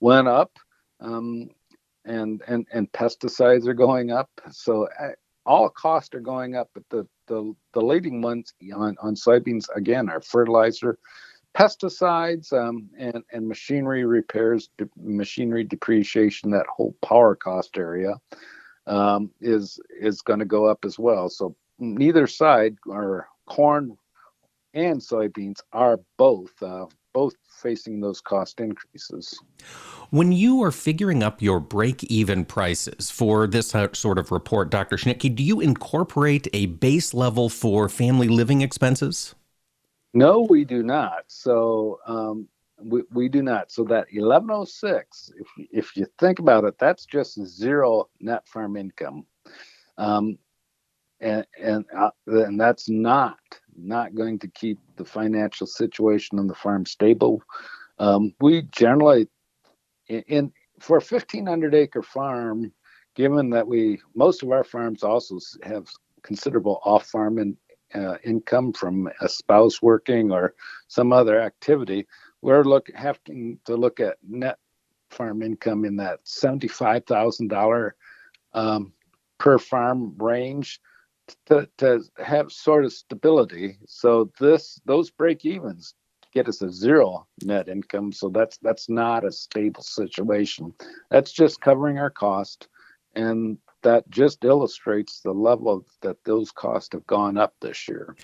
went 0.00 0.28
up, 0.28 0.58
um, 1.00 1.48
and 2.04 2.42
and 2.46 2.66
and 2.72 2.90
pesticides 2.92 3.66
are 3.66 3.74
going 3.74 4.10
up. 4.10 4.30
So 4.50 4.88
uh, 5.00 5.10
all 5.44 5.68
costs 5.68 6.14
are 6.14 6.20
going 6.20 6.56
up, 6.56 6.70
but 6.74 6.84
the 6.90 7.06
the, 7.28 7.54
the 7.74 7.80
leading 7.80 8.22
ones 8.22 8.54
on, 8.74 8.96
on 9.02 9.14
soybeans 9.16 9.66
again 9.74 10.08
are 10.08 10.20
fertilizer, 10.20 10.98
pesticides, 11.56 12.52
um, 12.52 12.88
and 12.98 13.22
and 13.32 13.48
machinery 13.48 14.04
repairs, 14.04 14.70
de- 14.78 14.88
machinery 14.96 15.64
depreciation. 15.64 16.50
That 16.50 16.66
whole 16.68 16.94
power 17.02 17.34
cost 17.34 17.76
area 17.76 18.14
um, 18.86 19.30
is 19.40 19.80
is 20.00 20.22
going 20.22 20.38
to 20.40 20.44
go 20.44 20.66
up 20.66 20.84
as 20.84 20.98
well. 20.98 21.28
So 21.28 21.56
neither 21.78 22.26
side, 22.26 22.76
or 22.86 23.28
corn 23.46 23.96
and 24.74 25.00
soybeans 25.00 25.60
are 25.72 25.98
both 26.18 26.52
uh, 26.62 26.86
both 27.16 27.34
facing 27.48 27.98
those 27.98 28.20
cost 28.20 28.60
increases. 28.60 29.40
When 30.10 30.32
you 30.32 30.62
are 30.62 30.70
figuring 30.70 31.22
up 31.22 31.40
your 31.40 31.60
break 31.60 32.04
even 32.04 32.44
prices 32.44 33.10
for 33.10 33.46
this 33.46 33.70
sort 33.94 34.18
of 34.18 34.30
report, 34.30 34.68
Dr. 34.68 34.98
Schnitkey, 34.98 35.34
do 35.34 35.42
you 35.42 35.60
incorporate 35.60 36.46
a 36.52 36.66
base 36.66 37.14
level 37.14 37.48
for 37.48 37.88
family 37.88 38.28
living 38.28 38.60
expenses? 38.60 39.34
No, 40.12 40.42
we 40.42 40.66
do 40.66 40.82
not. 40.82 41.24
So 41.28 42.00
um, 42.06 42.48
we, 42.82 43.00
we 43.10 43.30
do 43.30 43.42
not. 43.42 43.72
So 43.72 43.82
that 43.84 44.08
1106, 44.12 45.32
if, 45.38 45.46
if 45.72 45.96
you 45.96 46.06
think 46.18 46.38
about 46.38 46.64
it, 46.64 46.78
that's 46.78 47.06
just 47.06 47.42
zero 47.46 48.10
net 48.20 48.46
farm 48.46 48.76
income. 48.76 49.24
Um, 49.96 50.36
and 51.20 51.46
and, 51.60 51.84
uh, 51.96 52.10
and 52.26 52.60
that's 52.60 52.88
not 52.88 53.38
not 53.76 54.14
going 54.14 54.38
to 54.38 54.48
keep 54.48 54.78
the 54.96 55.04
financial 55.04 55.66
situation 55.66 56.38
on 56.38 56.46
the 56.46 56.54
farm 56.54 56.86
stable. 56.86 57.42
Um, 57.98 58.34
we 58.40 58.62
generally 58.72 59.28
in, 60.08 60.22
in 60.28 60.52
for 60.80 60.98
a 60.98 61.00
1500 61.00 61.74
acre 61.74 62.02
farm, 62.02 62.72
given 63.14 63.50
that 63.50 63.66
we 63.66 64.00
most 64.14 64.42
of 64.42 64.50
our 64.50 64.64
farms 64.64 65.02
also 65.02 65.38
have 65.62 65.88
considerable 66.22 66.80
off 66.84 67.06
farm 67.06 67.38
in, 67.38 67.56
uh, 67.94 68.16
income 68.24 68.72
from 68.72 69.08
a 69.20 69.28
spouse 69.28 69.80
working 69.80 70.32
or 70.32 70.54
some 70.88 71.12
other 71.12 71.40
activity, 71.40 72.06
we're 72.42 72.64
look 72.64 72.88
having 72.94 73.58
to 73.64 73.76
look 73.76 74.00
at 74.00 74.16
net 74.28 74.58
farm 75.10 75.42
income 75.42 75.84
in 75.84 75.96
that 75.96 76.20
seventy-five 76.24 77.04
thousand 77.06 77.52
um, 78.52 78.92
per 79.38 79.58
farm 79.58 80.14
range 80.18 80.80
to, 81.46 81.68
to 81.78 82.02
have 82.18 82.52
sort 82.52 82.84
of 82.84 82.92
stability. 82.92 83.78
So 83.86 84.30
this 84.38 84.80
those 84.84 85.10
break 85.10 85.44
evens 85.44 85.94
get 86.32 86.48
us 86.48 86.60
a 86.62 86.70
zero 86.70 87.26
net 87.44 87.68
income. 87.68 88.12
So 88.12 88.28
that's 88.28 88.58
that's 88.58 88.88
not 88.88 89.24
a 89.24 89.32
stable 89.32 89.82
situation. 89.82 90.72
That's 91.10 91.32
just 91.32 91.60
covering 91.60 91.98
our 91.98 92.10
cost, 92.10 92.68
and 93.14 93.58
that 93.82 94.08
just 94.10 94.44
illustrates 94.44 95.20
the 95.20 95.32
level 95.32 95.86
that 96.02 96.22
those 96.24 96.52
costs 96.52 96.90
have 96.92 97.06
gone 97.06 97.36
up 97.38 97.54
this 97.60 97.88
year. 97.88 98.14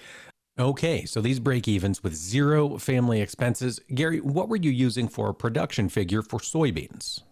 Okay, 0.59 1.07
so 1.07 1.23
these 1.23 1.41
break 1.41 1.67
evens 1.67 2.03
with 2.03 2.15
zero 2.15 2.77
family 2.77 3.23
expenses. 3.23 3.81
Gary, 3.95 4.21
what 4.21 4.51
were 4.51 4.57
you 4.57 4.71
using 4.71 5.09
for 5.09 5.31
a 5.31 5.35
production 5.35 5.88
figure 5.88 6.21
for 6.21 6.38
soybeans? 6.38 7.23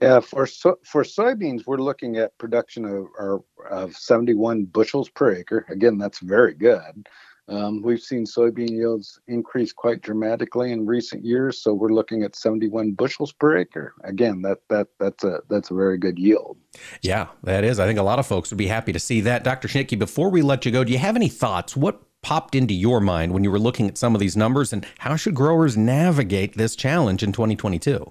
Yeah, 0.00 0.20
for 0.20 0.46
so, 0.46 0.78
for 0.84 1.02
soybeans, 1.02 1.66
we're 1.66 1.78
looking 1.78 2.16
at 2.16 2.36
production 2.38 2.84
of, 2.84 3.40
of 3.70 3.96
71 3.96 4.64
bushels 4.66 5.08
per 5.08 5.32
acre. 5.32 5.64
Again, 5.70 5.98
that's 5.98 6.18
very 6.18 6.54
good. 6.54 7.06
Um, 7.46 7.82
we've 7.82 8.00
seen 8.00 8.24
soybean 8.24 8.70
yields 8.70 9.20
increase 9.28 9.72
quite 9.72 10.00
dramatically 10.00 10.72
in 10.72 10.86
recent 10.86 11.24
years, 11.24 11.62
so 11.62 11.74
we're 11.74 11.92
looking 11.92 12.22
at 12.22 12.34
71 12.34 12.92
bushels 12.92 13.32
per 13.32 13.58
acre. 13.58 13.94
Again, 14.02 14.40
that 14.42 14.58
that 14.70 14.88
that's 14.98 15.24
a 15.24 15.40
that's 15.50 15.70
a 15.70 15.74
very 15.74 15.98
good 15.98 16.18
yield. 16.18 16.56
Yeah, 17.02 17.28
that 17.42 17.62
is. 17.62 17.78
I 17.78 17.86
think 17.86 17.98
a 17.98 18.02
lot 18.02 18.18
of 18.18 18.26
folks 18.26 18.50
would 18.50 18.58
be 18.58 18.66
happy 18.66 18.92
to 18.92 18.98
see 18.98 19.20
that. 19.22 19.44
Dr. 19.44 19.68
Schnitkey, 19.68 19.98
before 19.98 20.30
we 20.30 20.40
let 20.40 20.64
you 20.64 20.72
go, 20.72 20.84
do 20.84 20.92
you 20.92 20.98
have 20.98 21.16
any 21.16 21.28
thoughts? 21.28 21.76
What 21.76 22.02
popped 22.22 22.54
into 22.54 22.72
your 22.72 23.00
mind 23.00 23.32
when 23.32 23.44
you 23.44 23.50
were 23.50 23.58
looking 23.58 23.88
at 23.88 23.98
some 23.98 24.14
of 24.14 24.20
these 24.20 24.36
numbers, 24.36 24.72
and 24.72 24.86
how 24.98 25.14
should 25.14 25.34
growers 25.34 25.76
navigate 25.76 26.56
this 26.56 26.74
challenge 26.74 27.22
in 27.22 27.30
2022? 27.32 28.10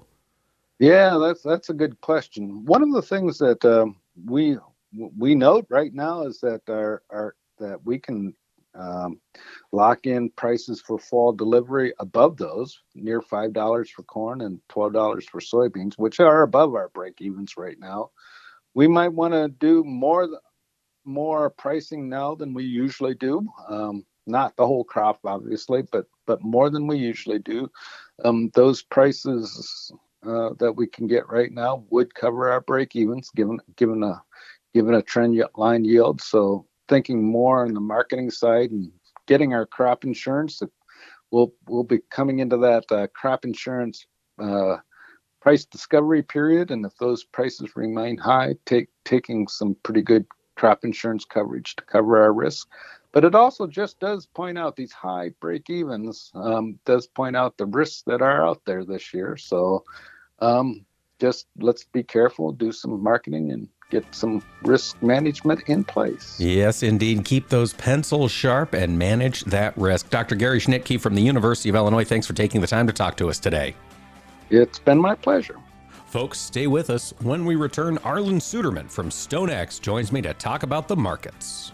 Yeah, 0.78 1.18
that's 1.18 1.42
that's 1.42 1.70
a 1.70 1.74
good 1.74 2.00
question. 2.02 2.64
One 2.66 2.82
of 2.82 2.92
the 2.92 3.02
things 3.02 3.38
that 3.38 3.64
um, 3.64 3.96
we 4.26 4.58
we 5.18 5.34
note 5.34 5.66
right 5.70 5.94
now 5.94 6.24
is 6.24 6.40
that 6.40 6.62
our, 6.68 7.02
our 7.10 7.36
that 7.60 7.84
we 7.86 7.98
can 7.98 8.34
um, 8.74 9.20
lock 9.72 10.06
in 10.06 10.30
prices 10.32 10.82
for 10.82 10.98
fall 10.98 11.32
delivery 11.32 11.94
above 12.00 12.36
those, 12.36 12.78
near 12.94 13.22
five 13.22 13.54
dollars 13.54 13.90
for 13.90 14.02
corn 14.04 14.42
and 14.42 14.60
twelve 14.68 14.92
dollars 14.92 15.26
for 15.26 15.40
soybeans, 15.40 15.94
which 15.96 16.20
are 16.20 16.42
above 16.42 16.74
our 16.74 16.90
break 16.90 17.22
evens 17.22 17.56
right 17.56 17.78
now. 17.80 18.10
We 18.74 18.88
might 18.88 19.12
want 19.14 19.34
to 19.34 19.48
do 19.48 19.84
more 19.84 20.28
more 21.06 21.50
pricing 21.50 22.08
now 22.10 22.36
than 22.36 22.54
we 22.54 22.64
usually 22.64 23.14
do. 23.16 23.46
Um, 23.68 24.06
not 24.28 24.56
the 24.56 24.66
whole 24.66 24.84
crop, 24.84 25.20
obviously, 25.26 25.82
but 25.92 26.06
but 26.26 26.42
more 26.44 26.70
than 26.70 26.86
we 26.88 26.98
usually 26.98 27.40
do. 27.40 27.70
Um, 28.24 28.50
those 28.54 28.82
prices 28.82 29.92
uh, 30.26 30.50
that 30.58 30.72
we 30.72 30.86
can 30.86 31.06
get 31.06 31.28
right 31.28 31.52
now 31.52 31.84
would 31.90 32.14
cover 32.14 32.50
our 32.50 32.60
break 32.60 32.96
evens, 32.96 33.30
given 33.34 33.58
given 33.76 34.02
a 34.02 34.22
given 34.72 34.94
a 34.94 35.02
trend 35.02 35.42
line 35.56 35.84
yield. 35.84 36.20
So 36.20 36.66
thinking 36.88 37.24
more 37.24 37.64
on 37.64 37.74
the 37.74 37.80
marketing 37.80 38.30
side 38.30 38.70
and 38.70 38.90
getting 39.26 39.54
our 39.54 39.66
crop 39.66 40.04
insurance. 40.04 40.62
We'll 41.30 41.52
we'll 41.68 41.84
be 41.84 42.00
coming 42.10 42.38
into 42.40 42.56
that 42.58 42.84
uh, 42.90 43.06
crop 43.08 43.44
insurance 43.44 44.06
uh, 44.38 44.76
price 45.40 45.64
discovery 45.64 46.22
period, 46.22 46.70
and 46.70 46.84
if 46.86 46.96
those 46.98 47.24
prices 47.24 47.76
remain 47.76 48.16
high, 48.16 48.54
take 48.66 48.88
taking 49.04 49.48
some 49.48 49.76
pretty 49.82 50.02
good 50.02 50.26
crop 50.56 50.84
insurance 50.84 51.24
coverage 51.24 51.76
to 51.76 51.84
cover 51.84 52.22
our 52.22 52.32
risk. 52.32 52.68
But 53.12 53.24
it 53.24 53.34
also 53.34 53.66
just 53.66 54.00
does 54.00 54.26
point 54.26 54.58
out 54.58 54.74
these 54.76 54.92
high 54.92 55.30
break 55.40 55.70
evens, 55.70 56.32
um, 56.34 56.78
does 56.84 57.06
point 57.06 57.36
out 57.36 57.56
the 57.56 57.66
risks 57.66 58.02
that 58.06 58.22
are 58.22 58.44
out 58.44 58.62
there 58.64 58.84
this 58.84 59.14
year. 59.14 59.36
So 59.36 59.84
um, 60.44 60.84
just 61.20 61.46
let's 61.58 61.84
be 61.84 62.02
careful, 62.02 62.52
do 62.52 62.72
some 62.72 63.02
marketing, 63.02 63.52
and 63.52 63.68
get 63.90 64.04
some 64.14 64.42
risk 64.62 65.00
management 65.02 65.62
in 65.68 65.84
place. 65.84 66.38
Yes, 66.38 66.82
indeed. 66.82 67.24
Keep 67.24 67.48
those 67.48 67.72
pencils 67.72 68.32
sharp 68.32 68.74
and 68.74 68.98
manage 68.98 69.44
that 69.44 69.76
risk. 69.76 70.10
Dr. 70.10 70.34
Gary 70.34 70.58
Schnitkey 70.58 71.00
from 71.00 71.14
the 71.14 71.22
University 71.22 71.68
of 71.68 71.76
Illinois, 71.76 72.04
thanks 72.04 72.26
for 72.26 72.32
taking 72.32 72.60
the 72.60 72.66
time 72.66 72.86
to 72.86 72.92
talk 72.92 73.16
to 73.18 73.28
us 73.28 73.38
today. 73.38 73.74
It's 74.50 74.78
been 74.78 74.98
my 74.98 75.14
pleasure. 75.14 75.56
Folks, 76.06 76.38
stay 76.38 76.66
with 76.66 76.90
us. 76.90 77.12
When 77.22 77.44
we 77.44 77.56
return, 77.56 77.98
Arlan 77.98 78.40
Suderman 78.40 78.90
from 78.90 79.10
StoneX 79.10 79.80
joins 79.80 80.12
me 80.12 80.22
to 80.22 80.34
talk 80.34 80.62
about 80.62 80.86
the 80.86 80.96
markets. 80.96 81.72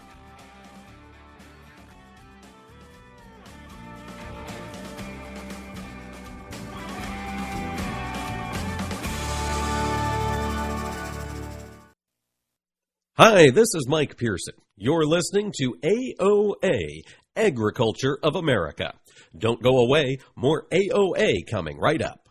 Hi, 13.17 13.49
this 13.49 13.75
is 13.75 13.89
Mike 13.89 14.15
Pearson. 14.15 14.53
You're 14.77 15.05
listening 15.05 15.51
to 15.57 15.75
AOA, 15.83 17.01
Agriculture 17.35 18.17
of 18.23 18.37
America. 18.37 18.93
Don't 19.37 19.61
go 19.61 19.79
away, 19.79 20.19
more 20.37 20.65
AOA 20.71 21.45
coming 21.51 21.77
right 21.77 22.01
up. 22.01 22.29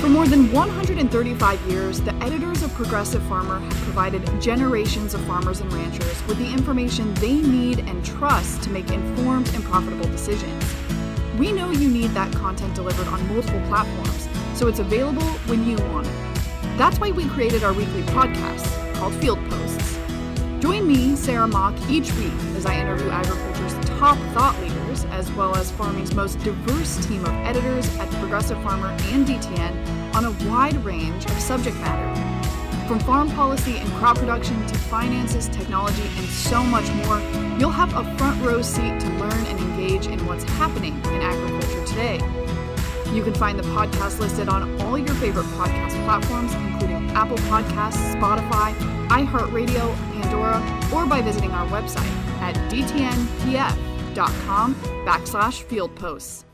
For 0.00 0.08
more 0.08 0.26
than 0.26 0.50
135 0.50 1.60
years, 1.70 2.00
the 2.00 2.12
editors 2.16 2.64
of 2.64 2.74
Progressive 2.74 3.22
Farmer 3.28 3.60
have 3.60 3.72
provided 3.84 4.28
generations 4.42 5.14
of 5.14 5.20
farmers 5.26 5.60
and 5.60 5.72
ranchers 5.72 6.26
with 6.26 6.38
the 6.38 6.52
information 6.52 7.14
they 7.14 7.34
need 7.34 7.78
and 7.78 8.04
trust 8.04 8.64
to 8.64 8.70
make 8.70 8.90
informed 8.90 9.48
and 9.54 9.62
profitable 9.62 10.08
decisions. 10.08 10.74
We 11.38 11.52
know 11.52 11.70
you 11.70 11.88
need 11.88 12.10
that 12.10 12.32
content 12.32 12.74
delivered 12.74 13.06
on 13.06 13.28
multiple 13.28 13.62
platforms, 13.68 14.28
so 14.58 14.66
it's 14.66 14.80
available 14.80 15.28
when 15.46 15.64
you 15.64 15.76
want 15.92 16.08
it. 16.08 16.25
That's 16.76 16.98
why 16.98 17.10
we 17.10 17.26
created 17.26 17.64
our 17.64 17.72
weekly 17.72 18.02
podcast 18.02 18.94
called 18.96 19.14
Field 19.14 19.38
Posts. 19.48 19.98
Join 20.60 20.86
me, 20.86 21.16
Sarah 21.16 21.48
Mock, 21.48 21.74
each 21.88 22.12
week 22.16 22.34
as 22.54 22.66
I 22.66 22.78
interview 22.78 23.08
agriculture's 23.08 23.72
top 23.98 24.18
thought 24.34 24.60
leaders, 24.60 25.06
as 25.06 25.32
well 25.32 25.56
as 25.56 25.70
farming's 25.70 26.14
most 26.14 26.38
diverse 26.40 27.06
team 27.06 27.24
of 27.24 27.30
editors 27.46 27.88
at 27.96 28.10
the 28.10 28.18
Progressive 28.18 28.62
Farmer 28.62 28.88
and 28.88 29.26
DTN 29.26 30.14
on 30.14 30.26
a 30.26 30.50
wide 30.50 30.76
range 30.84 31.24
of 31.24 31.32
subject 31.38 31.76
matter. 31.78 32.86
From 32.86 33.00
farm 33.00 33.30
policy 33.30 33.78
and 33.78 33.90
crop 33.92 34.18
production 34.18 34.66
to 34.66 34.74
finances, 34.74 35.48
technology, 35.48 36.02
and 36.18 36.26
so 36.26 36.62
much 36.62 36.88
more, 37.06 37.20
you'll 37.58 37.70
have 37.70 37.94
a 37.96 38.16
front 38.18 38.38
row 38.44 38.60
seat 38.60 39.00
to 39.00 39.08
learn 39.14 39.46
and 39.46 39.58
engage 39.58 40.08
in 40.08 40.24
what's 40.26 40.44
happening 40.44 40.94
in 41.06 41.22
agriculture 41.22 41.86
today. 41.86 42.45
You 43.12 43.22
can 43.22 43.34
find 43.34 43.58
the 43.58 43.64
podcast 43.64 44.18
listed 44.18 44.48
on 44.48 44.80
all 44.82 44.98
your 44.98 45.14
favorite 45.14 45.46
podcast 45.46 46.02
platforms, 46.04 46.54
including 46.54 47.10
Apple 47.10 47.38
Podcasts, 47.48 48.14
Spotify, 48.14 48.74
iHeartRadio, 49.08 49.94
Pandora, 50.12 50.62
or 50.94 51.06
by 51.06 51.22
visiting 51.22 51.50
our 51.52 51.66
website 51.68 52.10
at 52.40 52.54
dtnpf.com 52.70 54.14
backslash 55.04 55.62
field 55.62 55.94
posts. 55.94 56.45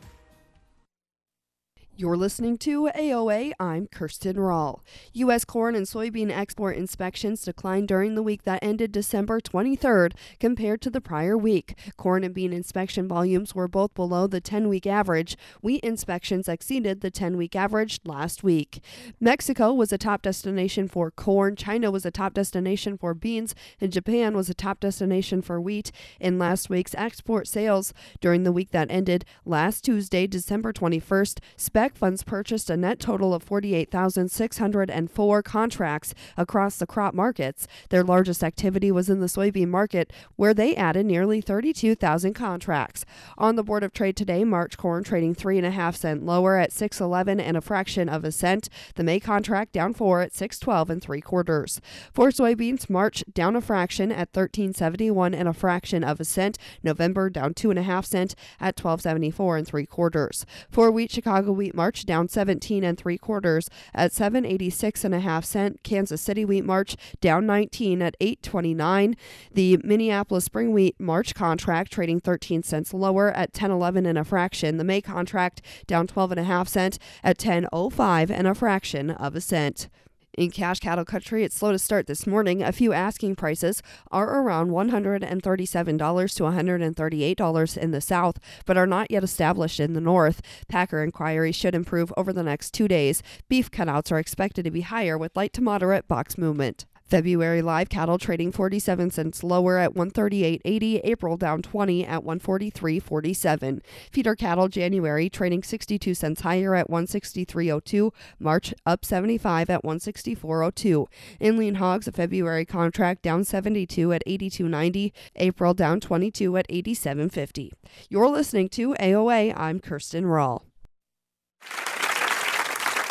You're 1.94 2.16
listening 2.16 2.56
to 2.58 2.88
AOA. 2.96 3.52
I'm 3.60 3.86
Kirsten 3.86 4.40
Rahl. 4.40 4.82
U.S. 5.12 5.44
corn 5.44 5.74
and 5.74 5.84
soybean 5.84 6.30
export 6.30 6.78
inspections 6.78 7.42
declined 7.42 7.86
during 7.86 8.14
the 8.14 8.22
week 8.22 8.44
that 8.44 8.60
ended 8.62 8.92
December 8.92 9.42
23rd 9.42 10.14
compared 10.40 10.80
to 10.80 10.90
the 10.90 11.02
prior 11.02 11.36
week. 11.36 11.76
Corn 11.98 12.24
and 12.24 12.34
bean 12.34 12.54
inspection 12.54 13.06
volumes 13.06 13.54
were 13.54 13.68
both 13.68 13.92
below 13.92 14.26
the 14.26 14.40
10 14.40 14.70
week 14.70 14.86
average. 14.86 15.36
Wheat 15.60 15.84
inspections 15.84 16.48
exceeded 16.48 17.02
the 17.02 17.10
10 17.10 17.36
week 17.36 17.54
average 17.54 18.00
last 18.06 18.42
week. 18.42 18.82
Mexico 19.20 19.70
was 19.74 19.92
a 19.92 19.98
top 19.98 20.22
destination 20.22 20.88
for 20.88 21.10
corn, 21.10 21.56
China 21.56 21.90
was 21.90 22.06
a 22.06 22.10
top 22.10 22.32
destination 22.32 22.96
for 22.96 23.12
beans, 23.12 23.54
and 23.82 23.92
Japan 23.92 24.34
was 24.34 24.48
a 24.48 24.54
top 24.54 24.80
destination 24.80 25.42
for 25.42 25.60
wheat 25.60 25.92
in 26.18 26.38
last 26.38 26.70
week's 26.70 26.94
export 26.94 27.46
sales. 27.46 27.92
During 28.22 28.44
the 28.44 28.52
week 28.52 28.70
that 28.70 28.90
ended 28.90 29.26
last 29.44 29.84
Tuesday, 29.84 30.26
December 30.26 30.72
21st, 30.72 31.38
Spec 31.82 31.96
funds 31.96 32.22
purchased 32.22 32.70
a 32.70 32.76
net 32.76 33.00
total 33.00 33.34
of 33.34 33.42
48,604 33.42 35.42
contracts 35.42 36.14
across 36.36 36.76
the 36.76 36.86
crop 36.86 37.12
markets. 37.12 37.66
Their 37.88 38.04
largest 38.04 38.44
activity 38.44 38.92
was 38.92 39.10
in 39.10 39.18
the 39.18 39.26
soybean 39.26 39.66
market, 39.66 40.12
where 40.36 40.54
they 40.54 40.76
added 40.76 41.06
nearly 41.06 41.40
32,000 41.40 42.34
contracts. 42.34 43.04
On 43.36 43.56
the 43.56 43.64
Board 43.64 43.82
of 43.82 43.92
Trade 43.92 44.16
today, 44.16 44.44
March 44.44 44.78
corn 44.78 45.02
trading 45.02 45.34
three 45.34 45.58
and 45.58 45.66
a 45.66 45.72
half 45.72 45.96
cent 45.96 46.24
lower 46.24 46.56
at 46.56 46.70
611 46.70 47.40
and 47.40 47.56
a 47.56 47.60
fraction 47.60 48.08
of 48.08 48.22
a 48.22 48.30
cent. 48.30 48.68
The 48.94 49.02
May 49.02 49.18
contract 49.18 49.72
down 49.72 49.92
four 49.92 50.20
at 50.20 50.32
612 50.32 50.88
and 50.88 51.02
three 51.02 51.20
quarters. 51.20 51.80
For 52.12 52.28
soybeans, 52.28 52.88
March 52.88 53.24
down 53.34 53.56
a 53.56 53.60
fraction 53.60 54.12
at 54.12 54.28
1371 54.28 55.34
and 55.34 55.48
a 55.48 55.52
fraction 55.52 56.04
of 56.04 56.20
a 56.20 56.24
cent. 56.24 56.58
November 56.84 57.28
down 57.28 57.54
two 57.54 57.70
and 57.70 57.78
a 57.80 57.82
half 57.82 58.06
cent 58.06 58.36
at 58.60 58.78
1274 58.78 59.56
and 59.56 59.66
three 59.66 59.86
quarters. 59.86 60.46
For 60.70 60.88
wheat, 60.88 61.10
Chicago 61.10 61.50
wheat 61.50 61.71
March 61.74 62.06
down 62.06 62.28
17 62.28 62.84
and 62.84 62.98
three 62.98 63.18
quarters 63.18 63.68
at 63.94 64.12
786 64.12 65.04
and 65.04 65.14
a 65.14 65.20
half 65.20 65.44
cent. 65.44 65.82
Kansas 65.82 66.20
City 66.20 66.44
wheat 66.44 66.64
March 66.64 66.96
down 67.20 67.46
19 67.46 68.02
at 68.02 68.16
829. 68.20 69.16
The 69.52 69.78
Minneapolis 69.84 70.44
spring 70.44 70.72
wheat 70.72 70.98
March 70.98 71.34
contract 71.34 71.92
trading 71.92 72.20
13 72.20 72.62
cents 72.62 72.94
lower 72.94 73.30
at 73.30 73.50
1011 73.50 74.06
and 74.06 74.18
a 74.18 74.24
fraction. 74.24 74.76
The 74.76 74.84
May 74.84 75.00
contract 75.00 75.62
down 75.86 76.06
12 76.06 76.32
and 76.32 76.40
a 76.40 76.44
half 76.44 76.68
cent 76.68 76.98
at 77.22 77.42
1005 77.42 78.30
and 78.30 78.46
a 78.46 78.54
fraction 78.54 79.10
of 79.10 79.36
a 79.36 79.40
cent. 79.40 79.88
In 80.38 80.50
cash 80.50 80.80
cattle 80.80 81.04
country, 81.04 81.44
it's 81.44 81.56
slow 81.56 81.72
to 81.72 81.78
start 81.78 82.06
this 82.06 82.26
morning. 82.26 82.62
A 82.62 82.72
few 82.72 82.94
asking 82.94 83.36
prices 83.36 83.82
are 84.10 84.40
around 84.40 84.70
$137 84.70 85.20
to 85.20 86.42
$138 86.42 87.76
in 87.76 87.90
the 87.90 88.00
south, 88.00 88.38
but 88.64 88.78
are 88.78 88.86
not 88.86 89.10
yet 89.10 89.22
established 89.22 89.78
in 89.78 89.92
the 89.92 90.00
north. 90.00 90.40
Packer 90.68 91.02
inquiries 91.02 91.54
should 91.54 91.74
improve 91.74 92.14
over 92.16 92.32
the 92.32 92.42
next 92.42 92.72
two 92.72 92.88
days. 92.88 93.22
Beef 93.50 93.70
cutouts 93.70 94.10
are 94.10 94.18
expected 94.18 94.64
to 94.64 94.70
be 94.70 94.80
higher 94.80 95.18
with 95.18 95.36
light 95.36 95.52
to 95.52 95.60
moderate 95.60 96.08
box 96.08 96.38
movement. 96.38 96.86
February 97.12 97.60
live 97.60 97.90
cattle 97.90 98.16
trading 98.16 98.50
47 98.50 99.10
cents 99.10 99.44
lower 99.44 99.76
at 99.76 99.92
138.80. 99.92 101.02
April 101.04 101.36
down 101.36 101.60
20 101.60 102.06
at 102.06 102.24
143.47. 102.24 103.82
Feeder 104.10 104.34
cattle 104.34 104.66
January 104.68 105.28
trading 105.28 105.62
62 105.62 106.14
cents 106.14 106.40
higher 106.40 106.74
at 106.74 106.88
163.02. 106.88 108.14
March 108.38 108.72
up 108.86 109.04
75 109.04 109.68
at 109.68 109.84
164.02. 109.84 111.06
In 111.38 111.58
lean 111.58 111.74
hogs, 111.74 112.08
a 112.08 112.12
February 112.12 112.64
contract 112.64 113.20
down 113.20 113.44
72 113.44 114.10
at 114.14 114.22
82.90. 114.26 115.12
April 115.36 115.74
down 115.74 116.00
22 116.00 116.56
at 116.56 116.66
87.50. 116.68 117.72
You're 118.08 118.30
listening 118.30 118.70
to 118.70 118.94
AOA. 118.94 119.52
I'm 119.54 119.80
Kirsten 119.80 120.24
Rahl. 120.24 120.64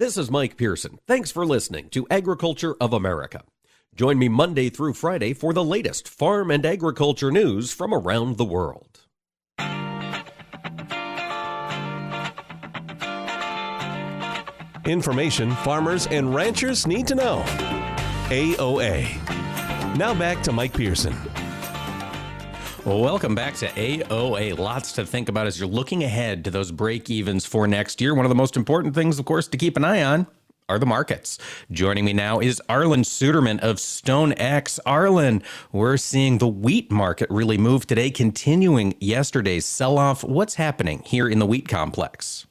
This 0.00 0.16
is 0.16 0.30
Mike 0.30 0.56
Pearson. 0.56 0.98
Thanks 1.06 1.30
for 1.30 1.44
listening 1.44 1.90
to 1.90 2.06
Agriculture 2.10 2.74
of 2.80 2.94
America. 2.94 3.42
Join 3.94 4.18
me 4.18 4.30
Monday 4.30 4.70
through 4.70 4.94
Friday 4.94 5.34
for 5.34 5.52
the 5.52 5.62
latest 5.62 6.08
farm 6.08 6.50
and 6.50 6.64
agriculture 6.64 7.30
news 7.30 7.70
from 7.70 7.92
around 7.92 8.38
the 8.38 8.46
world. 8.46 9.00
Information 14.86 15.50
farmers 15.56 16.06
and 16.06 16.34
ranchers 16.34 16.86
need 16.86 17.06
to 17.06 17.14
know. 17.14 17.42
AOA. 18.30 19.04
Now 19.98 20.14
back 20.14 20.42
to 20.44 20.52
Mike 20.52 20.72
Pearson. 20.72 21.14
Welcome 22.86 23.34
back 23.34 23.56
to 23.56 23.68
AOA. 23.68 24.58
Lots 24.58 24.92
to 24.92 25.04
think 25.04 25.28
about 25.28 25.46
as 25.46 25.60
you're 25.60 25.68
looking 25.68 26.02
ahead 26.02 26.44
to 26.44 26.50
those 26.50 26.72
break 26.72 27.10
evens 27.10 27.44
for 27.44 27.66
next 27.66 28.00
year. 28.00 28.14
One 28.14 28.24
of 28.24 28.30
the 28.30 28.34
most 28.34 28.56
important 28.56 28.94
things, 28.94 29.18
of 29.18 29.26
course, 29.26 29.46
to 29.48 29.58
keep 29.58 29.76
an 29.76 29.84
eye 29.84 30.02
on 30.02 30.26
are 30.66 30.78
the 30.78 30.86
markets. 30.86 31.36
Joining 31.70 32.06
me 32.06 32.14
now 32.14 32.40
is 32.40 32.62
Arlan 32.70 33.04
Suderman 33.04 33.58
of 33.60 33.76
StoneX. 33.76 34.78
Arlan, 34.86 35.42
we're 35.72 35.98
seeing 35.98 36.38
the 36.38 36.48
wheat 36.48 36.90
market 36.90 37.28
really 37.28 37.58
move 37.58 37.86
today, 37.86 38.10
continuing 38.10 38.94
yesterday's 38.98 39.66
sell 39.66 39.98
off. 39.98 40.24
What's 40.24 40.54
happening 40.54 41.02
here 41.04 41.28
in 41.28 41.38
the 41.38 41.46
wheat 41.46 41.68
complex? 41.68 42.46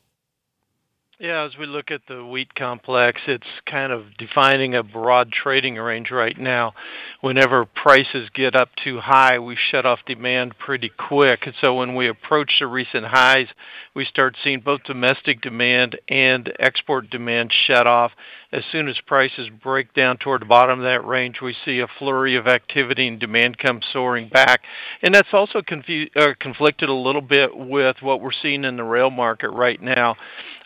Yeah, 1.21 1.43
as 1.43 1.57
we 1.57 1.65
look 1.65 1.91
at 1.91 2.03
the 2.07 2.25
wheat 2.25 2.55
complex, 2.55 3.19
it's 3.27 3.43
kind 3.65 3.91
of 3.91 4.15
defining 4.17 4.73
a 4.73 4.83
broad 4.83 5.33
trading 5.33 5.75
range 5.75 6.11
right 6.11 6.37
now. 6.39 6.73
Whenever 7.19 7.65
prices 7.65 8.29
get 8.33 8.55
up 8.55 8.69
too 8.81 9.01
high, 9.01 9.37
we 9.37 9.57
shut 9.57 9.85
off 9.85 9.99
demand 10.05 10.57
pretty 10.57 10.89
quick. 10.97 11.45
And 11.45 11.53
so 11.59 11.75
when 11.75 11.93
we 11.95 12.07
approach 12.07 12.53
the 12.61 12.67
recent 12.67 13.05
highs, 13.07 13.47
we 13.93 14.05
start 14.05 14.37
seeing 14.41 14.61
both 14.61 14.85
domestic 14.85 15.41
demand 15.41 15.99
and 16.07 16.53
export 16.57 17.09
demand 17.09 17.51
shut 17.67 17.85
off. 17.85 18.13
As 18.51 18.63
soon 18.71 18.87
as 18.87 18.99
prices 19.05 19.47
break 19.61 19.93
down 19.93 20.17
toward 20.17 20.41
the 20.41 20.47
bottom 20.47 20.79
of 20.79 20.83
that 20.83 21.05
range, 21.05 21.39
we 21.39 21.55
see 21.65 21.79
a 21.79 21.87
flurry 21.87 22.35
of 22.35 22.47
activity 22.47 23.07
and 23.07 23.19
demand 23.19 23.59
comes 23.59 23.85
soaring 23.93 24.27
back. 24.27 24.61
And 25.03 25.13
that's 25.13 25.33
also 25.33 25.61
confu- 25.61 26.09
uh, 26.15 26.33
conflicted 26.39 26.89
a 26.89 26.93
little 26.93 27.21
bit 27.21 27.55
with 27.55 27.97
what 28.01 28.21
we're 28.21 28.31
seeing 28.31 28.63
in 28.63 28.75
the 28.75 28.83
rail 28.83 29.11
market 29.11 29.49
right 29.51 29.79
now. 29.79 30.15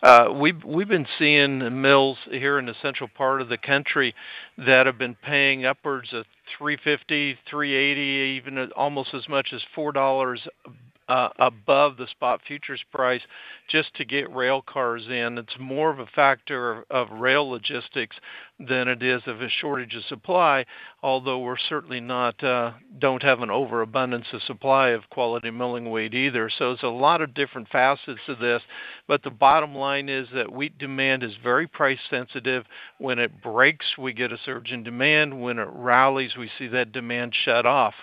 Uh, 0.02 0.30
we've 0.34 0.64
we've 0.64 0.88
been 0.88 1.08
seeing 1.20 1.82
mills 1.82 2.18
here 2.30 2.58
in 2.58 2.66
the 2.66 2.76
central 2.82 3.10
part 3.10 3.42
of 3.42 3.50
the 3.50 3.58
country 3.58 4.16
that 4.58 4.86
have 4.86 4.98
been 4.98 5.16
paying 5.16 5.66
upwards 5.66 6.14
of 6.14 6.26
350, 6.58 7.38
380, 7.50 8.02
even 8.02 8.72
almost 8.78 9.14
as 9.14 9.28
much 9.28 9.52
as 9.52 9.62
four 9.76 9.92
dollars 9.92 10.48
uh, 11.08 11.30
above 11.40 11.98
the 11.98 12.08
spot 12.08 12.42
futures 12.48 12.84
price 12.92 13.22
just 13.70 13.94
to 13.96 14.06
get 14.06 14.34
rail 14.34 14.62
cars 14.62 15.04
in. 15.08 15.38
It's 15.38 15.56
more 15.60 15.90
of 15.92 16.00
a 16.00 16.06
factor 16.08 16.72
of, 16.72 16.84
of 16.90 17.20
rail 17.20 17.50
logistics 17.50 18.16
than 18.60 18.88
it 18.88 19.04
is 19.04 19.22
of 19.26 19.42
a 19.42 19.50
shortage 19.50 19.96
of 19.96 20.04
supply. 20.06 20.66
Although 21.02 21.40
we're 21.40 21.58
certainly 21.58 22.00
not 22.00 22.42
uh, 22.44 22.74
don't 23.00 23.24
have 23.24 23.42
an 23.42 23.50
overabundance 23.50 24.28
of 24.32 24.42
supply 24.44 24.90
of 24.90 25.10
quality 25.10 25.52
milling 25.52 25.92
wheat 25.92 26.14
either. 26.14 26.50
So 26.58 26.70
there's 26.70 26.84
a 26.84 26.88
lot 26.88 27.22
of 27.22 27.34
different 27.34 27.68
facets 27.70 28.20
to 28.28 28.36
this. 28.36 28.62
But 29.08 29.24
the 29.24 29.32
bottom 29.32 29.76
line 29.76 30.08
is 30.08 30.28
that 30.34 30.52
wheat 30.52 30.78
demand 30.78 31.24
is 31.24 31.34
very 31.44 31.68
price 31.68 32.00
sensitive. 32.10 32.66
When 33.00 33.20
it 33.20 33.42
breaks, 33.42 33.98
we 33.98 34.14
get 34.14 34.32
a 34.32 34.38
surge 34.46 34.72
in 34.72 34.84
demand. 34.84 35.42
When 35.42 35.60
it 35.60 35.68
rallies, 35.72 36.36
we 36.38 36.50
see 36.58 36.68
that 36.68 36.92
demand 36.92 37.34
shut 37.44 37.66
off. 37.66 37.96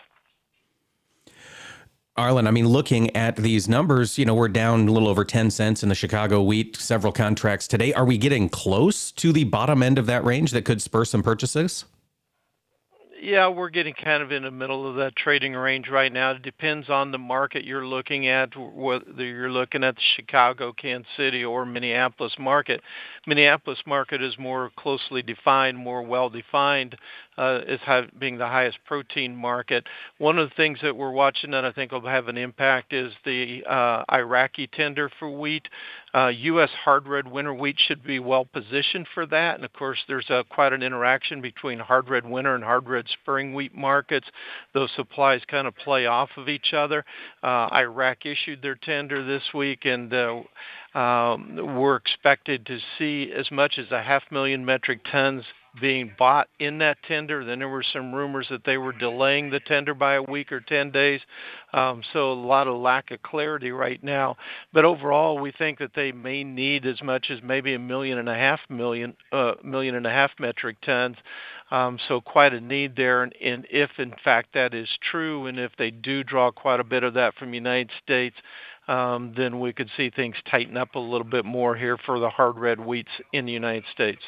Arlan, 2.18 2.49
I 2.49 2.51
mean, 2.51 2.66
looking 2.66 3.14
at 3.16 3.37
these 3.37 3.68
numbers, 3.68 4.18
you 4.18 4.25
know, 4.25 4.35
we're 4.35 4.49
down 4.49 4.88
a 4.88 4.90
little 4.90 5.09
over 5.09 5.25
10 5.25 5.51
cents 5.51 5.83
in 5.83 5.88
the 5.88 5.94
Chicago 5.94 6.42
wheat, 6.42 6.77
several 6.77 7.12
contracts 7.12 7.68
today. 7.68 7.92
Are 7.94 8.05
we 8.05 8.18
getting 8.18 8.49
close 8.49 9.12
to 9.12 9.33
the 9.33 9.44
bottom 9.44 9.83
end 9.83 9.99
of 9.99 10.07
that 10.07 10.25
range 10.25 10.51
that 10.51 10.64
could 10.64 10.83
spur 10.83 11.05
some 11.05 11.23
purchases? 11.23 11.85
Yeah, 13.23 13.49
we're 13.49 13.68
getting 13.68 13.92
kind 13.92 14.23
of 14.23 14.33
in 14.33 14.44
the 14.44 14.51
middle 14.51 14.88
of 14.88 14.96
that 14.96 15.14
trading 15.14 15.53
range 15.53 15.88
right 15.90 16.11
now. 16.11 16.31
It 16.31 16.42
depends 16.42 16.88
on 16.88 17.12
the 17.12 17.18
market 17.18 17.64
you're 17.64 17.87
looking 17.87 18.27
at, 18.27 18.57
whether 18.57 19.25
you're 19.25 19.51
looking 19.51 19.85
at 19.85 19.96
the 19.96 20.03
Chicago, 20.16 20.73
Kansas 20.73 21.07
City, 21.18 21.44
or 21.44 21.66
Minneapolis 21.66 22.33
market. 22.38 22.81
Minneapolis 23.27 23.81
market 23.87 24.23
is 24.23 24.38
more 24.38 24.70
closely 24.75 25.20
defined, 25.20 25.77
more 25.77 26.03
well 26.03 26.31
defined, 26.31 26.96
as 27.40 28.05
being 28.18 28.38
the 28.38 28.46
highest 28.46 28.79
protein 28.85 29.35
market. 29.35 29.87
One 30.18 30.38
of 30.38 30.48
the 30.48 30.55
things 30.55 30.79
that 30.83 30.96
we're 30.96 31.12
watching 31.12 31.50
that 31.53 31.64
I 31.64 31.72
think 31.72 31.92
will 31.92 32.00
have 32.03 32.29
an 32.29 32.37
impact 32.37 32.92
is 32.92 33.12
the 33.24 33.64
uh, 33.64 34.05
Iraqi 34.12 34.66
tender 34.66 35.11
for 35.18 35.31
wheat. 35.31 35.66
Uh, 36.12 36.29
U.S. 36.29 36.70
hard 36.85 37.07
red 37.07 37.29
winter 37.29 37.55
wheat 37.55 37.76
should 37.79 38.03
be 38.03 38.18
well 38.18 38.44
positioned 38.44 39.07
for 39.14 39.26
that. 39.26 39.57
And 39.57 39.64
of 39.64 39.72
course, 39.72 39.98
there's 40.09 40.29
a, 40.29 40.44
quite 40.50 40.72
an 40.72 40.83
interaction 40.83 41.40
between 41.40 41.79
hard 41.79 42.11
red 42.11 42.29
winter 42.29 42.55
and 42.55 42.64
hard 42.64 42.88
red 42.88 43.07
spring 43.22 43.55
wheat 43.55 43.74
markets. 43.74 44.26
Those 44.74 44.90
supplies 44.96 45.42
kind 45.48 45.66
of 45.66 45.76
play 45.76 46.07
off 46.07 46.31
of 46.37 46.48
each 46.48 46.72
other. 46.72 47.05
Uh, 47.42 47.68
Iraq 47.72 48.26
issued 48.26 48.61
their 48.61 48.74
tender 48.74 49.24
this 49.24 49.42
week, 49.55 49.85
and 49.85 50.12
uh, 50.12 50.42
um, 50.94 51.76
we're 51.76 51.96
expected 51.96 52.66
to 52.66 52.79
see 52.98 53.33
as 53.33 53.50
much 53.50 53.79
as 53.79 53.90
a 53.92 54.03
half 54.03 54.24
million 54.31 54.64
metric 54.64 55.00
tons 55.11 55.44
being 55.80 56.12
bought 56.18 56.48
in 56.59 56.78
that 56.78 56.98
tender. 57.06 57.44
Then 57.44 57.59
there 57.61 57.68
were 57.68 57.85
some 57.92 58.14
rumors 58.14 58.46
that 58.50 58.64
they 58.64 58.78
were 58.78 58.92
delaying 58.92 59.50
the 59.50 59.61
tender 59.61 59.94
by 59.94 60.14
a 60.14 60.22
week 60.22 60.52
or 60.52 60.61
10 60.61 60.90
days. 60.90 61.20
Um, 61.72 62.02
so 62.12 62.33
a 62.33 62.35
lot 62.35 62.66
of 62.66 62.76
lack 62.76 63.11
of 63.11 63.22
clarity 63.22 63.70
right 63.70 64.02
now. 64.02 64.37
But 64.72 64.85
overall, 64.85 65.38
we 65.38 65.52
think 65.52 65.78
that 65.78 65.94
they 65.94 66.12
may 66.12 66.42
need 66.44 66.87
as 66.87 67.02
much 67.02 67.30
as 67.30 67.38
maybe 67.42 67.74
a 67.74 67.78
million 67.78 68.18
and 68.18 68.28
a 68.28 68.35
half 68.35 68.61
million, 68.68 69.14
uh, 69.33 69.54
million 69.62 69.94
and 69.94 70.06
a 70.06 70.11
half 70.11 70.30
metric 70.38 70.78
tons. 70.85 71.16
Um, 71.70 71.98
so 72.09 72.20
quite 72.20 72.52
a 72.52 72.61
need 72.61 72.96
there. 72.96 73.22
And, 73.22 73.35
and 73.40 73.66
if 73.70 73.90
in 73.98 74.12
fact 74.24 74.54
that 74.54 74.74
is 74.74 74.88
true, 75.11 75.46
and 75.46 75.59
if 75.59 75.72
they 75.78 75.90
do 75.90 76.24
draw 76.24 76.50
quite 76.50 76.80
a 76.80 76.85
bit 76.85 77.04
of 77.04 77.14
that 77.14 77.35
from 77.37 77.50
the 77.50 77.56
United 77.56 77.90
States, 78.02 78.37
um, 78.88 79.33
then 79.37 79.61
we 79.61 79.72
could 79.72 79.88
see 79.96 80.11
things 80.11 80.35
tighten 80.50 80.76
up 80.76 80.96
a 80.96 80.98
little 80.98 81.26
bit 81.26 81.44
more 81.44 81.76
here 81.76 81.96
for 81.96 82.18
the 82.18 82.28
hard 82.28 82.59
red 82.59 82.78
wheats 82.78 83.11
in 83.33 83.46
the 83.46 83.52
United 83.52 83.85
States. 83.92 84.20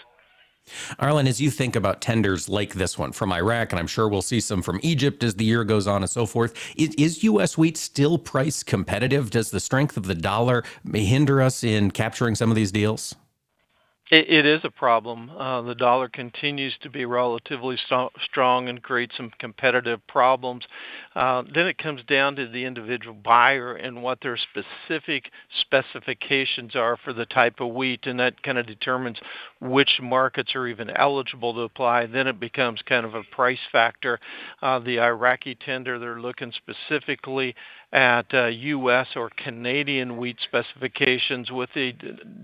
Arlan, 0.99 1.29
as 1.29 1.41
you 1.41 1.51
think 1.51 1.77
about 1.77 2.01
tenders 2.01 2.49
like 2.49 2.75
this 2.75 2.99
one 2.99 3.13
from 3.13 3.33
Iraq, 3.33 3.73
and 3.73 3.81
I'm 3.81 3.87
sure 3.87 4.09
we'll 4.09 4.23
see 4.23 4.41
some 4.41 4.63
from 4.63 4.81
Egypt 4.83 5.23
as 5.23 5.35
the 5.35 5.45
year 5.45 5.65
goes 5.65 5.87
on 5.87 6.03
and 6.03 6.11
so 6.11 6.27
forth, 6.27 6.55
is, 6.77 6.95
is 6.97 7.25
U.S. 7.25 7.59
wheat 7.59 7.77
still 7.77 8.19
price 8.19 8.63
competitive? 8.63 9.31
Does 9.31 9.51
the 9.51 9.61
strength 9.61 9.97
of 9.97 10.05
the 10.05 10.15
dollar 10.15 10.63
hinder 10.93 11.43
us 11.43 11.65
in 11.65 11.91
capturing 11.91 12.35
some 12.35 12.51
of 12.51 12.57
these 12.57 12.73
deals? 12.73 13.15
It, 14.13 14.29
it 14.29 14.45
is 14.45 14.61
a 14.63 14.71
problem. 14.71 15.31
Uh, 15.31 15.63
the 15.63 15.75
dollar 15.75 16.07
continues 16.07 16.75
to 16.83 16.91
be 16.91 17.07
relatively 17.07 17.79
st- 17.89 18.13
strong 18.23 18.69
and 18.69 18.83
creates 18.83 19.17
some 19.17 19.33
competitive 19.39 20.07
problems. 20.07 20.67
Uh, 21.17 21.45
then 21.55 21.67
it 21.67 21.79
comes 21.79 22.03
down 22.05 22.37
to 22.37 22.47
the 22.47 22.67
individual 22.67 23.15
buyer 23.15 23.73
and 23.75 24.03
what 24.03 24.19
their 24.21 24.37
specific 24.37 25.31
specifications 25.63 26.77
are 26.77 26.99
for 27.03 27.15
the 27.15 27.25
type 27.25 27.55
of 27.61 27.73
wheat, 27.73 28.01
and 28.05 28.21
that 28.21 28.43
kind 28.43 28.59
of 28.59 28.67
determines 28.67 29.17
which 29.63 29.99
markets 30.03 30.55
are 30.55 30.67
even 30.67 30.91
eligible 30.91 31.55
to 31.55 31.61
apply. 31.61 32.05
Then 32.05 32.27
it 32.27 32.39
becomes 32.39 32.83
kind 32.83 33.07
of 33.07 33.15
a 33.15 33.23
price 33.33 33.65
factor. 33.73 34.21
Uh, 34.61 34.79
the 34.79 35.01
Iraqi 35.01 35.55
tender, 35.55 35.99
they're 35.99 36.21
looking 36.21 36.53
specifically 36.53 37.55
at 37.93 38.33
uh, 38.33 38.47
U.S. 38.47 39.09
or 39.17 39.31
Canadian 39.37 40.17
wheat 40.17 40.39
specifications 40.43 41.51
with 41.51 41.69
the 41.75 41.93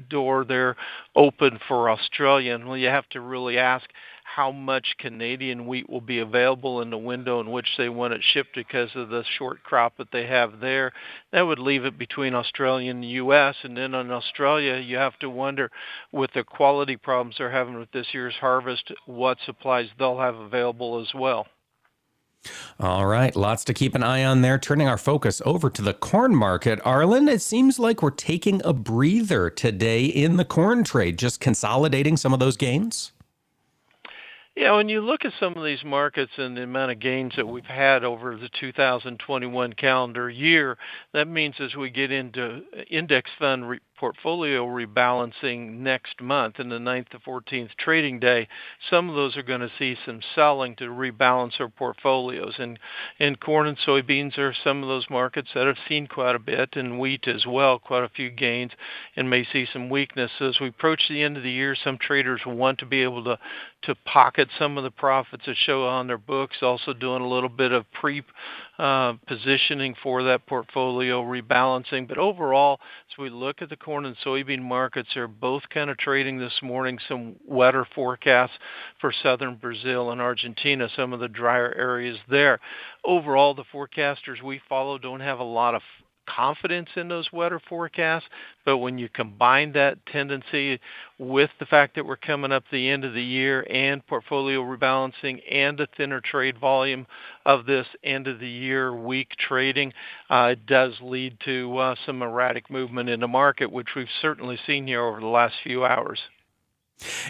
door 0.09 0.45
there 0.45 0.77
open 1.17 1.59
for 1.67 1.91
Australian. 1.91 2.67
Well, 2.67 2.77
you 2.77 2.89
have 2.89 3.09
to 3.11 3.21
really 3.21 3.57
ask 3.57 3.89
how 4.25 4.53
much 4.53 4.97
Canadian 4.99 5.67
wheat 5.67 5.89
will 5.89 6.03
be 6.03 6.19
available 6.19 6.83
in 6.83 6.91
the 6.91 6.99
window 6.99 7.41
in 7.41 7.51
which 7.51 7.69
they 7.79 7.89
want 7.89 8.13
it 8.13 8.21
shipped 8.23 8.55
because 8.55 8.91
of 8.95 9.09
the 9.09 9.25
short 9.39 9.63
crop 9.63 9.97
that 9.97 10.13
they 10.13 10.27
have 10.27 10.61
there. 10.61 10.93
That 11.33 11.43
would 11.43 11.59
leave 11.59 11.87
it 11.87 11.99
between 11.99 12.35
Australia 12.35 12.91
and 12.91 13.03
the 13.03 13.09
U.S. 13.09 13.57
And 13.63 13.75
then 13.75 13.95
in 13.95 14.11
Australia, 14.11 14.77
you 14.77 14.97
have 14.99 15.19
to 15.21 15.31
wonder, 15.31 15.71
with 16.13 16.31
the 16.35 16.45
quality 16.45 16.97
problems 16.97 17.37
they're 17.39 17.51
having 17.51 17.79
with 17.79 17.91
this 17.93 18.09
year's 18.13 18.35
harvest, 18.35 18.93
what 19.07 19.39
supplies 19.47 19.89
they'll 19.99 20.21
have 20.21 20.37
available 20.37 21.01
as 21.01 21.15
well. 21.15 21.47
All 22.81 23.07
right, 23.07 23.35
lots 23.35 23.65
to 23.65 23.75
keep 23.75 23.95
an 23.95 24.03
eye 24.03 24.25
on 24.25 24.43
there. 24.43 24.59
Turning 24.59 24.89
our 24.89 24.99
focus 24.99 25.43
over 25.45 25.69
to 25.69 25.83
the 25.83 25.95
corn 25.95 26.35
market. 26.35 26.81
Arlan, 26.85 27.29
it 27.29 27.43
seems 27.43 27.79
like 27.79 28.03
we're 28.03 28.11
taking 28.11 28.63
a 28.65 28.73
breather 28.73 29.51
today 29.51 30.05
in 30.05 30.37
the 30.37 30.45
corn 30.45 30.85
trade, 30.85 31.19
just 31.19 31.41
consolidating 31.41 32.17
some 32.17 32.33
of 32.33 32.39
those 32.39 32.57
gains. 32.57 33.13
Yeah, 34.59 34.75
when 34.75 34.89
you 34.89 35.01
look 35.01 35.25
at 35.25 35.33
some 35.39 35.57
of 35.57 35.65
these 35.65 35.85
markets 35.85 36.33
and 36.37 36.57
the 36.57 36.65
amount 36.65 36.91
of 36.91 36.99
gains 36.99 37.33
that 37.37 37.47
we've 37.47 37.65
had 37.65 38.03
over 38.03 38.37
the 38.37 38.49
2021 38.61 39.73
calendar 39.75 40.29
year, 40.29 40.77
that 41.13 41.29
means 41.29 41.55
as 41.61 41.77
we 41.77 41.91
get 41.91 42.11
into 42.11 42.63
index 42.91 43.31
fund 43.39 43.69
re- 43.69 43.79
portfolio 43.99 44.65
rebalancing 44.65 45.79
next 45.79 46.21
month 46.21 46.61
in 46.61 46.69
the 46.69 46.79
9th 46.79 47.09
to 47.09 47.19
14th 47.19 47.71
trading 47.79 48.21
day, 48.21 48.49
some 48.89 49.09
of 49.09 49.17
those 49.17 49.37
are 49.37 49.43
going 49.43 49.61
to 49.61 49.71
see 49.79 49.97
some 50.07 50.21
selling 50.35 50.77
to 50.77 50.85
rebalance 50.85 51.59
their 51.59 51.69
portfolios. 51.69 52.55
And, 52.59 52.79
and 53.19 53.41
corn 53.41 53.67
and 53.67 53.79
soybeans 53.79 54.39
are 54.39 54.55
some 54.65 54.83
of 54.83 54.89
those 54.89 55.07
markets 55.11 55.51
that 55.55 55.67
have 55.67 55.77
seen 55.89 56.07
quite 56.07 56.37
a 56.37 56.41
bit, 56.41 56.77
and 56.77 56.99
wheat 56.99 57.27
as 57.27 57.45
well, 57.47 57.79
quite 57.79 58.05
a 58.05 58.09
few 58.09 58.31
gains, 58.31 58.73
and 59.17 59.29
may 59.29 59.45
see 59.45 59.67
some 59.73 59.91
weakness. 59.91 60.31
As 60.41 60.61
we 60.61 60.69
approach 60.69 61.03
the 61.09 61.23
end 61.23 61.37
of 61.37 61.43
the 61.43 61.51
year, 61.51 61.75
some 61.75 61.99
traders 61.99 62.43
want 62.47 62.79
to 62.79 62.87
be 62.87 63.03
able 63.03 63.25
to, 63.25 63.39
to 63.83 63.95
pocket 64.05 64.49
some 64.59 64.79
of 64.79 64.85
the 64.85 64.91
profits 64.91 65.45
that 65.47 65.57
show 65.57 65.87
on 65.87 66.07
their 66.07 66.19
books, 66.19 66.59
also 66.63 66.93
doing 66.93 67.23
a 67.23 67.29
little 67.29 67.49
bit 67.49 67.73
of 67.73 67.85
pre 67.93 68.23
Uh, 68.79 69.15
positioning 69.27 69.93
for 70.05 70.23
that 70.23 70.47
portfolio 70.47 71.21
rebalancing. 71.21 72.07
But 72.07 72.17
overall, 72.17 72.79
as 73.11 73.19
we 73.19 73.29
look 73.29 73.61
at 73.61 73.71
the 73.71 73.77
corn 73.77 74.05
and 74.07 74.17
soybean 74.25 74.63
markets, 74.63 75.09
they're 75.13 75.27
both 75.27 75.65
kind 75.69 75.91
of 75.91 75.99
trading 75.99 76.39
this 76.39 76.61
morning 76.63 76.97
some 77.09 77.35
wetter 77.45 77.85
forecasts 77.93 78.53
for 79.01 79.13
southern 79.21 79.57
Brazil 79.57 80.13
and 80.13 80.21
Argentina, 80.21 80.89
some 80.95 81.13
of 81.13 81.19
the 81.19 81.27
drier 81.27 81.75
areas 81.77 82.19
there. 82.31 82.61
Overall, 83.05 83.53
the 83.53 83.65
forecasters 83.65 84.45
we 84.45 84.61
follow 84.69 84.97
don't 84.97 85.19
have 85.19 85.41
a 85.41 85.43
lot 85.43 85.75
of 85.75 85.83
confidence 86.37 86.89
in 86.97 87.09
those 87.09 87.33
weather 87.33 87.61
forecasts. 87.69 88.27
But 88.65 88.79
when 88.79 88.99
you 88.99 89.09
combine 89.09 89.73
that 89.73 90.05
tendency 90.07 90.81
with 91.19 91.51
the 91.59 91.67
fact 91.67 91.95
that 91.95 92.07
we're 92.07 92.17
coming 92.17 92.53
up 92.53 92.65
the 92.71 92.89
end 92.89 93.05
of 93.05 93.15
the 93.15 93.23
year 93.23 93.67
and 93.71 94.07
portfolio 94.07 94.61
rebalancing 94.61 95.41
and 95.51 95.81
a 95.81 95.89
thinner 95.97 96.21
trade 96.21 96.59
volume 96.59 97.07
of 97.47 97.67
this 97.67 97.87
end 98.05 98.29
of 98.29 98.41
the 98.41 98.49
year 98.49 98.95
week 98.95 99.31
trading, 99.39 99.93
uh, 100.31 100.51
it 100.53 100.67
does 100.67 100.95
lead 101.01 101.39
to 101.45 101.77
uh, 101.79 101.95
some 102.05 102.23
erratic 102.23 102.71
movement 102.71 103.09
in 103.09 103.21
the 103.21 103.29
market, 103.29 103.73
which 103.73 103.89
we've 103.97 104.07
certainly 104.21 104.59
seen 104.67 104.87
here 104.87 105.03
over 105.03 105.21
the 105.21 105.27
last 105.27 105.55
few 105.65 105.85
hours. 105.85 106.21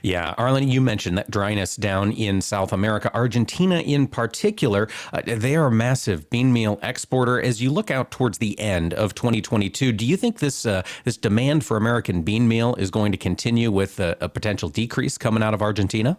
Yeah, 0.02 0.34
Arlan, 0.38 0.70
you 0.70 0.80
mentioned 0.80 1.18
that 1.18 1.30
dryness 1.30 1.76
down 1.76 2.12
in 2.12 2.40
South 2.40 2.72
America. 2.72 3.10
Argentina, 3.14 3.80
in 3.80 4.06
particular, 4.06 4.88
uh, 5.12 5.22
they 5.26 5.56
are 5.56 5.66
a 5.66 5.72
massive 5.72 6.30
bean 6.30 6.52
meal 6.52 6.78
exporter. 6.82 7.40
As 7.40 7.62
you 7.62 7.70
look 7.70 7.90
out 7.90 8.10
towards 8.10 8.38
the 8.38 8.58
end 8.58 8.94
of 8.94 9.14
2022, 9.14 9.92
do 9.92 10.06
you 10.06 10.16
think 10.16 10.38
this 10.38 10.64
uh, 10.64 10.82
this 11.04 11.16
demand 11.16 11.64
for 11.64 11.76
American 11.76 12.22
bean 12.22 12.48
meal 12.48 12.74
is 12.76 12.90
going 12.90 13.12
to 13.12 13.18
continue 13.18 13.70
with 13.70 14.00
a, 14.00 14.16
a 14.20 14.28
potential 14.28 14.68
decrease 14.68 15.18
coming 15.18 15.42
out 15.42 15.54
of 15.54 15.62
Argentina? 15.62 16.18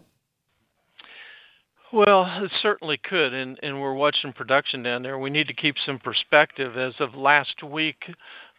Well, 1.91 2.25
it 2.43 2.51
certainly 2.62 2.97
could, 2.97 3.33
and, 3.33 3.59
and 3.63 3.81
we're 3.81 3.95
watching 3.95 4.31
production 4.31 4.83
down 4.83 5.01
there. 5.01 5.17
We 5.17 5.31
need 5.31 5.47
to 5.47 5.55
keep 5.55 5.75
some 5.83 5.97
perspective. 5.97 6.77
As 6.77 6.93
of 6.99 7.15
last 7.15 7.63
week, 7.63 8.03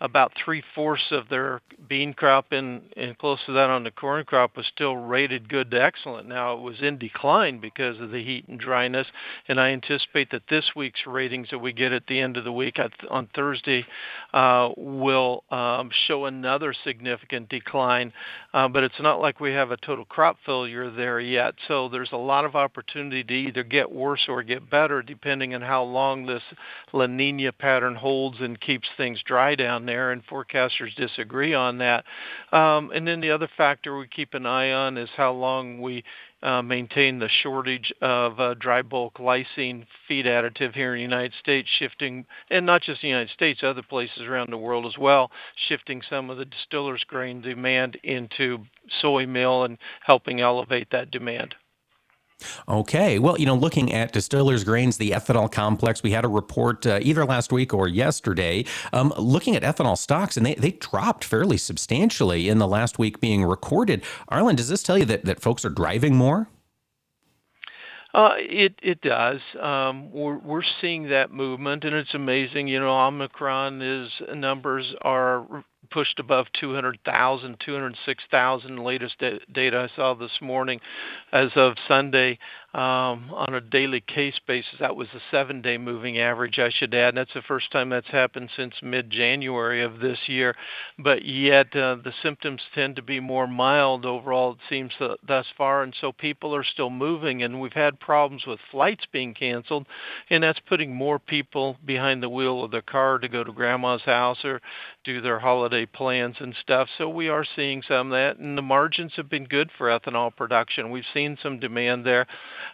about 0.01 0.33
three 0.43 0.63
fourths 0.75 1.11
of 1.11 1.29
their 1.29 1.61
bean 1.89 2.15
crop 2.15 2.53
and, 2.53 2.83
and 2.97 3.19
close 3.19 3.39
to 3.45 3.53
that 3.53 3.69
on 3.69 3.85
the 3.85 3.91
corn 3.91 4.25
crop 4.25 4.57
was 4.57 4.67
still 4.67 4.97
rated 4.97 5.49
good 5.49 5.71
to 5.71 5.83
excellent. 5.83 6.29
Now 6.29 6.55
it 6.55 6.61
was 6.61 6.81
in 6.81 6.99
decline 6.99 7.61
because 7.61 8.01
of 8.01 8.11
the 8.11 8.23
heat 8.23 8.49
and 8.49 8.59
dryness, 8.59 9.07
and 9.49 9.61
I 9.61 9.71
anticipate 9.71 10.31
that 10.31 10.43
this 10.49 10.71
week's 10.75 11.07
ratings 11.07 11.49
that 11.51 11.59
we 11.59 11.73
get 11.73 11.93
at 11.93 12.07
the 12.07 12.19
end 12.19 12.37
of 12.37 12.45
the 12.45 12.53
week 12.53 12.79
on 13.11 13.29
Thursday 13.35 13.85
uh, 14.33 14.71
will 14.77 15.45
um, 15.51 15.91
show 16.07 16.25
another 16.25 16.75
significant 16.85 17.49
decline. 17.49 18.13
Uh, 18.55 18.69
but 18.69 18.83
it's 18.83 19.01
not 19.01 19.21
like 19.21 19.41
we 19.41 19.53
have 19.53 19.71
a 19.71 19.77
total 19.77 20.05
crop 20.05 20.37
failure 20.47 20.91
there 20.91 21.21
yet. 21.21 21.55
So 21.69 21.89
there's 21.89 22.13
a 22.13 22.17
lot 22.17 22.45
of 22.45 22.57
opportunity 22.57 23.23
to 23.25 23.35
either 23.35 23.65
get 23.65 23.91
worse 23.91 24.27
or 24.29 24.43
get 24.43 24.71
better 24.71 25.03
depending 25.03 25.55
on 25.55 25.63
how 25.63 25.83
long 25.83 26.27
this 26.27 26.43
La 26.93 27.07
Nina 27.07 27.53
pattern 27.53 27.97
holds 27.97 28.41
and 28.41 28.61
keeps 28.61 28.89
things 28.97 29.23
dry 29.25 29.55
down 29.55 29.87
there, 29.91 30.13
and 30.13 30.27
forecasters 30.27 30.95
disagree 30.97 31.53
on 31.53 31.79
that. 31.79 32.05
Um, 32.53 32.91
and 32.95 33.07
then 33.07 33.21
the 33.21 33.31
other 33.31 33.49
factor 33.57 33.97
we 33.97 34.07
keep 34.07 34.35
an 34.35 34.47
eye 34.47 34.73
on 34.73 34.97
is 34.97 35.09
how 35.17 35.33
long 35.33 35.81
we 35.81 36.05
uh, 36.43 36.63
maintain 36.63 37.19
the 37.19 37.29
shortage 37.43 37.93
of 38.01 38.39
uh, 38.41 38.55
dry 38.55 38.83
bulk 38.83 39.19
lysine 39.19 39.85
feed 40.07 40.27
additive 40.27 40.75
here 40.75 40.95
in 40.95 40.99
the 40.99 41.03
United 41.03 41.35
States, 41.41 41.69
shifting, 41.79 42.25
and 42.51 42.65
not 42.65 42.83
just 42.83 43.03
the 43.03 43.09
United 43.09 43.31
States, 43.31 43.63
other 43.63 43.83
places 43.83 44.23
around 44.23 44.51
the 44.51 44.57
world 44.57 44.87
as 44.87 44.97
well, 44.97 45.31
shifting 45.69 46.01
some 46.09 46.31
of 46.31 46.39
the 46.39 46.45
distillers' 46.45 47.05
grain 47.07 47.41
demand 47.41 47.99
into 48.03 48.59
soy 49.01 49.27
meal 49.27 49.65
and 49.65 49.77
helping 50.03 50.41
elevate 50.41 50.89
that 50.91 51.11
demand. 51.11 51.55
Okay. 52.69 53.19
Well, 53.19 53.39
you 53.39 53.47
know, 53.47 53.55
looking 53.55 53.93
at 53.93 54.13
distillers' 54.13 54.65
grains, 54.65 54.97
the 54.97 55.11
ethanol 55.11 55.51
complex, 55.51 56.03
we 56.03 56.13
had 56.13 56.25
a 56.25 56.29
report 56.29 56.87
uh, 56.87 56.99
either 57.03 57.25
last 57.25 57.53
week 57.53 57.75
or 57.75 57.89
yesterday 57.89 58.65
um, 58.93 59.13
looking 59.17 59.57
at 59.57 59.63
ethanol 59.63 59.97
stocks, 59.97 60.37
and 60.37 60.45
they, 60.45 60.55
they 60.55 60.73
dropped 60.73 61.25
fairly 61.25 61.57
substantially 61.57 62.49
in 62.49 62.59
the 62.59 62.69
last 62.69 62.99
week 62.99 63.21
being 63.21 63.45
recorded. 63.45 64.03
Arlan, 64.31 64.57
does 64.57 64.69
this 64.69 64.83
tell 64.83 64.99
you 64.99 65.05
that, 65.07 65.25
that 65.25 65.41
folks 65.41 65.65
are 65.65 65.71
driving 65.71 66.15
more? 66.15 66.49
Uh, 68.13 68.35
it 68.37 68.75
it 68.83 69.01
does. 69.03 69.41
Um, 69.61 70.11
we're 70.13 70.39
we're 70.39 70.63
seeing 70.81 71.09
that 71.11 71.31
movement, 71.31 71.85
and 71.85 71.95
it's 71.95 72.15
amazing. 72.15 72.67
You 72.67 72.81
know, 72.81 72.91
Omicron 72.91 73.81
is 73.83 74.11
numbers 74.35 74.93
are 75.03 75.65
pushed 75.91 76.21
above 76.21 76.47
200,000, 76.61 77.57
206,000 77.65 78.79
latest 78.85 79.17
data 79.53 79.89
I 79.91 79.97
saw 79.97 80.15
this 80.15 80.39
morning 80.41 80.81
as 81.33 81.51
of 81.57 81.75
Sunday 81.89 82.39
um, 82.73 83.33
on 83.35 83.55
a 83.55 83.61
daily 83.61 84.01
case 84.01 84.39
basis. 84.47 84.75
That 84.79 84.95
was 84.95 85.09
a 85.09 85.21
seven 85.31 85.61
day 85.61 85.77
moving 85.77 86.19
average, 86.19 86.59
I 86.61 86.71
should 86.71 86.95
add. 86.95 87.11
And 87.11 87.19
that's 87.19 87.35
the 87.35 87.43
first 87.43 87.73
time 87.73 87.89
that's 87.89 88.07
happened 88.09 88.51
since 88.57 88.75
mid 88.81 89.11
January 89.11 89.83
of 89.83 89.99
this 89.99 90.19
year. 90.27 90.55
But 90.99 91.25
yet, 91.25 91.75
uh, 91.75 91.97
the 91.97 92.13
symptoms 92.23 92.61
tend 92.75 92.95
to 92.97 93.03
be 93.03 93.19
more 93.19 93.49
mild 93.49 94.07
overall, 94.07 94.53
it 94.53 94.59
seems 94.69 94.93
uh, 95.01 95.15
thus 95.27 95.47
far. 95.59 95.83
And 95.83 95.95
so 96.01 96.13
people 96.13 96.55
are 96.55 96.65
still 96.65 96.91
moving. 96.91 97.43
And 97.43 97.61
we've 97.61 97.73
had 97.73 97.99
problems 97.99 98.47
with 98.47 98.61
flights 98.71 99.05
being 99.13 99.35
canceled. 99.35 99.87
And 100.29 100.45
that's 100.45 100.61
putting 100.69 100.95
more 100.95 101.19
people 101.19 101.77
behind 101.85 102.23
the 102.23 102.31
wheel 102.31 102.63
of 102.63 102.71
their 102.71 102.83
car 102.83 103.19
to 103.19 103.29
go 103.29 103.43
to 103.43 103.53
grandma's 103.53 104.03
house 104.03 104.45
or 104.45 104.61
do 105.05 105.21
their 105.21 105.39
holiday 105.39 105.87
plans 105.87 106.37
and 106.41 106.55
stuff. 106.61 106.89
So 106.99 107.09
we 107.09 107.29
are 107.29 107.45
seeing 107.57 107.83
some 107.87 108.09
of 108.09 108.13
that. 108.13 108.39
And 108.39 108.57
the 108.57 108.63
margins 108.63 109.13
have 109.17 109.29
been 109.29 109.45
good 109.45 109.71
for 109.77 109.89
ethanol 109.89 110.35
production. 110.35 110.91
We've 110.91 111.05
seen 111.13 111.39
some 111.43 111.59
demand 111.59 112.05
there 112.05 112.27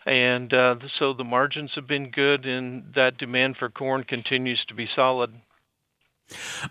and 0.06 0.52
uh, 0.52 0.76
so 0.98 1.12
the 1.12 1.24
margins 1.24 1.72
have 1.74 1.86
been 1.86 2.10
good, 2.10 2.46
and 2.46 2.92
that 2.94 3.18
demand 3.18 3.56
for 3.56 3.68
corn 3.68 4.04
continues 4.04 4.64
to 4.68 4.74
be 4.74 4.88
solid. 4.94 5.32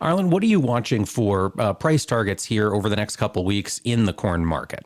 Arlan, 0.02 0.30
what 0.30 0.42
are 0.42 0.48
you 0.48 0.60
watching 0.60 1.06
for 1.06 1.54
uh, 1.60 1.74
price 1.74 2.06
targets 2.06 2.46
here 2.46 2.74
over 2.74 2.90
the 2.90 2.96
next 2.96 3.18
couple 3.18 3.44
weeks 3.46 3.80
in 3.84 4.06
the 4.06 4.14
corn 4.14 4.46
market? 4.46 4.86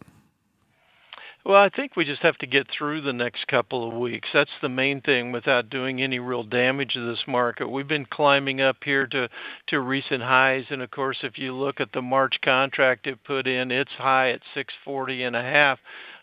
Well, 1.45 1.61
I 1.61 1.69
think 1.69 1.95
we 1.95 2.03
just 2.03 2.21
have 2.21 2.37
to 2.39 2.45
get 2.47 2.67
through 2.69 3.01
the 3.01 3.13
next 3.13 3.47
couple 3.47 3.87
of 3.87 3.97
weeks. 3.97 4.27
That's 4.33 4.51
the 4.61 4.69
main 4.69 4.99
thing 5.01 5.31
without 5.31 5.69
doing 5.69 6.01
any 6.01 6.19
real 6.19 6.43
damage 6.43 6.93
to 6.93 7.09
this 7.09 7.23
market. 7.27 7.69
We've 7.69 7.87
been 7.87 8.05
climbing 8.05 8.59
up 8.59 8.77
here 8.83 9.07
to, 9.07 9.29
to 9.67 9.79
recent 9.79 10.21
highs. 10.21 10.65
And 10.69 10.81
of 10.81 10.91
course, 10.91 11.19
if 11.23 11.37
you 11.37 11.53
look 11.53 11.79
at 11.79 11.93
the 11.93 12.01
March 12.01 12.39
contract 12.43 13.07
it 13.07 13.23
put 13.23 13.47
in, 13.47 13.71
it's 13.71 13.91
high 13.91 14.31
at 14.31 14.41
640 14.53 15.23
and 15.23 15.35
a 15.35 15.41
half. 15.41 15.79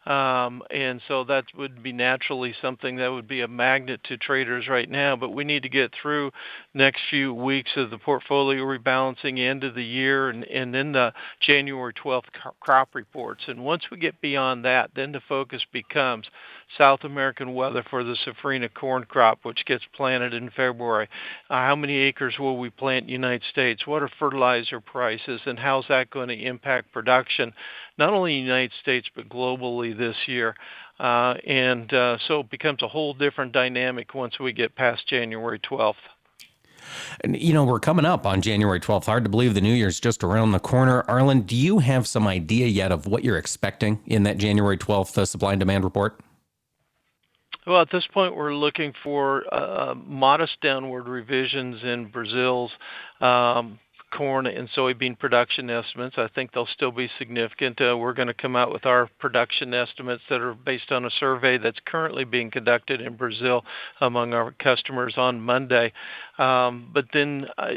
Um, 0.07 0.63
and 0.71 1.01
so 1.09 1.25
that 1.25 1.47
would 1.57 1.83
be 1.83 1.93
naturally 1.93 2.55
something 2.63 2.97
that 2.97 3.09
would 3.09 3.27
be 3.27 3.41
a 3.41 3.49
magnet 3.49 4.01
to 4.05 4.17
traders 4.17 4.69
right 4.69 4.89
now. 4.89 5.17
But 5.17 5.31
we 5.31 5.43
need 5.43 5.65
to 5.65 5.69
get 5.69 5.93
through 6.01 6.31
next 6.75 7.01
few 7.11 7.35
weeks 7.35 7.73
of 7.77 7.91
the 7.91 7.99
portfolio 7.99 8.63
rebalancing 8.63 9.41
end 9.41 9.65
of 9.65 9.75
the 9.75 9.85
year 9.85 10.29
and, 10.29 10.45
and 10.45 10.73
then 10.73 10.93
the 10.93 11.13
January 11.41 11.93
12th 11.93 12.27
crop 12.61 12.95
reports. 12.95 13.45
And 13.49 13.65
once 13.65 13.91
we 13.91 13.97
get 13.97 14.21
beyond 14.21 14.65
that, 14.65 14.91
then 14.95 15.11
the 15.11 15.21
focus 15.29 15.63
becomes 15.73 16.27
South 16.77 17.05
American 17.05 17.55
weather 17.55 17.85
for 17.89 18.05
the 18.05 18.17
safrinha 18.27 18.73
corn 18.73 19.05
crop, 19.05 19.41
which 19.45 19.65
gets 19.67 19.85
planted 19.95 20.35
in 20.35 20.51
February. 20.51 21.09
Uh, 21.49 21.55
how 21.55 21.77
many 21.77 21.95
acres 21.95 22.39
will 22.39 22.59
we 22.59 22.71
plant 22.71 23.05
in 23.05 23.07
the 23.07 23.13
United 23.13 23.43
States? 23.51 23.87
What 23.87 24.03
are 24.03 24.11
fertilizer 24.19 24.81
prices, 24.81 25.41
and 25.47 25.59
how's 25.59 25.87
that 25.89 26.11
going 26.11 26.29
to 26.29 26.35
impact 26.35 26.93
production, 26.93 27.53
not 27.99 28.13
only 28.13 28.39
in 28.39 28.45
the 28.45 28.47
United 28.47 28.73
States 28.81 29.09
but 29.15 29.29
globally 29.29 29.97
this 29.97 30.17
year? 30.27 30.55
Uh, 30.99 31.35
and 31.47 31.93
uh, 31.93 32.19
so 32.27 32.41
it 32.41 32.51
becomes 32.51 32.83
a 32.83 32.89
whole 32.89 33.15
different 33.15 33.53
dynamic 33.53 34.15
once 34.15 34.39
we 34.39 34.53
get 34.53 34.75
past 34.75 35.07
January 35.07 35.59
12th. 35.59 35.95
And, 37.21 37.37
you 37.41 37.53
know, 37.53 37.65
we're 37.65 37.81
coming 37.81 38.05
up 38.05 38.27
on 38.27 38.41
January 38.41 38.81
12th. 38.81 39.07
Hard 39.07 39.25
to 39.25 39.31
believe 39.31 39.55
the 39.55 39.61
New 39.61 39.75
Year's 39.75 40.01
just 40.01 40.23
around 40.23 40.53
the 40.53 40.61
corner. 40.61 41.03
Arlan, 41.09 41.47
do 41.47 41.57
you 41.57 41.79
have 41.79 42.07
some 42.07 42.27
idea 42.27 42.67
yet 42.67 42.93
of 42.93 43.07
what 43.07 43.25
you're 43.25 43.39
expecting 43.39 44.01
in 44.07 44.23
that 44.23 44.39
January 44.39 44.79
12th 44.79 45.19
uh, 45.19 45.25
supply 45.25 45.53
and 45.53 45.61
demand 45.61 45.85
report? 45.85 46.21
Well, 47.67 47.81
at 47.81 47.91
this 47.91 48.07
point, 48.15 48.37
we're 48.37 48.55
looking 48.55 48.93
for 49.03 49.43
uh, 49.53 49.95
modest 49.97 50.61
downward 50.63 51.09
revisions 51.09 51.83
in 51.83 52.07
Brazil's 52.07 52.71
um, 53.21 53.81
corn 54.17 54.47
and 54.47 54.69
soybean 54.71 55.19
production 55.19 55.69
estimates. 55.69 56.15
I 56.17 56.29
think 56.35 56.53
they'll 56.53 56.69
still 56.69 56.93
be 56.93 57.11
significant. 57.19 57.81
Uh, 57.81 57.97
we're 57.99 58.13
going 58.13 58.29
to 58.29 58.35
come 58.35 58.55
out 58.57 58.73
with 58.73 58.87
our 58.87 59.11
production 59.19 59.75
estimates 59.75 60.23
that 60.31 60.41
are 60.41 60.55
based 60.55 60.93
on 60.93 61.05
a 61.05 61.11
survey 61.19 61.59
that's 61.59 61.79
currently 61.85 62.25
being 62.25 62.51
conducted 62.51 63.01
in 63.01 63.17
Brazil 63.17 63.65
among 64.01 64.33
our 64.33 64.53
customers 64.53 65.15
on 65.17 65.41
Monday. 65.41 65.93
Um, 66.39 66.91
but 66.95 67.07
then 67.13 67.47
uh, 67.59 67.71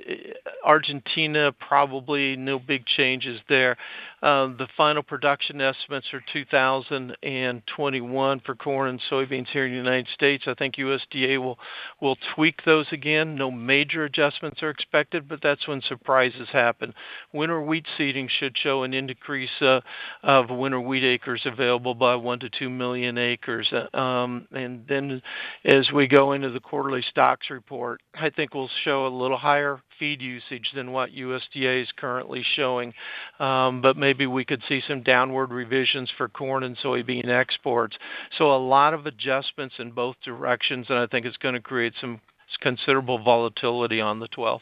Argentina, 0.64 1.52
probably 1.52 2.36
no 2.36 2.60
big 2.60 2.86
changes 2.86 3.42
there. 3.50 3.78
Uh, 4.22 4.48
the 4.48 4.68
final 4.76 5.02
production 5.02 5.62
estimates 5.62 6.08
are 6.14 6.22
2021 6.34 8.40
for 8.42 8.56
corn 8.56 8.90
and 8.90 9.00
soybeans 9.10 9.48
here 9.48 9.66
in 9.66 9.72
the 9.72 9.78
United 9.78 10.10
States. 10.14 10.44
I 10.48 10.56
think 10.56 10.76
USDA 10.76 11.56
will 12.02 12.18
tweak 12.36 12.66
those 12.66 12.88
again. 12.92 13.36
No 13.36 13.50
major 13.50 14.04
adjustments 14.04 14.62
are 14.62 14.70
expected, 14.70 15.30
but 15.30 15.42
that's 15.42 15.66
when 15.68 15.82
surprises 15.82 16.50
happen. 16.52 16.94
Winter 17.34 17.62
wheat 17.62 17.86
seeding 17.98 18.30
should 18.40 18.58
show 18.58 18.84
an 18.84 18.94
increase 18.94 19.50
uh, 19.62 19.80
of 20.24 20.50
winter 20.50 20.82
wheat 20.82 21.04
acres 21.04 21.42
available 21.46 21.96
by 21.96 22.16
one 22.16 22.40
to 22.40 22.50
two 22.50 22.70
million 22.70 23.18
acres. 23.18 23.72
Uh, 23.72 23.98
um, 23.98 24.48
and 24.52 24.86
then 24.88 25.22
as 25.66 25.90
we 25.94 26.08
go 26.08 26.34
into 26.34 26.50
the 26.50 26.60
quarterly 26.60 27.04
stocks 27.10 27.50
report, 27.50 28.02
I 28.14 28.30
think 28.30 28.54
we'll 28.54 28.70
show 28.84 29.08
a 29.08 29.10
little 29.10 29.38
higher 29.38 29.82
feed 30.00 30.22
usage 30.22 30.72
than 30.74 30.92
what 30.92 31.12
USDA 31.12 31.84
is 31.84 31.90
currently 31.98 32.44
showing, 32.56 32.94
um, 33.40 33.82
but 33.82 33.98
maybe 33.98 34.26
we 34.26 34.46
could 34.46 34.64
see 34.68 34.82
some 34.88 35.04
downward 35.04 35.52
revisions 35.52 36.10
for 36.18 36.30
corn 36.30 36.64
and 36.64 36.78
soybean 36.78 37.28
exports. 37.28 37.98
So 38.38 38.56
a 38.56 38.58
lot 38.58 38.94
of 38.94 39.06
adjustments 39.06 39.76
in 39.78 39.92
both 39.92 40.16
directions, 40.24 40.88
and 40.90 40.98
I 40.98 41.08
think 41.08 41.26
it's 41.26 41.38
going 41.38 41.56
to 41.56 41.62
create 41.62 41.94
some 42.00 42.22
considerable 42.62 43.20
volatility 43.20 44.02
on 44.02 44.20
the 44.20 44.28
12th. 44.30 44.62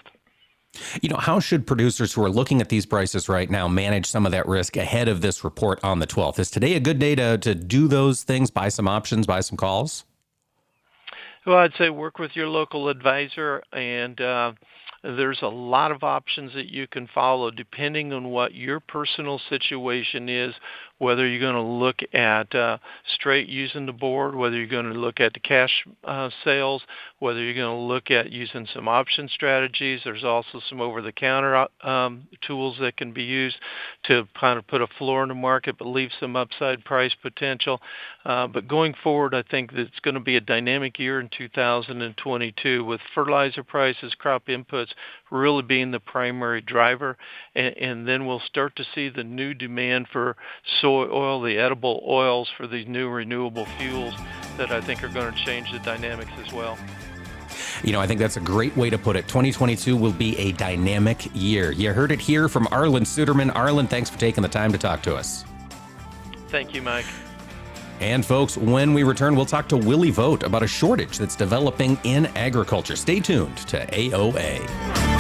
You 1.02 1.10
know, 1.10 1.18
how 1.18 1.40
should 1.40 1.66
producers 1.66 2.14
who 2.14 2.24
are 2.24 2.30
looking 2.30 2.62
at 2.62 2.70
these 2.70 2.86
prices 2.86 3.30
right 3.30 3.50
now 3.50 3.68
manage 3.68 4.06
some 4.06 4.26
of 4.26 4.32
that 4.32 4.48
risk 4.48 4.78
ahead 4.78 5.08
of 5.08 5.22
this 5.22 5.44
report 5.44 5.80
on 5.84 6.00
the 6.00 6.08
12th? 6.08 6.40
Is 6.40 6.52
today 6.52 6.76
a 6.76 6.80
good 6.80 7.00
day 7.00 7.16
to, 7.16 7.38
to 7.40 7.56
do 7.56 7.88
those 7.88 8.24
things, 8.24 8.52
buy 8.52 8.70
some 8.70 8.88
options, 8.88 9.26
buy 9.26 9.40
some 9.40 9.58
calls? 9.58 10.04
Well, 11.46 11.58
I'd 11.58 11.74
say 11.78 11.90
work 11.90 12.20
with 12.20 12.36
your 12.36 12.50
local 12.50 12.90
advisor, 12.90 13.64
and 13.72 14.20
uh, 14.20 14.52
there's 15.04 15.42
a 15.42 15.48
lot 15.48 15.92
of 15.92 16.04
options 16.04 16.54
that 16.54 16.70
you 16.70 16.88
can 16.88 17.08
follow 17.14 17.52
depending 17.52 18.14
on 18.14 18.30
what 18.30 18.54
your 18.54 18.80
personal 18.80 19.40
situation 19.50 20.30
is 20.30 20.54
whether 21.00 21.28
you're 21.28 21.40
going 21.40 21.54
to 21.54 21.62
look 21.62 22.00
at 22.14 22.54
uh, 22.56 22.78
straight 23.16 23.48
using 23.48 23.86
the 23.86 23.92
board, 23.92 24.36
whether 24.36 24.56
you're 24.56 24.68
going 24.68 24.92
to 24.92 25.00
look 25.00 25.20
at 25.20 25.34
the 25.34 25.40
cash 25.40 25.86
uh, 26.04 26.30
sales, 26.44 26.82
whether 27.20 27.42
you're 27.42 27.54
going 27.54 27.76
to 27.76 27.94
look 27.94 28.10
at 28.10 28.32
using 28.32 28.68
some 28.74 28.88
option 28.88 29.30
strategies. 29.34 30.02
There's 30.04 30.24
also 30.24 30.60
some 30.70 30.82
over-the-counter 30.82 31.56
uh, 31.56 31.88
um, 31.88 32.28
tools 32.46 32.78
that 32.80 32.98
can 32.98 33.14
be 33.14 33.24
used 33.24 33.58
to 34.06 34.28
kind 34.40 34.58
of 34.58 34.68
put 34.68 34.82
a 34.82 34.88
floor 34.98 35.24
in 35.24 35.30
the 35.30 35.36
market 35.36 35.78
but 35.78 35.86
leave 35.86 36.12
some 36.20 36.36
upside 36.36 36.84
price 36.84 37.14
potential. 37.22 37.82
Uh, 38.26 38.48
but 38.48 38.68
going 38.68 38.94
forward, 39.04 39.34
I 39.34 39.44
think 39.44 39.72
that 39.72 39.80
it's 39.80 40.00
going 40.02 40.16
to 40.16 40.20
be 40.20 40.36
a 40.36 40.42
dynamic 40.42 41.00
year 41.00 41.20
in 41.20 41.30
2022 41.36 42.84
with 42.84 43.00
fertilizer 43.14 43.64
prices, 43.64 44.14
crop 44.16 44.48
inputs 44.48 44.90
really 45.32 45.62
being 45.62 45.92
the 45.92 46.00
primary 46.00 46.62
driver, 46.62 47.18
and, 47.56 47.78
and 47.78 48.08
then 48.08 48.26
we'll 48.26 48.40
start 48.40 48.76
to 48.76 48.86
see 48.96 49.10
the 49.10 49.24
new 49.24 49.54
demand 49.54 50.08
for 50.12 50.36
soy 50.82 51.08
oil, 51.12 51.42
the 51.42 51.58
edible 51.58 52.04
oils 52.08 52.50
for 52.56 52.68
these 52.68 52.88
new 52.88 53.10
renewable 53.10 53.66
fuels 53.78 54.14
that 54.58 54.72
I 54.72 54.82
think 54.82 55.04
are 55.04 55.10
going 55.10 55.34
to 55.34 55.46
change 55.46 55.72
the 55.72 55.80
dynamics 55.80 56.32
as 56.46 56.54
well. 56.54 56.78
You 57.84 57.92
know, 57.92 58.00
I 58.00 58.08
think 58.08 58.20
that's 58.20 58.38
a 58.38 58.42
great 58.42 58.76
way 58.76 58.90
to 58.90 58.98
put 58.98 59.16
it. 59.16 59.28
2022 59.28 59.96
will 59.96 60.12
be 60.12 60.38
a 60.38 60.52
dynamic 60.54 61.28
year. 61.34 61.72
You 61.72 61.94
heard 61.94 62.12
it 62.12 62.20
here 62.20 62.50
from 62.50 62.66
Arlan 62.68 63.02
Suderman. 63.02 63.52
Arlan, 63.54 63.90
thanks 63.90 64.10
for 64.10 64.18
taking 64.18 64.42
the 64.42 64.50
time 64.50 64.72
to 64.72 64.78
talk 64.78 65.04
to 65.04 65.16
us. 65.16 65.46
Thank 66.50 66.74
you, 66.74 66.82
Mike. 66.82 67.06
And 68.00 68.26
folks, 68.26 68.58
when 68.58 68.94
we 68.94 69.04
return, 69.04 69.36
we'll 69.36 69.46
talk 69.46 69.68
to 69.70 69.78
Willie 69.78 70.12
Vogt 70.12 70.44
about 70.44 70.64
a 70.64 70.68
shortage 70.68 71.18
that's 71.18 71.36
developing 71.36 71.98
in 72.04 72.28
agriculture. 72.38 72.96
Stay 72.96 73.20
tuned 73.20 73.58
to 73.58 73.86
AOA. 73.88 75.17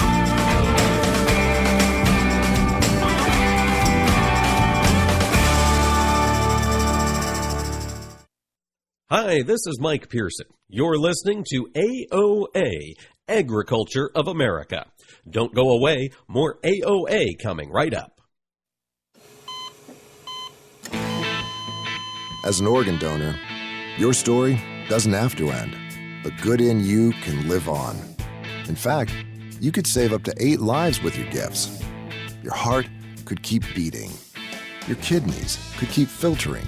Hi, 9.10 9.42
this 9.42 9.66
is 9.66 9.80
Mike 9.80 10.10
Pearson. 10.10 10.48
You're 10.68 10.98
listening 10.98 11.46
to 11.52 11.70
AOA, 11.74 12.96
Agriculture 13.30 14.12
of 14.14 14.28
America. 14.28 14.86
Don't 15.30 15.56
go 15.56 15.70
away, 15.70 16.10
more 16.28 16.60
AOA 16.62 17.40
coming 17.42 17.72
right 17.72 17.94
up. 17.94 18.20
As 22.44 22.60
an 22.60 22.68
organ 22.68 23.00
donor, 23.00 23.40
your 23.98 24.12
story 24.12 24.62
doesn't 24.90 25.14
have 25.14 25.38
to 25.38 25.52
end. 25.52 25.74
The 26.26 26.32
good 26.42 26.60
in 26.60 26.84
you 26.84 27.14
can 27.24 27.48
live 27.48 27.70
on. 27.70 27.96
In 28.68 28.76
fact, 28.76 29.14
you 29.62 29.72
could 29.72 29.88
save 29.88 30.12
up 30.12 30.24
to 30.24 30.34
eight 30.38 30.60
lives 30.60 31.02
with 31.02 31.18
your 31.18 31.30
gifts. 31.30 31.82
Your 32.44 32.54
heart 32.54 32.90
could 33.24 33.42
keep 33.42 33.64
beating, 33.74 34.12
your 34.86 34.98
kidneys 34.98 35.58
could 35.78 35.88
keep 35.88 36.10
filtering, 36.10 36.68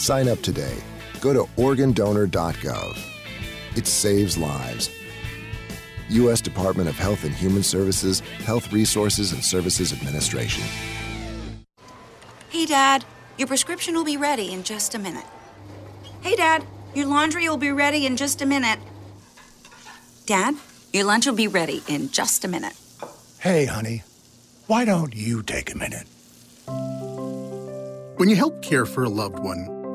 Sign 0.00 0.28
up 0.28 0.40
today. 0.40 0.78
Go 1.20 1.34
to 1.34 1.42
organdonor.gov. 1.60 2.98
It 3.76 3.86
saves 3.86 4.38
lives. 4.38 4.88
U.S. 6.08 6.40
Department 6.40 6.88
of 6.88 6.96
Health 6.96 7.24
and 7.24 7.34
Human 7.34 7.62
Services, 7.62 8.20
Health 8.20 8.72
Resources 8.72 9.32
and 9.32 9.44
Services 9.44 9.92
Administration. 9.92 10.64
Hey, 12.48 12.64
Dad, 12.64 13.04
your 13.36 13.46
prescription 13.46 13.94
will 13.94 14.06
be 14.06 14.16
ready 14.16 14.52
in 14.54 14.62
just 14.62 14.94
a 14.94 14.98
minute. 14.98 15.26
Hey, 16.22 16.34
Dad, 16.34 16.64
your 16.94 17.04
laundry 17.04 17.46
will 17.46 17.58
be 17.58 17.70
ready 17.70 18.06
in 18.06 18.16
just 18.16 18.40
a 18.40 18.46
minute. 18.46 18.78
Dad, 20.24 20.54
your 20.94 21.04
lunch 21.04 21.26
will 21.26 21.34
be 21.34 21.46
ready 21.46 21.82
in 21.88 22.08
just 22.08 22.42
a 22.46 22.48
minute. 22.48 22.72
Hey, 23.38 23.66
honey, 23.66 24.02
why 24.66 24.86
don't 24.86 25.14
you 25.14 25.42
take 25.42 25.74
a 25.74 25.76
minute? 25.76 26.06
When 28.16 28.30
you 28.30 28.36
help 28.36 28.62
care 28.62 28.86
for 28.86 29.04
a 29.04 29.08
loved 29.10 29.38
one, 29.38 29.79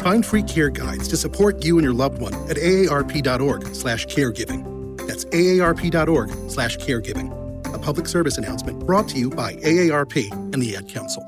Find 0.00 0.24
free 0.24 0.42
care 0.42 0.70
guides 0.70 1.06
to 1.08 1.16
support 1.16 1.64
you 1.64 1.76
and 1.76 1.84
your 1.84 1.92
loved 1.92 2.22
one 2.22 2.32
at 2.48 2.56
aarp.org/caregiving. 2.56 5.06
That's 5.06 5.26
aarp.org/caregiving. 5.26 7.74
A 7.74 7.78
public 7.78 8.08
service 8.08 8.38
announcement 8.38 8.86
brought 8.86 9.08
to 9.08 9.18
you 9.18 9.28
by 9.30 9.56
AARP 9.56 10.32
and 10.32 10.62
the 10.62 10.76
Ad 10.76 10.88
Council. 10.88 11.26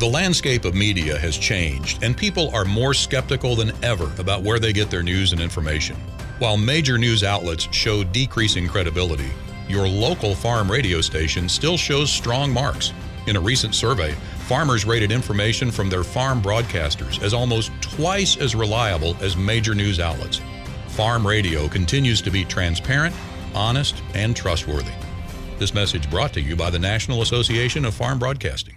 The 0.00 0.06
landscape 0.06 0.66
of 0.66 0.74
media 0.74 1.18
has 1.18 1.38
changed, 1.38 2.02
and 2.02 2.16
people 2.16 2.54
are 2.54 2.66
more 2.66 2.92
skeptical 2.92 3.56
than 3.56 3.72
ever 3.82 4.12
about 4.18 4.42
where 4.42 4.58
they 4.58 4.74
get 4.74 4.90
their 4.90 5.02
news 5.02 5.32
and 5.32 5.40
information. 5.40 5.96
While 6.40 6.58
major 6.58 6.98
news 6.98 7.24
outlets 7.24 7.68
show 7.70 8.04
decreasing 8.04 8.68
credibility, 8.68 9.30
your 9.66 9.88
local 9.88 10.34
farm 10.34 10.70
radio 10.70 11.00
station 11.00 11.48
still 11.48 11.78
shows 11.78 12.10
strong 12.10 12.52
marks. 12.52 12.92
In 13.26 13.36
a 13.36 13.40
recent 13.40 13.74
survey, 13.74 14.14
farmers 14.44 14.84
rated 14.84 15.10
information 15.10 15.70
from 15.70 15.88
their 15.88 16.04
farm 16.04 16.42
broadcasters 16.42 17.22
as 17.22 17.32
almost 17.32 17.72
twice 17.80 18.36
as 18.36 18.54
reliable 18.54 19.16
as 19.22 19.36
major 19.36 19.74
news 19.74 19.98
outlets. 19.98 20.42
Farm 20.88 21.26
radio 21.26 21.66
continues 21.66 22.20
to 22.20 22.30
be 22.30 22.44
transparent, 22.44 23.14
honest, 23.54 24.02
and 24.12 24.36
trustworthy. 24.36 24.92
This 25.58 25.72
message 25.72 26.10
brought 26.10 26.34
to 26.34 26.42
you 26.42 26.56
by 26.56 26.68
the 26.68 26.78
National 26.78 27.22
Association 27.22 27.86
of 27.86 27.94
Farm 27.94 28.18
Broadcasting. 28.18 28.76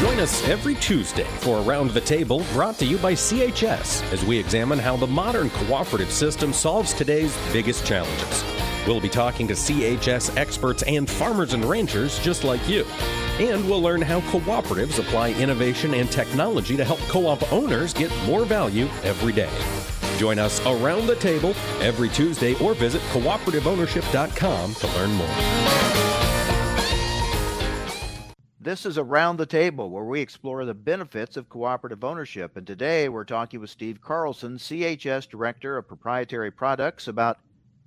Join 0.00 0.18
us 0.18 0.46
every 0.48 0.74
Tuesday 0.76 1.26
for 1.38 1.60
Around 1.62 1.90
the 1.90 2.00
Table 2.00 2.44
brought 2.52 2.78
to 2.78 2.84
you 2.84 2.98
by 2.98 3.12
CHS 3.12 4.12
as 4.12 4.24
we 4.24 4.38
examine 4.38 4.78
how 4.78 4.96
the 4.96 5.06
modern 5.06 5.50
cooperative 5.50 6.10
system 6.10 6.52
solves 6.52 6.92
today's 6.92 7.36
biggest 7.52 7.86
challenges. 7.86 8.57
We'll 8.88 9.00
be 9.00 9.10
talking 9.10 9.46
to 9.48 9.52
CHS 9.52 10.34
experts 10.38 10.82
and 10.84 11.08
farmers 11.08 11.52
and 11.52 11.62
ranchers 11.62 12.18
just 12.20 12.42
like 12.42 12.66
you. 12.66 12.86
And 13.38 13.68
we'll 13.68 13.82
learn 13.82 14.00
how 14.00 14.20
cooperatives 14.22 14.98
apply 14.98 15.32
innovation 15.34 15.92
and 15.92 16.10
technology 16.10 16.74
to 16.74 16.84
help 16.84 16.98
co 17.00 17.26
op 17.26 17.52
owners 17.52 17.92
get 17.92 18.10
more 18.24 18.46
value 18.46 18.88
every 19.04 19.34
day. 19.34 19.50
Join 20.16 20.38
us 20.38 20.64
around 20.64 21.06
the 21.06 21.16
table 21.16 21.50
every 21.80 22.08
Tuesday 22.08 22.54
or 22.64 22.72
visit 22.72 23.02
cooperativeownership.com 23.12 24.74
to 24.74 24.86
learn 24.86 25.12
more. 25.12 25.28
This 28.58 28.86
is 28.86 28.96
Around 28.98 29.36
the 29.36 29.46
Table, 29.46 29.90
where 29.90 30.04
we 30.04 30.20
explore 30.20 30.64
the 30.64 30.74
benefits 30.74 31.36
of 31.36 31.48
cooperative 31.50 32.04
ownership. 32.04 32.56
And 32.56 32.66
today 32.66 33.08
we're 33.08 33.24
talking 33.24 33.60
with 33.60 33.70
Steve 33.70 34.00
Carlson, 34.00 34.56
CHS 34.56 35.28
Director 35.28 35.76
of 35.76 35.86
Proprietary 35.86 36.50
Products, 36.50 37.06
about 37.06 37.38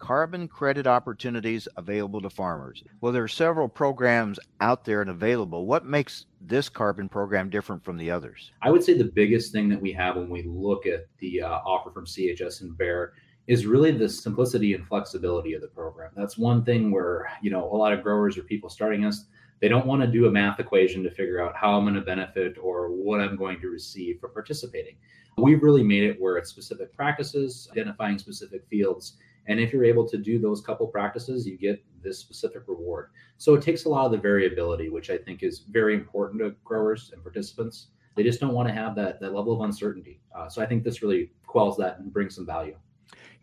carbon 0.02 0.47
credit 0.47 0.88
opportunities 0.88 1.68
available 1.78 2.20
to 2.22 2.30
farmers. 2.30 2.84
Well, 3.02 3.12
there 3.12 3.24
are 3.24 3.28
several 3.28 3.70
programs 3.70 4.39
out 4.60 4.84
there 4.84 4.99
and 5.02 5.12
available. 5.12 5.68
What 5.68 5.86
makes 5.86 6.26
this 6.41 6.70
carbon 6.70 7.08
program 7.08 7.52
different 7.52 7.86
from 7.86 7.97
the 7.97 8.10
others? 8.10 8.52
I 8.64 8.72
would 8.72 8.84
say 8.84 8.97
the 8.97 9.04
biggest 9.04 9.52
thing 9.52 9.70
that 9.70 9.80
we 9.80 9.93
have 9.93 10.16
when 10.16 10.30
we 10.30 10.41
look 10.41 10.88
at 10.88 11.06
the 11.20 11.43
uh, 11.43 11.49
offer 11.49 11.91
from 11.91 12.08
CHS 12.08 12.62
and 12.62 12.76
Bayer 12.76 13.14
is 13.45 13.68
really 13.68 13.91
the 13.91 14.10
simplicity 14.10 14.74
and 14.74 14.88
flexibility 14.88 15.54
of 15.54 15.62
the 15.62 15.68
program. 15.68 16.10
That's 16.16 16.36
one 16.36 16.66
thing 16.66 16.91
where, 16.91 17.32
you 17.43 17.52
know, 17.52 17.72
a 17.72 17.78
lot 17.78 17.93
of 17.93 18.02
growers 18.02 18.39
or 18.39 18.41
people 18.41 18.70
starting 18.70 19.06
us, 19.06 19.26
they 19.62 19.68
don't 19.68 19.86
want 19.86 20.02
to 20.02 20.08
do 20.08 20.26
a 20.26 20.32
math 20.32 20.60
equation 20.60 21.04
to 21.04 21.12
figure 21.12 21.39
out 21.39 21.56
how 21.56 21.78
I'm 21.78 21.84
going 21.84 21.93
to 21.93 22.02
benefit 22.02 22.58
or 22.60 22.89
what 22.89 23.22
I'm 23.22 23.36
going 23.36 23.62
to 23.62 23.70
receive 23.70 24.20
for 24.20 24.30
participating. 24.30 24.95
We've 25.38 25.62
really 25.62 25.84
made 25.84 26.04
it 26.04 26.20
where 26.20 26.38
it's 26.38 26.49
specific 26.49 26.91
practices, 26.95 27.70
identifying 27.72 28.18
specific 28.18 28.66
fields. 28.68 29.18
And 29.52 29.60
if 29.60 29.74
you're 29.74 29.84
able 29.84 30.08
to 30.08 30.18
do 30.18 30.39
those 30.39 30.62
couple 30.62 30.88
practices, 30.88 31.45
you 31.45 31.58
get 31.58 31.84
this 32.02 32.18
specific 32.18 32.64
reward. 32.68 33.10
So 33.38 33.54
it 33.54 33.62
takes 33.62 33.84
a 33.84 33.89
lot 33.89 34.06
of 34.06 34.14
the 34.14 34.18
variability, 34.18 34.88
which 34.88 35.10
I 35.10 35.18
think 35.18 35.43
is 35.43 35.66
very 35.70 35.93
important 35.93 36.41
to 36.41 36.56
growers 36.64 37.12
and 37.14 37.22
participants. 37.22 37.88
They 38.16 38.24
just 38.24 38.39
don't 38.39 38.54
want 38.54 38.70
to 38.70 38.74
have 38.74 38.95
that, 38.95 39.20
that 39.20 39.34
level 39.34 39.52
of 39.54 39.60
uncertainty. 39.68 40.22
Uh, 40.34 40.47
so 40.47 40.62
I 40.62 40.66
think 40.66 40.86
this 40.86 41.04
really 41.04 41.34
quells 41.45 41.76
that 41.78 41.99
and 41.99 42.14
brings 42.14 42.36
some 42.36 42.45
value. 42.45 42.78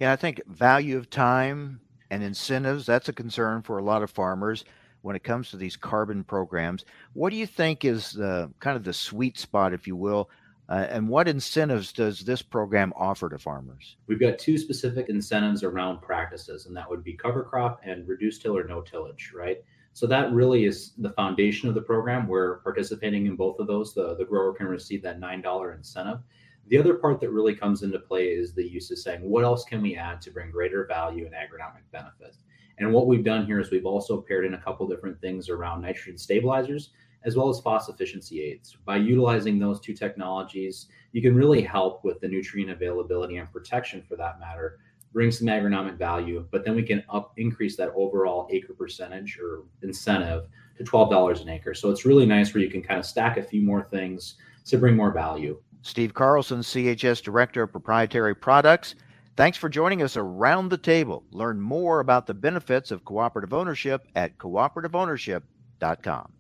Yeah, 0.01 0.11
I 0.11 0.17
think 0.17 0.41
value 0.47 0.97
of 0.97 1.11
time 1.11 1.79
and 2.11 2.23
incentives, 2.23 2.87
that's 2.87 3.11
a 3.11 3.13
concern 3.13 3.61
for 3.61 3.77
a 3.77 3.85
lot 3.85 4.03
of 4.03 4.11
farmers 4.11 4.65
when 5.03 5.15
it 5.15 5.25
comes 5.25 5.51
to 5.51 5.59
these 5.59 5.77
carbon 5.77 6.25
programs. 6.25 6.87
What 7.13 7.31
do 7.31 7.37
you 7.37 7.47
think 7.47 7.85
is 7.85 8.13
the 8.13 8.51
kind 8.61 8.79
of 8.79 8.83
the 8.83 8.95
sweet 8.95 9.39
spot, 9.39 9.75
if 9.75 9.87
you 9.87 9.95
will? 9.95 10.31
Uh, 10.69 10.87
and 10.91 11.09
what 11.09 11.29
incentives 11.29 11.93
does 11.93 12.21
this 12.21 12.43
program 12.43 12.93
offer 12.95 13.29
to 13.31 13.39
farmers? 13.39 13.97
We've 14.07 14.21
got 14.21 14.39
two 14.39 14.59
specific 14.59 15.09
incentives 15.09 15.63
around 15.63 16.03
practices, 16.03 16.67
and 16.67 16.77
that 16.77 16.89
would 16.89 17.03
be 17.03 17.15
cover 17.15 17.43
crop 17.43 17.81
and 17.85 18.07
reduced 18.07 18.43
till 18.43 18.57
or 18.57 18.65
no 18.65 18.83
tillage, 18.83 19.33
right? 19.35 19.65
So 19.95 20.07
that 20.07 20.31
really 20.33 20.67
is 20.67 20.93
the 20.99 21.11
foundation 21.11 21.69
of 21.69 21.75
the 21.75 21.81
program. 21.81 22.29
Where 22.29 22.57
participating 22.57 23.27
in 23.27 23.35
both 23.35 23.59
of 23.59 23.67
those, 23.67 23.95
the, 23.95 24.15
the 24.17 24.27
grower 24.27 24.53
can 24.53 24.67
receive 24.67 25.03
that 25.03 25.21
$9 25.21 25.75
incentive. 25.75 26.21
The 26.69 26.79
other 26.79 26.95
part 26.95 27.19
that 27.21 27.31
really 27.31 27.55
comes 27.55 27.83
into 27.83 27.99
play 27.99 28.27
is 28.27 28.53
the 28.53 28.63
use 28.63 28.91
of 28.91 28.99
saying, 28.99 29.23
what 29.23 29.45
else 29.45 29.65
can 29.65 29.81
we 29.81 29.97
add 29.97 30.21
to 30.21 30.31
bring 30.31 30.51
greater 30.51 30.85
value 30.87 31.25
and 31.25 31.35
agronomic 31.35 31.83
benefit? 31.93 32.37
And 32.79 32.93
what 32.93 33.07
we've 33.07 33.25
done 33.25 33.47
here 33.47 33.59
is 33.59 33.71
we've 33.71 33.87
also 33.87 34.21
paired 34.21 34.45
in 34.45 34.53
a 34.55 34.61
couple 34.61 34.87
different 34.87 35.19
things 35.21 35.49
around 35.49 35.81
nitrogen 35.81 36.19
stabilizers 36.19 36.91
as 37.29 37.37
well 37.37 37.51
as 37.51 37.61
phos 37.61 37.89
efficiency 37.89 38.43
aids. 38.43 38.79
By 38.87 38.97
utilizing 38.97 39.59
those 39.59 39.81
two 39.81 39.93
technologies, 39.93 40.87
you 41.13 41.21
can 41.21 41.37
really 41.37 41.61
help 41.61 42.03
with 42.03 42.21
the 42.21 42.27
nutrient 42.27 42.71
availability 42.71 43.37
and 43.37 43.53
protection 43.53 44.03
for 44.03 44.17
that 44.17 44.41
matter, 44.41 44.79
bring 45.13 45.31
some 45.31 45.47
agronomic 45.47 45.99
value, 45.99 46.47
but 46.51 46.65
then 46.65 46.75
we 46.75 46.83
can 46.83 47.05
up 47.11 47.35
increase 47.37 47.77
that 47.77 47.93
overall 47.95 48.49
acre 48.51 48.73
percentage 48.73 49.39
or 49.39 49.65
incentive 49.83 50.49
to 50.79 50.85
$12 50.85 51.43
an 51.43 51.51
acre. 51.51 51.75
So 51.75 51.91
it's 51.91 52.07
really 52.07 52.25
nice 52.25 52.55
where 52.55 52.63
you 52.63 52.71
can 52.71 52.83
kind 52.83 52.99
of 52.99 53.05
stack 53.05 53.37
a 53.37 53.43
few 53.43 53.61
more 53.61 53.83
things 53.91 54.37
to 54.65 54.79
bring 54.79 54.97
more 54.97 55.13
value. 55.13 55.61
Steve 55.83 56.15
Carlson, 56.15 56.61
CHS 56.61 57.23
Director 57.23 57.63
of 57.65 57.73
Proprietary 57.73 58.35
Products. 58.35 58.95
Thanks 59.37 59.59
for 59.59 59.69
joining 59.69 60.03
us 60.03 60.17
around 60.17 60.71
the 60.71 60.79
table. 60.79 61.25
Learn 61.31 61.61
more 61.61 62.01
about 62.01 62.27
the 62.27 62.35
benefits 62.35 62.91
of 62.91 63.05
cooperative 63.05 63.53
ownership 63.53 64.09
at 64.17 64.39
cooperativeownership.com. 64.39 66.33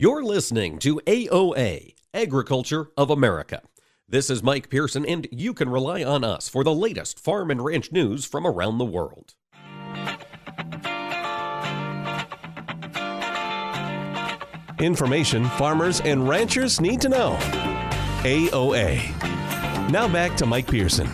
You're 0.00 0.22
listening 0.22 0.78
to 0.78 1.00
AOA, 1.06 1.96
Agriculture 2.14 2.92
of 2.96 3.10
America. 3.10 3.62
This 4.08 4.30
is 4.30 4.44
Mike 4.44 4.70
Pearson, 4.70 5.04
and 5.04 5.26
you 5.32 5.52
can 5.52 5.68
rely 5.68 6.04
on 6.04 6.22
us 6.22 6.48
for 6.48 6.62
the 6.62 6.72
latest 6.72 7.18
farm 7.18 7.50
and 7.50 7.64
ranch 7.64 7.90
news 7.90 8.24
from 8.24 8.46
around 8.46 8.78
the 8.78 8.84
world. 8.84 9.34
Information 14.78 15.46
farmers 15.46 16.00
and 16.02 16.28
ranchers 16.28 16.80
need 16.80 17.00
to 17.00 17.08
know. 17.08 17.36
AOA. 18.22 19.00
Now 19.90 20.06
back 20.06 20.36
to 20.36 20.46
Mike 20.46 20.68
Pearson. 20.70 21.10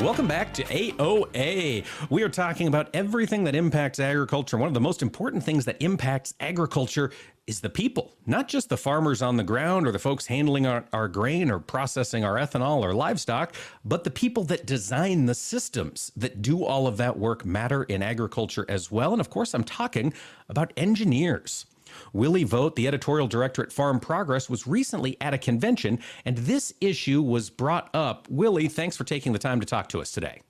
Welcome 0.00 0.26
back 0.26 0.52
to 0.54 0.64
AOA. 0.64 1.84
We 2.10 2.22
are 2.24 2.28
talking 2.28 2.66
about 2.66 2.90
everything 2.94 3.44
that 3.44 3.54
impacts 3.54 4.00
agriculture. 4.00 4.58
One 4.58 4.66
of 4.66 4.74
the 4.74 4.80
most 4.80 5.02
important 5.02 5.44
things 5.44 5.64
that 5.66 5.80
impacts 5.80 6.34
agriculture 6.40 7.12
is 7.46 7.60
the 7.60 7.70
people, 7.70 8.12
not 8.26 8.48
just 8.48 8.68
the 8.68 8.76
farmers 8.76 9.20
on 9.20 9.36
the 9.36 9.44
ground 9.44 9.86
or 9.86 9.92
the 9.92 9.98
folks 9.98 10.26
handling 10.26 10.66
our, 10.66 10.84
our, 10.92 11.08
grain 11.08 11.50
or 11.50 11.58
processing 11.58 12.24
our 12.24 12.36
ethanol 12.36 12.82
or 12.82 12.94
livestock, 12.94 13.54
but 13.84 14.04
the 14.04 14.10
people 14.10 14.44
that 14.44 14.66
design 14.66 15.26
the 15.26 15.34
systems 15.34 16.10
that 16.16 16.40
do 16.40 16.64
all 16.64 16.86
of 16.86 16.96
that 16.96 17.18
work 17.18 17.44
matter 17.44 17.82
in 17.84 18.02
agriculture 18.02 18.64
as 18.68 18.90
well. 18.90 19.12
And 19.12 19.20
of 19.20 19.28
course, 19.28 19.54
I'm 19.54 19.64
talking 19.64 20.14
about 20.48 20.72
engineers. 20.76 21.66
Willie 22.12 22.44
Vogt, 22.44 22.76
the 22.76 22.88
editorial 22.88 23.28
director 23.28 23.62
at 23.62 23.72
Farm 23.72 24.00
Progress, 24.00 24.48
was 24.48 24.66
recently 24.66 25.16
at 25.20 25.34
a 25.34 25.38
convention, 25.38 25.98
and 26.24 26.38
this 26.38 26.72
issue 26.80 27.22
was 27.22 27.50
brought 27.50 27.94
up. 27.94 28.26
Willie, 28.30 28.68
thanks 28.68 28.96
for 28.96 29.04
taking 29.04 29.32
the 29.32 29.38
time 29.38 29.60
to 29.60 29.66
talk 29.66 29.88
to 29.90 30.00
us 30.00 30.10
today. 30.10 30.40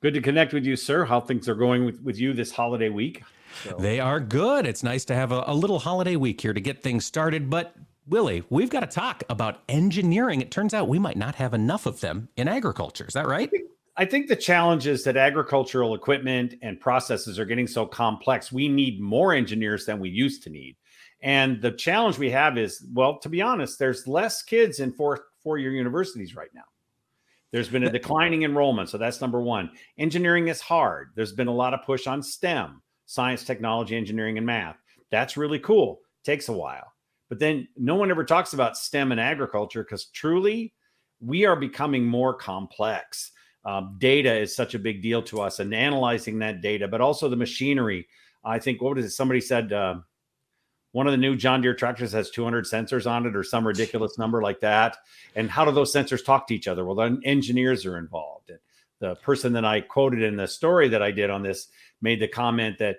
Good 0.00 0.14
to 0.14 0.20
connect 0.20 0.52
with 0.52 0.64
you, 0.64 0.76
sir. 0.76 1.04
How 1.04 1.20
things 1.20 1.48
are 1.48 1.54
going 1.54 1.84
with, 1.84 2.00
with 2.02 2.18
you 2.18 2.32
this 2.32 2.52
holiday 2.52 2.88
week? 2.88 3.22
So. 3.64 3.76
They 3.78 4.00
are 4.00 4.20
good. 4.20 4.66
It's 4.66 4.82
nice 4.82 5.04
to 5.06 5.14
have 5.14 5.32
a, 5.32 5.44
a 5.46 5.54
little 5.54 5.78
holiday 5.78 6.16
week 6.16 6.40
here 6.40 6.52
to 6.52 6.60
get 6.60 6.82
things 6.82 7.04
started, 7.04 7.50
but 7.50 7.74
Willie, 8.06 8.42
we've 8.48 8.70
got 8.70 8.80
to 8.80 8.86
talk 8.86 9.22
about 9.28 9.62
engineering. 9.68 10.40
It 10.40 10.50
turns 10.50 10.72
out 10.72 10.88
we 10.88 10.98
might 10.98 11.16
not 11.16 11.34
have 11.34 11.52
enough 11.52 11.84
of 11.84 12.00
them 12.00 12.28
in 12.36 12.48
agriculture. 12.48 13.04
Is 13.06 13.14
that 13.14 13.26
right? 13.26 13.50
I 13.96 14.04
think 14.04 14.28
the 14.28 14.36
challenge 14.36 14.86
is 14.86 15.04
that 15.04 15.16
agricultural 15.16 15.94
equipment 15.94 16.54
and 16.62 16.80
processes 16.80 17.38
are 17.38 17.44
getting 17.44 17.66
so 17.66 17.84
complex. 17.84 18.50
We 18.50 18.68
need 18.68 19.00
more 19.00 19.34
engineers 19.34 19.84
than 19.84 19.98
we 19.98 20.08
used 20.08 20.42
to 20.44 20.50
need. 20.50 20.76
And 21.20 21.60
the 21.60 21.72
challenge 21.72 22.16
we 22.16 22.30
have 22.30 22.56
is, 22.56 22.86
well, 22.92 23.18
to 23.18 23.28
be 23.28 23.42
honest, 23.42 23.78
there's 23.78 24.06
less 24.06 24.42
kids 24.42 24.78
in 24.78 24.92
four 24.92 25.24
four 25.42 25.58
year 25.58 25.72
universities 25.72 26.36
right 26.36 26.50
now. 26.54 26.62
There's 27.50 27.68
been 27.68 27.82
a 27.82 27.90
declining 27.90 28.42
enrollment, 28.42 28.90
so 28.90 28.98
that's 28.98 29.20
number 29.20 29.40
one. 29.40 29.70
Engineering 29.96 30.48
is 30.48 30.60
hard. 30.60 31.10
There's 31.14 31.32
been 31.32 31.48
a 31.48 31.54
lot 31.54 31.74
of 31.74 31.82
push 31.82 32.06
on 32.06 32.22
STEM, 32.22 32.82
science, 33.08 33.42
technology, 33.42 33.96
engineering, 33.96 34.36
and 34.36 34.46
math. 34.46 34.76
That's 35.10 35.38
really 35.38 35.58
cool. 35.58 36.00
Takes 36.24 36.48
a 36.48 36.52
while, 36.52 36.92
but 37.30 37.38
then 37.38 37.66
no 37.76 37.94
one 37.94 38.10
ever 38.10 38.22
talks 38.22 38.52
about 38.52 38.76
STEM 38.76 39.12
and 39.12 39.20
agriculture 39.20 39.82
because 39.82 40.06
truly, 40.06 40.74
we 41.20 41.46
are 41.46 41.56
becoming 41.56 42.04
more 42.04 42.34
complex. 42.34 43.32
Um, 43.64 43.96
data 43.98 44.32
is 44.34 44.54
such 44.54 44.74
a 44.74 44.78
big 44.78 45.02
deal 45.02 45.22
to 45.22 45.40
us, 45.40 45.58
and 45.58 45.74
analyzing 45.74 46.38
that 46.40 46.60
data, 46.60 46.86
but 46.86 47.00
also 47.00 47.28
the 47.28 47.36
machinery. 47.36 48.06
I 48.44 48.58
think 48.58 48.82
what 48.82 48.94
was 48.94 49.06
it? 49.06 49.10
Somebody 49.10 49.40
said. 49.40 49.72
Uh, 49.72 49.96
one 50.92 51.06
of 51.06 51.10
the 51.10 51.18
new 51.18 51.36
John 51.36 51.60
Deere 51.60 51.74
tractors 51.74 52.12
has 52.12 52.30
200 52.30 52.64
sensors 52.64 53.08
on 53.08 53.26
it 53.26 53.36
or 53.36 53.44
some 53.44 53.66
ridiculous 53.66 54.16
number 54.16 54.42
like 54.42 54.60
that. 54.60 54.96
And 55.36 55.50
how 55.50 55.66
do 55.66 55.70
those 55.70 55.92
sensors 55.92 56.24
talk 56.24 56.46
to 56.46 56.54
each 56.54 56.66
other? 56.66 56.84
Well, 56.84 56.96
then 56.96 57.20
engineers 57.24 57.84
are 57.84 57.98
involved. 57.98 58.48
And 58.48 58.58
the 59.00 59.14
person 59.16 59.52
that 59.52 59.64
I 59.64 59.80
quoted 59.80 60.22
in 60.22 60.36
the 60.36 60.48
story 60.48 60.88
that 60.88 61.02
I 61.02 61.10
did 61.10 61.30
on 61.30 61.42
this 61.42 61.68
made 62.00 62.20
the 62.20 62.28
comment 62.28 62.78
that 62.78 62.98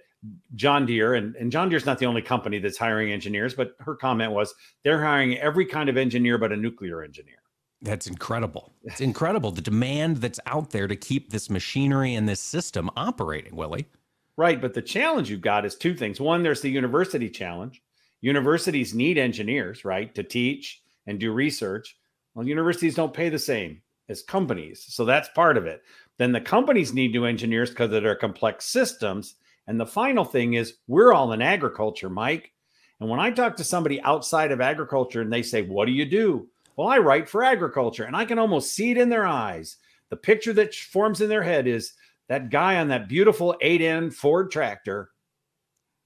John 0.56 0.86
Deere, 0.86 1.14
and, 1.14 1.36
and 1.36 1.52
John 1.52 1.70
Deere's 1.70 1.86
not 1.86 2.00
the 2.00 2.06
only 2.06 2.22
company 2.22 2.60
that's 2.60 2.78
hiring 2.78 3.12
engineers, 3.12 3.54
but 3.54 3.76
her 3.80 3.95
comment 3.95 4.32
was 4.32 4.54
they're 4.84 5.02
hiring 5.02 5.38
every 5.38 5.66
kind 5.66 5.89
of 5.89 5.97
engineer 5.97 6.38
but 6.38 6.52
a 6.52 6.58
nuclear 6.58 7.02
engineer. 7.04 7.38
That's 7.82 8.08
incredible. 8.08 8.74
It's 8.84 9.00
incredible 9.00 9.52
the 9.52 9.62
demand 9.62 10.18
that's 10.18 10.39
out 10.45 10.72
there 10.72 10.88
to 10.88 10.97
keep 10.97 11.30
this 11.30 11.50
machinery 11.50 12.14
and 12.14 12.28
this 12.28 12.41
system 12.41 12.89
operating, 12.97 13.56
Willie. 13.56 13.88
Right. 14.36 14.60
But 14.60 14.74
the 14.74 14.82
challenge 14.82 15.30
you've 15.30 15.41
got 15.41 15.66
is 15.66 15.76
two 15.76 15.95
things. 15.95 16.20
One, 16.20 16.43
there's 16.43 16.62
the 16.62 16.70
university 16.70 17.30
challenge. 17.30 17.82
Universities 18.22 18.93
need 18.93 19.18
engineers, 19.18 19.86
right, 19.86 20.14
to 20.16 20.24
teach 20.24 20.82
and 21.08 21.20
do 21.20 21.32
research. 21.32 21.97
Well, 22.34 22.45
universities 22.45 22.95
don't 22.95 23.14
pay 23.14 23.30
the 23.30 23.39
same 23.39 23.82
as 24.10 24.22
companies. 24.22 24.84
So 24.88 25.05
that's 25.05 25.30
part 25.30 25.55
of 25.55 25.66
it. 25.66 25.84
Then 26.18 26.32
the 26.32 26.41
companies 26.41 26.93
need 26.93 27.12
new 27.12 27.26
engineers 27.26 27.70
because 27.70 27.93
of 27.93 28.03
their 28.03 28.16
complex 28.16 28.66
systems. 28.66 29.36
And 29.68 29.80
the 29.80 29.86
final 29.86 30.26
thing 30.26 30.55
is 30.55 30.78
we're 30.88 31.14
all 31.14 31.32
in 31.32 31.41
agriculture, 31.41 32.10
Mike. 32.10 32.51
And 32.99 33.10
when 33.10 33.20
I 33.20 33.32
talk 33.32 33.55
to 33.57 33.64
somebody 33.64 34.01
outside 34.01 34.51
of 34.51 34.60
agriculture 34.60 35.22
and 35.22 35.32
they 35.32 35.43
say, 35.43 35.62
What 35.62 35.86
do 35.86 35.91
you 35.91 36.05
do? 36.05 36.49
Well, 36.76 36.88
I 36.88 36.97
write 36.97 37.30
for 37.30 37.43
agriculture 37.43 38.03
and 38.03 38.16
I 38.16 38.26
can 38.26 38.39
almost 38.39 38.74
see 38.74 38.91
it 38.91 38.97
in 38.97 39.10
their 39.10 39.26
eyes. 39.28 39.78
The 40.10 40.18
picture 40.18 40.53
that 40.53 40.74
forms 40.74 41.22
in 41.22 41.30
their 41.30 41.43
head 41.43 41.68
is 41.68 41.93
that 42.28 42.49
guy 42.49 42.78
on 42.78 42.88
that 42.89 43.07
beautiful 43.07 43.55
8N 43.62 44.14
Ford 44.14 44.51
tractor 44.51 45.12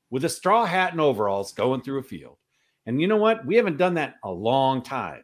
with 0.10 0.26
a 0.26 0.30
straw 0.30 0.66
hat 0.66 0.92
and 0.92 1.02
overalls 1.02 1.54
going 1.54 1.82
through 1.82 2.00
a 2.00 2.04
field. 2.04 2.38
And 2.86 3.00
you 3.00 3.08
know 3.08 3.18
what? 3.18 3.46
We 3.46 3.56
haven't 3.56 3.78
done 3.78 3.96
that 3.96 4.16
a 4.24 4.32
long 4.32 4.82
time. 4.82 5.24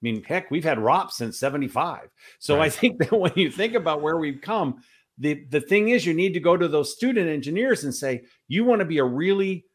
I 0.00 0.02
mean, 0.02 0.22
heck, 0.22 0.50
we've 0.50 0.64
had 0.64 0.78
ROP 0.78 1.10
since 1.10 1.38
75. 1.38 2.08
So 2.38 2.56
right. 2.56 2.66
I 2.66 2.70
think 2.70 2.98
that 3.00 3.12
when 3.12 3.32
you 3.36 3.50
think 3.50 3.74
about 3.74 4.02
where 4.02 4.18
we've 4.18 4.40
come, 4.40 4.82
the, 5.18 5.44
the 5.50 5.60
thing 5.60 5.90
is, 5.90 6.06
you 6.06 6.14
need 6.14 6.34
to 6.34 6.40
go 6.40 6.56
to 6.56 6.68
those 6.68 6.92
student 6.92 7.28
engineers 7.28 7.84
and 7.84 7.94
say, 7.94 8.22
you 8.48 8.64
want 8.64 8.80
to 8.80 8.86
be 8.86 8.98
a 8.98 9.04
really 9.04 9.66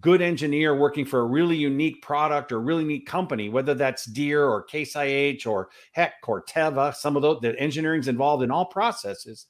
good 0.00 0.20
engineer 0.20 0.76
working 0.76 1.06
for 1.06 1.20
a 1.20 1.24
really 1.24 1.56
unique 1.56 2.02
product 2.02 2.52
or 2.52 2.60
really 2.60 2.84
neat 2.84 3.06
company, 3.06 3.48
whether 3.48 3.74
that's 3.74 4.04
Deere 4.06 4.44
or 4.44 4.62
Case 4.62 4.96
IH 4.96 5.46
or 5.46 5.70
heck, 5.92 6.14
Corteva, 6.22 6.94
some 6.94 7.16
of 7.16 7.22
those, 7.22 7.40
the 7.40 7.58
engineering's 7.58 8.08
involved 8.08 8.42
in 8.42 8.50
all 8.50 8.66
processes 8.66 9.46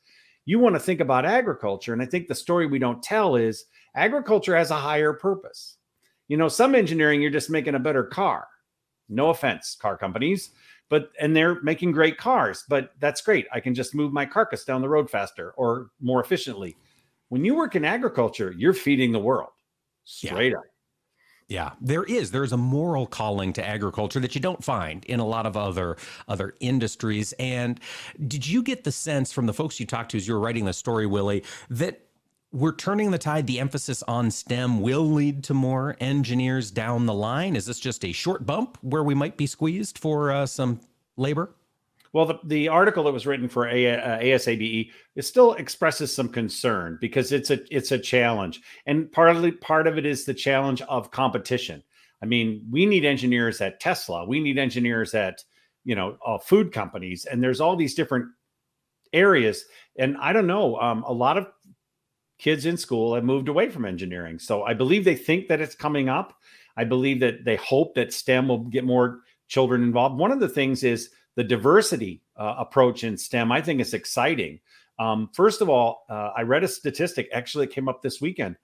you 0.46 0.58
want 0.58 0.74
to 0.74 0.80
think 0.80 1.00
about 1.00 1.24
agriculture. 1.24 1.92
And 1.92 2.02
I 2.02 2.06
think 2.06 2.28
the 2.28 2.34
story 2.34 2.66
we 2.66 2.78
don't 2.78 3.02
tell 3.02 3.36
is 3.36 3.64
agriculture 3.94 4.56
has 4.56 4.70
a 4.70 4.76
higher 4.76 5.12
purpose. 5.12 5.76
You 6.28 6.36
know, 6.36 6.48
some 6.48 6.74
engineering, 6.74 7.22
you're 7.22 7.30
just 7.30 7.50
making 7.50 7.74
a 7.74 7.80
better 7.80 8.04
car. 8.04 8.46
No 9.08 9.30
offense, 9.30 9.76
car 9.80 9.96
companies, 9.96 10.50
but 10.88 11.10
and 11.20 11.34
they're 11.34 11.60
making 11.62 11.92
great 11.92 12.18
cars, 12.18 12.64
but 12.68 12.92
that's 13.00 13.20
great. 13.20 13.46
I 13.52 13.60
can 13.60 13.74
just 13.74 13.94
move 13.94 14.12
my 14.12 14.26
carcass 14.26 14.64
down 14.64 14.80
the 14.80 14.88
road 14.88 15.10
faster 15.10 15.52
or 15.56 15.90
more 16.00 16.22
efficiently. 16.22 16.76
When 17.28 17.44
you 17.44 17.54
work 17.54 17.74
in 17.74 17.84
agriculture, 17.84 18.54
you're 18.56 18.74
feeding 18.74 19.12
the 19.12 19.18
world 19.18 19.50
straight 20.04 20.52
yeah. 20.52 20.58
up. 20.58 20.64
Yeah, 21.46 21.72
there 21.80 22.04
is. 22.04 22.30
There's 22.30 22.52
a 22.52 22.56
moral 22.56 23.06
calling 23.06 23.52
to 23.54 23.66
agriculture 23.66 24.18
that 24.20 24.34
you 24.34 24.40
don't 24.40 24.64
find 24.64 25.04
in 25.04 25.20
a 25.20 25.26
lot 25.26 25.44
of 25.44 25.56
other 25.56 25.96
other 26.26 26.54
industries. 26.60 27.34
And 27.38 27.78
did 28.26 28.46
you 28.46 28.62
get 28.62 28.84
the 28.84 28.92
sense 28.92 29.30
from 29.30 29.46
the 29.46 29.52
folks 29.52 29.78
you 29.78 29.84
talked 29.84 30.12
to 30.12 30.16
as 30.16 30.26
you 30.26 30.34
were 30.34 30.40
writing 30.40 30.64
the 30.64 30.72
story, 30.72 31.06
Willie, 31.06 31.44
that 31.68 32.03
we're 32.54 32.74
turning 32.74 33.10
the 33.10 33.18
tide, 33.18 33.48
the 33.48 33.58
emphasis 33.58 34.04
on 34.04 34.30
STEM 34.30 34.80
will 34.80 35.10
lead 35.10 35.42
to 35.44 35.54
more 35.54 35.96
engineers 35.98 36.70
down 36.70 37.04
the 37.04 37.12
line? 37.12 37.56
Is 37.56 37.66
this 37.66 37.80
just 37.80 38.04
a 38.04 38.12
short 38.12 38.46
bump 38.46 38.78
where 38.80 39.02
we 39.02 39.12
might 39.12 39.36
be 39.36 39.46
squeezed 39.46 39.98
for 39.98 40.30
uh, 40.30 40.46
some 40.46 40.80
labor? 41.16 41.52
Well, 42.12 42.26
the, 42.26 42.38
the 42.44 42.68
article 42.68 43.02
that 43.04 43.12
was 43.12 43.26
written 43.26 43.48
for 43.48 43.66
a, 43.66 43.96
uh, 43.96 44.20
ASABE 44.20 44.92
it 45.16 45.22
still 45.22 45.54
expresses 45.54 46.14
some 46.14 46.28
concern 46.28 46.96
because 47.00 47.32
it's 47.32 47.50
a 47.50 47.58
it's 47.74 47.90
a 47.90 47.98
challenge, 47.98 48.60
and 48.86 49.10
partly 49.10 49.50
part 49.50 49.88
of 49.88 49.98
it 49.98 50.06
is 50.06 50.24
the 50.24 50.32
challenge 50.32 50.80
of 50.82 51.10
competition. 51.10 51.82
I 52.22 52.26
mean, 52.26 52.64
we 52.70 52.86
need 52.86 53.04
engineers 53.04 53.60
at 53.60 53.80
Tesla, 53.80 54.24
we 54.24 54.38
need 54.38 54.58
engineers 54.58 55.12
at 55.12 55.42
you 55.82 55.96
know 55.96 56.18
uh, 56.24 56.38
food 56.38 56.72
companies, 56.72 57.24
and 57.24 57.42
there's 57.42 57.60
all 57.60 57.74
these 57.74 57.96
different 57.96 58.26
areas. 59.12 59.64
And 59.98 60.16
I 60.18 60.32
don't 60.32 60.46
know, 60.46 60.76
um, 60.76 61.02
a 61.04 61.12
lot 61.12 61.36
of 61.36 61.48
kids 62.38 62.66
in 62.66 62.76
school 62.76 63.14
have 63.14 63.24
moved 63.24 63.48
away 63.48 63.70
from 63.70 63.84
engineering, 63.84 64.38
so 64.38 64.64
I 64.64 64.74
believe 64.74 65.04
they 65.04 65.16
think 65.16 65.48
that 65.48 65.60
it's 65.60 65.74
coming 65.74 66.08
up. 66.08 66.34
I 66.76 66.84
believe 66.84 67.20
that 67.20 67.44
they 67.44 67.56
hope 67.56 67.94
that 67.94 68.12
STEM 68.12 68.48
will 68.48 68.64
get 68.64 68.84
more 68.84 69.20
children 69.48 69.82
involved. 69.82 70.18
One 70.18 70.32
of 70.32 70.40
the 70.40 70.48
things 70.48 70.82
is 70.82 71.10
the 71.36 71.44
diversity 71.44 72.22
uh, 72.36 72.56
approach 72.58 73.04
in 73.04 73.16
STEM, 73.16 73.52
I 73.52 73.60
think 73.60 73.80
is 73.80 73.94
exciting. 73.94 74.60
Um, 74.98 75.30
first 75.32 75.60
of 75.60 75.68
all, 75.68 76.04
uh, 76.08 76.30
I 76.36 76.42
read 76.42 76.64
a 76.64 76.68
statistic 76.68 77.28
actually 77.32 77.66
it 77.66 77.72
came 77.72 77.88
up 77.88 78.02
this 78.02 78.20
weekend 78.20 78.56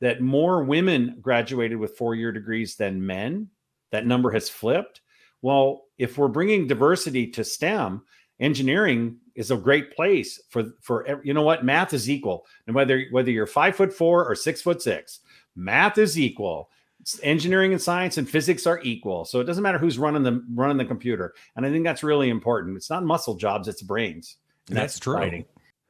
that 0.00 0.20
more 0.20 0.64
women 0.64 1.18
graduated 1.20 1.78
with 1.78 1.96
four 1.96 2.14
year 2.14 2.32
degrees 2.32 2.76
than 2.76 3.04
men. 3.06 3.48
That 3.92 4.06
number 4.06 4.30
has 4.32 4.48
flipped. 4.48 5.02
Well, 5.42 5.84
if 5.98 6.18
we're 6.18 6.28
bringing 6.28 6.66
diversity 6.66 7.28
to 7.32 7.44
STEM, 7.44 8.02
engineering 8.40 9.16
is 9.34 9.50
a 9.50 9.56
great 9.56 9.94
place 9.94 10.40
for 10.48 10.64
for 10.80 11.20
you 11.24 11.34
know 11.34 11.42
what 11.42 11.64
math 11.64 11.92
is 11.92 12.10
equal 12.10 12.46
and 12.66 12.74
whether 12.74 13.04
whether 13.10 13.30
you're 13.30 13.46
five 13.46 13.76
foot 13.76 13.92
four 13.92 14.24
or 14.24 14.34
six 14.34 14.60
foot 14.60 14.82
six 14.82 15.20
math 15.56 15.98
is 15.98 16.18
equal 16.18 16.68
engineering 17.22 17.72
and 17.72 17.80
science 17.80 18.18
and 18.18 18.28
physics 18.28 18.66
are 18.66 18.80
equal. 18.82 19.24
So 19.24 19.40
it 19.40 19.44
doesn't 19.44 19.62
matter 19.62 19.78
who's 19.78 19.98
running 19.98 20.22
the 20.22 20.44
running 20.54 20.78
the 20.78 20.84
computer. 20.84 21.34
And 21.56 21.66
I 21.66 21.70
think 21.70 21.84
that's 21.84 22.02
really 22.02 22.30
important. 22.30 22.76
It's 22.76 22.90
not 22.90 23.04
muscle 23.04 23.34
jobs, 23.34 23.68
it's 23.68 23.82
brains. 23.82 24.36
And 24.68 24.76
that's, 24.76 24.94
that's 24.94 25.00
true. 25.00 25.44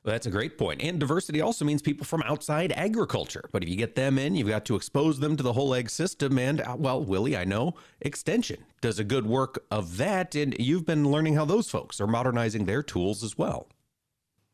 Exciting. 0.05 0.15
That's 0.15 0.27
a 0.27 0.31
great 0.31 0.59
point. 0.59 0.83
And 0.83 1.01
diversity 1.01 1.41
also 1.41 1.65
means 1.65 1.81
people 1.81 2.05
from 2.05 2.23
outside 2.23 2.73
agriculture. 2.73 3.49
But 3.53 3.63
if 3.63 3.71
you 3.71 3.77
get 3.77 3.95
them 3.95 4.19
in, 4.19 4.35
you've 4.35 4.49
got 4.49 4.67
to 4.67 4.77
expose 4.77 5.19
them 5.19 5.35
to 5.37 5.43
the 5.43 5.55
whole 5.55 5.75
ag 5.75 5.89
system. 5.89 6.39
And, 6.39 6.61
uh, 6.61 6.77
well, 6.79 7.03
Willie, 7.03 7.39
I 7.39 7.45
know 7.45 7.75
Extension 8.03 8.65
does 8.83 8.99
a 8.99 9.05
good 9.05 9.27
work 9.27 9.65
of 9.71 9.97
that. 9.97 10.35
And 10.35 10.55
you've 10.59 10.85
been 10.85 11.11
learning 11.11 11.37
how 11.37 11.47
those 11.47 11.71
folks 11.71 12.03
are 12.03 12.07
modernizing 12.07 12.67
their 12.67 12.83
tools 12.83 13.25
as 13.25 13.39
well. 13.39 13.69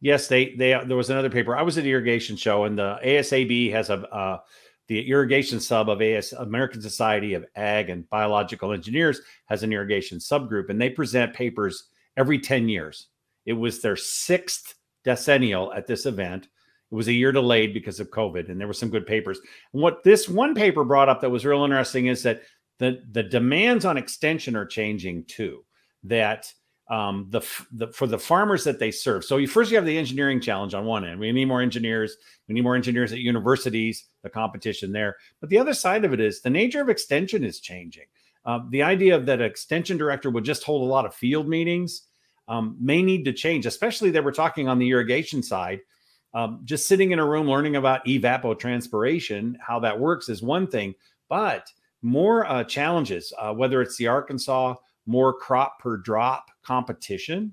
Yes, 0.01 0.28
they, 0.28 0.55
they, 0.55 0.80
there 0.86 0.96
was 0.96 1.11
another 1.11 1.28
paper. 1.28 1.57
I 1.57 1.62
was 1.62 1.76
at 1.76 1.84
the 1.84 1.90
irrigation 1.90 2.36
show, 2.36 2.64
and 2.64 2.78
the 2.78 2.98
ASAB 3.05 3.72
has 3.72 3.90
a, 3.90 4.09
uh, 4.14 4.38
the 4.86 5.07
irrigation 5.11 5.61
sub 5.61 5.90
of 5.90 6.01
AS, 6.01 6.32
American 6.32 6.80
Society 6.80 7.34
of 7.34 7.44
Ag 7.55 7.90
and 7.90 8.09
Biological 8.09 8.72
Engineers 8.72 9.20
has 9.46 9.62
an 9.62 9.72
irrigation 9.72 10.18
subgroup, 10.18 10.70
and 10.70 10.80
they 10.80 10.88
present 10.88 11.34
papers 11.34 11.88
every 12.16 12.38
10 12.38 12.68
years. 12.68 13.09
It 13.44 13.53
was 13.53 13.82
their 13.82 13.96
sixth 13.96 14.74
decennial 15.05 15.72
at 15.74 15.86
this 15.86 16.07
event. 16.07 16.44
It 16.44 16.94
was 16.94 17.09
a 17.09 17.12
year 17.12 17.32
delayed 17.32 17.72
because 17.72 18.01
of 18.01 18.11
COVID, 18.11 18.51
and 18.51 18.61
there 18.61 18.66
were 18.66 18.72
some 18.72 18.90
good 18.90 19.07
papers. 19.07 19.40
And 19.72 19.82
what 19.82 20.03
this 20.03 20.28
one 20.28 20.55
paper 20.55 20.84
brought 20.84 21.09
up 21.09 21.20
that 21.20 21.30
was 21.30 21.46
real 21.46 21.64
interesting 21.64 22.07
is 22.07 22.22
that 22.24 22.42
the 22.78 23.03
the 23.12 23.22
demands 23.22 23.84
on 23.84 23.96
extension 23.96 24.57
are 24.57 24.66
changing 24.66 25.24
too. 25.24 25.64
That 26.05 26.53
um, 26.90 27.28
the, 27.30 27.40
the 27.70 27.88
for 27.88 28.09
the 28.09 28.18
farmers 28.18 28.64
that 28.64 28.80
they 28.80 28.90
serve. 28.90 29.24
So 29.24 29.36
you 29.36 29.46
first 29.46 29.70
you 29.70 29.76
have 29.76 29.86
the 29.86 29.96
engineering 29.96 30.40
challenge 30.40 30.74
on 30.74 30.84
one 30.84 31.05
end. 31.05 31.20
We 31.20 31.30
need 31.30 31.44
more 31.44 31.62
engineers. 31.62 32.16
We 32.48 32.55
need 32.55 32.62
more 32.62 32.74
engineers 32.74 33.12
at 33.12 33.20
universities. 33.20 34.07
The 34.22 34.30
competition 34.30 34.90
there, 34.90 35.16
but 35.40 35.48
the 35.48 35.59
other 35.59 35.72
side 35.72 36.05
of 36.05 36.12
it 36.12 36.20
is 36.20 36.42
the 36.42 36.51
nature 36.51 36.82
of 36.82 36.88
extension 36.88 37.44
is 37.44 37.61
changing. 37.61 38.05
Uh, 38.44 38.61
the 38.70 38.82
idea 38.82 39.14
of 39.14 39.26
that 39.26 39.40
an 39.40 39.46
extension 39.46 39.96
director 39.96 40.30
would 40.30 40.44
just 40.44 40.64
hold 40.64 40.82
a 40.82 40.92
lot 40.92 41.07
of 41.07 41.14
field 41.14 41.48
meetings 41.48 42.09
um, 42.51 42.76
may 42.80 43.01
need 43.01 43.24
to 43.24 43.32
change, 43.32 43.64
especially 43.64 44.11
that 44.11 44.24
we're 44.24 44.32
talking 44.32 44.68
on 44.68 44.78
the 44.78 44.90
irrigation 44.90 45.42
side. 45.42 45.80
Um, 46.34 46.61
just 46.64 46.86
sitting 46.86 47.12
in 47.12 47.20
a 47.20 47.26
room 47.26 47.48
learning 47.48 47.76
about 47.76 48.05
evapotranspiration, 48.05 49.55
how 49.61 49.78
that 49.80 49.98
works 49.98 50.28
is 50.28 50.42
one 50.42 50.66
thing, 50.66 50.94
but 51.28 51.70
more 52.03 52.46
uh, 52.46 52.64
challenges, 52.64 53.32
uh, 53.38 53.55
whether 53.55 53.80
it's 53.80 53.96
the 53.96 54.09
Arkansas 54.09 54.74
more 55.07 55.32
crop 55.32 55.78
per 55.78 55.96
drop 55.96 56.51
competition 56.62 57.53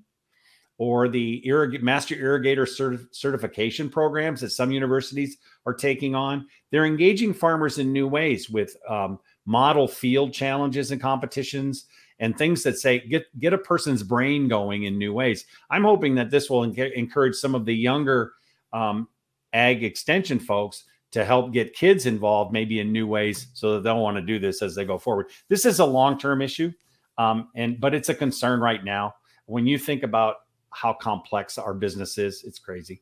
or 0.79 1.07
the 1.07 1.43
irrig- 1.45 1.81
master 1.81 2.15
irrigator 2.15 2.67
certif- 2.67 3.07
certification 3.11 3.89
programs 3.89 4.41
that 4.41 4.51
some 4.51 4.71
universities 4.71 5.37
are 5.65 5.73
taking 5.73 6.15
on. 6.15 6.45
They're 6.71 6.85
engaging 6.85 7.33
farmers 7.33 7.79
in 7.79 7.93
new 7.93 8.07
ways 8.07 8.49
with 8.49 8.75
um, 8.89 9.19
model 9.45 9.87
field 9.87 10.33
challenges 10.33 10.91
and 10.91 11.01
competitions 11.01 11.85
and 12.19 12.37
things 12.37 12.63
that 12.63 12.79
say 12.79 12.99
get 12.99 13.25
get 13.39 13.53
a 13.53 13.57
person's 13.57 14.03
brain 14.03 14.47
going 14.47 14.83
in 14.83 14.97
new 14.97 15.13
ways. 15.13 15.45
I'm 15.69 15.83
hoping 15.83 16.15
that 16.15 16.31
this 16.31 16.49
will 16.49 16.63
encourage 16.63 17.35
some 17.35 17.55
of 17.55 17.65
the 17.65 17.75
younger 17.75 18.33
um, 18.73 19.07
ag 19.53 19.83
extension 19.83 20.39
folks 20.39 20.83
to 21.11 21.23
help 21.23 21.53
get 21.53 21.73
kids 21.73 22.05
involved, 22.05 22.51
maybe 22.51 22.79
in 22.79 22.91
new 22.91 23.07
ways, 23.07 23.47
so 23.53 23.73
that 23.73 23.83
they'll 23.83 24.01
want 24.01 24.17
to 24.17 24.21
do 24.21 24.39
this 24.39 24.61
as 24.61 24.75
they 24.75 24.85
go 24.85 24.97
forward. 24.97 25.27
This 25.47 25.65
is 25.65 25.79
a 25.79 25.85
long 25.85 26.17
term 26.17 26.41
issue, 26.41 26.71
um, 27.17 27.49
and 27.55 27.79
but 27.79 27.93
it's 27.93 28.09
a 28.09 28.15
concern 28.15 28.59
right 28.59 28.83
now. 28.83 29.13
When 29.45 29.65
you 29.65 29.77
think 29.77 30.03
about 30.03 30.35
how 30.71 30.93
complex 30.93 31.57
our 31.57 31.73
business 31.73 32.17
is, 32.17 32.43
it's 32.43 32.59
crazy. 32.59 33.01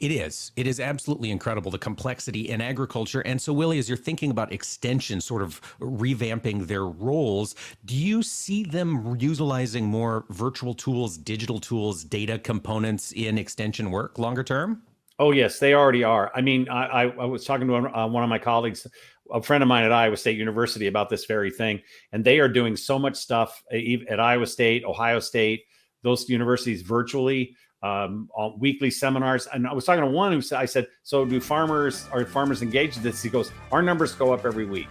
It 0.00 0.10
is. 0.10 0.52
It 0.56 0.66
is 0.66 0.80
absolutely 0.80 1.30
incredible 1.30 1.70
the 1.70 1.78
complexity 1.78 2.48
in 2.50 2.60
agriculture. 2.60 3.20
And 3.20 3.40
so, 3.40 3.52
Willie, 3.52 3.78
as 3.78 3.88
you're 3.88 3.98
thinking 3.98 4.30
about 4.30 4.52
extension, 4.52 5.20
sort 5.20 5.42
of 5.42 5.60
revamping 5.80 6.66
their 6.66 6.86
roles, 6.86 7.54
do 7.84 7.94
you 7.94 8.22
see 8.22 8.64
them 8.64 9.16
utilizing 9.18 9.86
more 9.86 10.24
virtual 10.30 10.74
tools, 10.74 11.16
digital 11.16 11.58
tools, 11.58 12.04
data 12.04 12.38
components 12.38 13.12
in 13.12 13.38
extension 13.38 13.90
work 13.90 14.18
longer 14.18 14.44
term? 14.44 14.82
Oh 15.18 15.30
yes, 15.30 15.58
they 15.58 15.74
already 15.74 16.04
are. 16.04 16.30
I 16.34 16.42
mean, 16.42 16.68
I, 16.68 17.04
I, 17.04 17.24
was 17.24 17.44
talking 17.44 17.66
to 17.68 17.74
uh, 17.74 18.06
one 18.06 18.22
of 18.22 18.28
my 18.28 18.38
colleagues, 18.38 18.86
a 19.32 19.42
friend 19.42 19.62
of 19.62 19.68
mine 19.68 19.84
at 19.84 19.92
Iowa 19.92 20.16
State 20.16 20.36
University, 20.36 20.88
about 20.88 21.08
this 21.08 21.24
very 21.24 21.50
thing, 21.50 21.80
and 22.12 22.22
they 22.22 22.38
are 22.38 22.48
doing 22.48 22.76
so 22.76 22.98
much 22.98 23.16
stuff 23.16 23.62
at 23.72 24.20
Iowa 24.20 24.46
State, 24.46 24.84
Ohio 24.84 25.20
State, 25.20 25.64
those 26.02 26.28
universities 26.28 26.82
virtually 26.82 27.56
um, 27.82 28.28
weekly 28.58 28.90
seminars. 28.90 29.46
And 29.52 29.66
I 29.66 29.72
was 29.72 29.84
talking 29.84 30.02
to 30.02 30.10
one 30.10 30.32
who 30.32 30.40
said, 30.40 30.58
I 30.58 30.64
said, 30.64 30.88
so 31.02 31.24
do 31.24 31.40
farmers, 31.40 32.06
are 32.12 32.24
farmers 32.24 32.62
engaged 32.62 32.96
in 32.96 33.02
this? 33.02 33.22
He 33.22 33.28
goes, 33.28 33.52
our 33.72 33.82
numbers 33.82 34.14
go 34.14 34.32
up 34.32 34.44
every 34.44 34.64
week. 34.64 34.88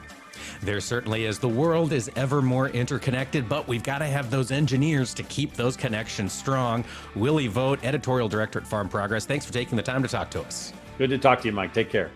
There 0.62 0.80
certainly 0.80 1.26
is. 1.26 1.40
The 1.40 1.50
world 1.50 1.92
is 1.92 2.10
ever 2.16 2.42
more 2.42 2.70
interconnected, 2.70 3.50
but 3.50 3.68
we've 3.68 3.84
got 3.84 4.00
to 4.00 4.06
have 4.06 4.32
those 4.32 4.52
engineers 4.52 5.14
to 5.16 5.24
keep 5.24 5.54
those 5.54 5.76
connections 5.76 6.34
strong. 6.34 6.84
Willie 7.16 7.48
Vogt, 7.48 7.84
editorial 7.84 8.30
director 8.30 8.60
at 8.60 8.68
Farm 8.68 8.90
Progress, 8.90 9.26
thanks 9.26 9.46
for 9.46 9.54
taking 9.54 9.76
the 9.76 9.84
time 9.84 10.02
to 10.02 10.08
talk 10.08 10.30
to 10.32 10.42
us. 10.42 10.74
Good 10.98 11.10
to 11.10 11.18
talk 11.18 11.42
to 11.42 11.48
you, 11.48 11.52
Mike. 11.52 11.74
Take 11.74 11.90
care. 11.90 12.12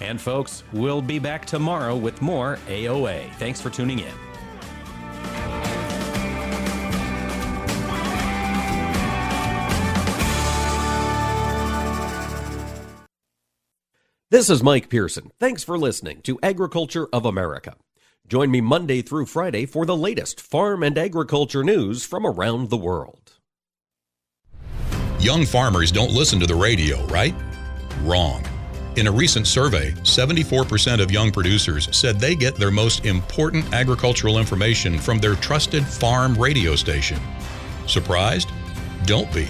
And 0.00 0.20
folks, 0.20 0.64
we'll 0.72 1.02
be 1.02 1.18
back 1.18 1.46
tomorrow 1.46 1.96
with 1.96 2.20
more 2.20 2.58
AOA. 2.66 3.32
Thanks 3.34 3.60
for 3.60 3.70
tuning 3.70 4.00
in. 4.00 4.31
This 14.32 14.48
is 14.48 14.62
Mike 14.62 14.88
Pearson. 14.88 15.30
Thanks 15.38 15.62
for 15.62 15.76
listening 15.76 16.22
to 16.22 16.38
Agriculture 16.42 17.06
of 17.12 17.26
America. 17.26 17.76
Join 18.26 18.50
me 18.50 18.62
Monday 18.62 19.02
through 19.02 19.26
Friday 19.26 19.66
for 19.66 19.84
the 19.84 19.94
latest 19.94 20.40
farm 20.40 20.82
and 20.82 20.96
agriculture 20.96 21.62
news 21.62 22.06
from 22.06 22.24
around 22.24 22.70
the 22.70 22.78
world. 22.78 23.34
Young 25.20 25.44
farmers 25.44 25.92
don't 25.92 26.12
listen 26.12 26.40
to 26.40 26.46
the 26.46 26.54
radio, 26.54 27.04
right? 27.08 27.34
Wrong. 28.04 28.42
In 28.96 29.06
a 29.06 29.12
recent 29.12 29.46
survey, 29.46 29.90
74% 30.00 31.02
of 31.02 31.10
young 31.10 31.30
producers 31.30 31.94
said 31.94 32.18
they 32.18 32.34
get 32.34 32.54
their 32.54 32.70
most 32.70 33.04
important 33.04 33.70
agricultural 33.74 34.38
information 34.38 34.98
from 34.98 35.18
their 35.18 35.34
trusted 35.34 35.86
farm 35.86 36.34
radio 36.36 36.74
station. 36.74 37.20
Surprised? 37.86 38.48
Don't 39.04 39.30
be. 39.34 39.46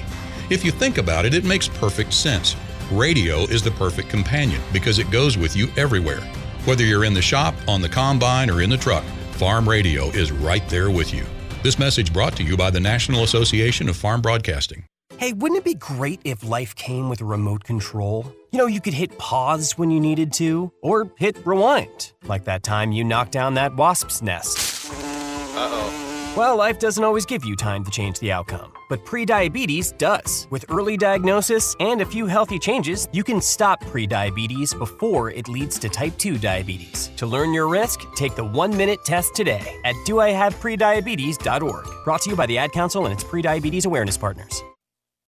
If 0.50 0.64
you 0.64 0.72
think 0.72 0.98
about 0.98 1.24
it, 1.24 1.34
it 1.34 1.44
makes 1.44 1.68
perfect 1.68 2.12
sense. 2.12 2.56
Radio 2.92 3.40
is 3.44 3.62
the 3.62 3.70
perfect 3.72 4.08
companion 4.08 4.60
because 4.72 4.98
it 4.98 5.10
goes 5.10 5.38
with 5.38 5.56
you 5.56 5.68
everywhere. 5.76 6.20
Whether 6.64 6.84
you're 6.84 7.04
in 7.04 7.14
the 7.14 7.22
shop, 7.22 7.54
on 7.66 7.80
the 7.80 7.88
combine, 7.88 8.50
or 8.50 8.62
in 8.62 8.70
the 8.70 8.76
truck, 8.76 9.04
Farm 9.32 9.68
Radio 9.68 10.06
is 10.08 10.30
right 10.30 10.66
there 10.68 10.90
with 10.90 11.12
you. 11.12 11.24
This 11.62 11.78
message 11.78 12.12
brought 12.12 12.36
to 12.36 12.42
you 12.42 12.56
by 12.56 12.70
the 12.70 12.80
National 12.80 13.24
Association 13.24 13.88
of 13.88 13.96
Farm 13.96 14.20
Broadcasting. 14.20 14.84
Hey, 15.16 15.32
wouldn't 15.32 15.58
it 15.58 15.64
be 15.64 15.74
great 15.74 16.20
if 16.24 16.44
life 16.44 16.74
came 16.74 17.08
with 17.08 17.20
a 17.20 17.24
remote 17.24 17.64
control? 17.64 18.34
You 18.50 18.58
know, 18.58 18.66
you 18.66 18.80
could 18.80 18.94
hit 18.94 19.16
pause 19.18 19.78
when 19.78 19.90
you 19.90 20.00
needed 20.00 20.32
to, 20.34 20.72
or 20.82 21.10
hit 21.16 21.46
rewind, 21.46 22.12
like 22.24 22.44
that 22.44 22.62
time 22.62 22.92
you 22.92 23.04
knocked 23.04 23.32
down 23.32 23.54
that 23.54 23.76
wasp's 23.76 24.20
nest. 24.22 24.90
Uh 24.90 25.68
oh. 25.70 26.01
Well, 26.34 26.56
life 26.56 26.78
doesn't 26.78 27.04
always 27.04 27.26
give 27.26 27.44
you 27.44 27.54
time 27.54 27.84
to 27.84 27.90
change 27.90 28.18
the 28.18 28.32
outcome, 28.32 28.72
but 28.88 29.04
prediabetes 29.04 29.98
does. 29.98 30.46
With 30.48 30.64
early 30.70 30.96
diagnosis 30.96 31.76
and 31.78 32.00
a 32.00 32.06
few 32.06 32.24
healthy 32.24 32.58
changes, 32.58 33.06
you 33.12 33.22
can 33.22 33.38
stop 33.38 33.84
prediabetes 33.84 34.78
before 34.78 35.30
it 35.30 35.46
leads 35.46 35.78
to 35.80 35.90
type 35.90 36.16
2 36.16 36.38
diabetes. 36.38 37.10
To 37.16 37.26
learn 37.26 37.52
your 37.52 37.68
risk, 37.68 38.00
take 38.14 38.34
the 38.34 38.44
one 38.44 38.74
minute 38.74 39.04
test 39.04 39.34
today 39.34 39.78
at 39.84 39.94
doihaveprediabetes.org. 40.06 42.04
Brought 42.04 42.22
to 42.22 42.30
you 42.30 42.36
by 42.36 42.46
the 42.46 42.56
Ad 42.56 42.72
Council 42.72 43.04
and 43.04 43.12
its 43.12 43.24
prediabetes 43.24 43.84
awareness 43.84 44.16
partners. 44.16 44.62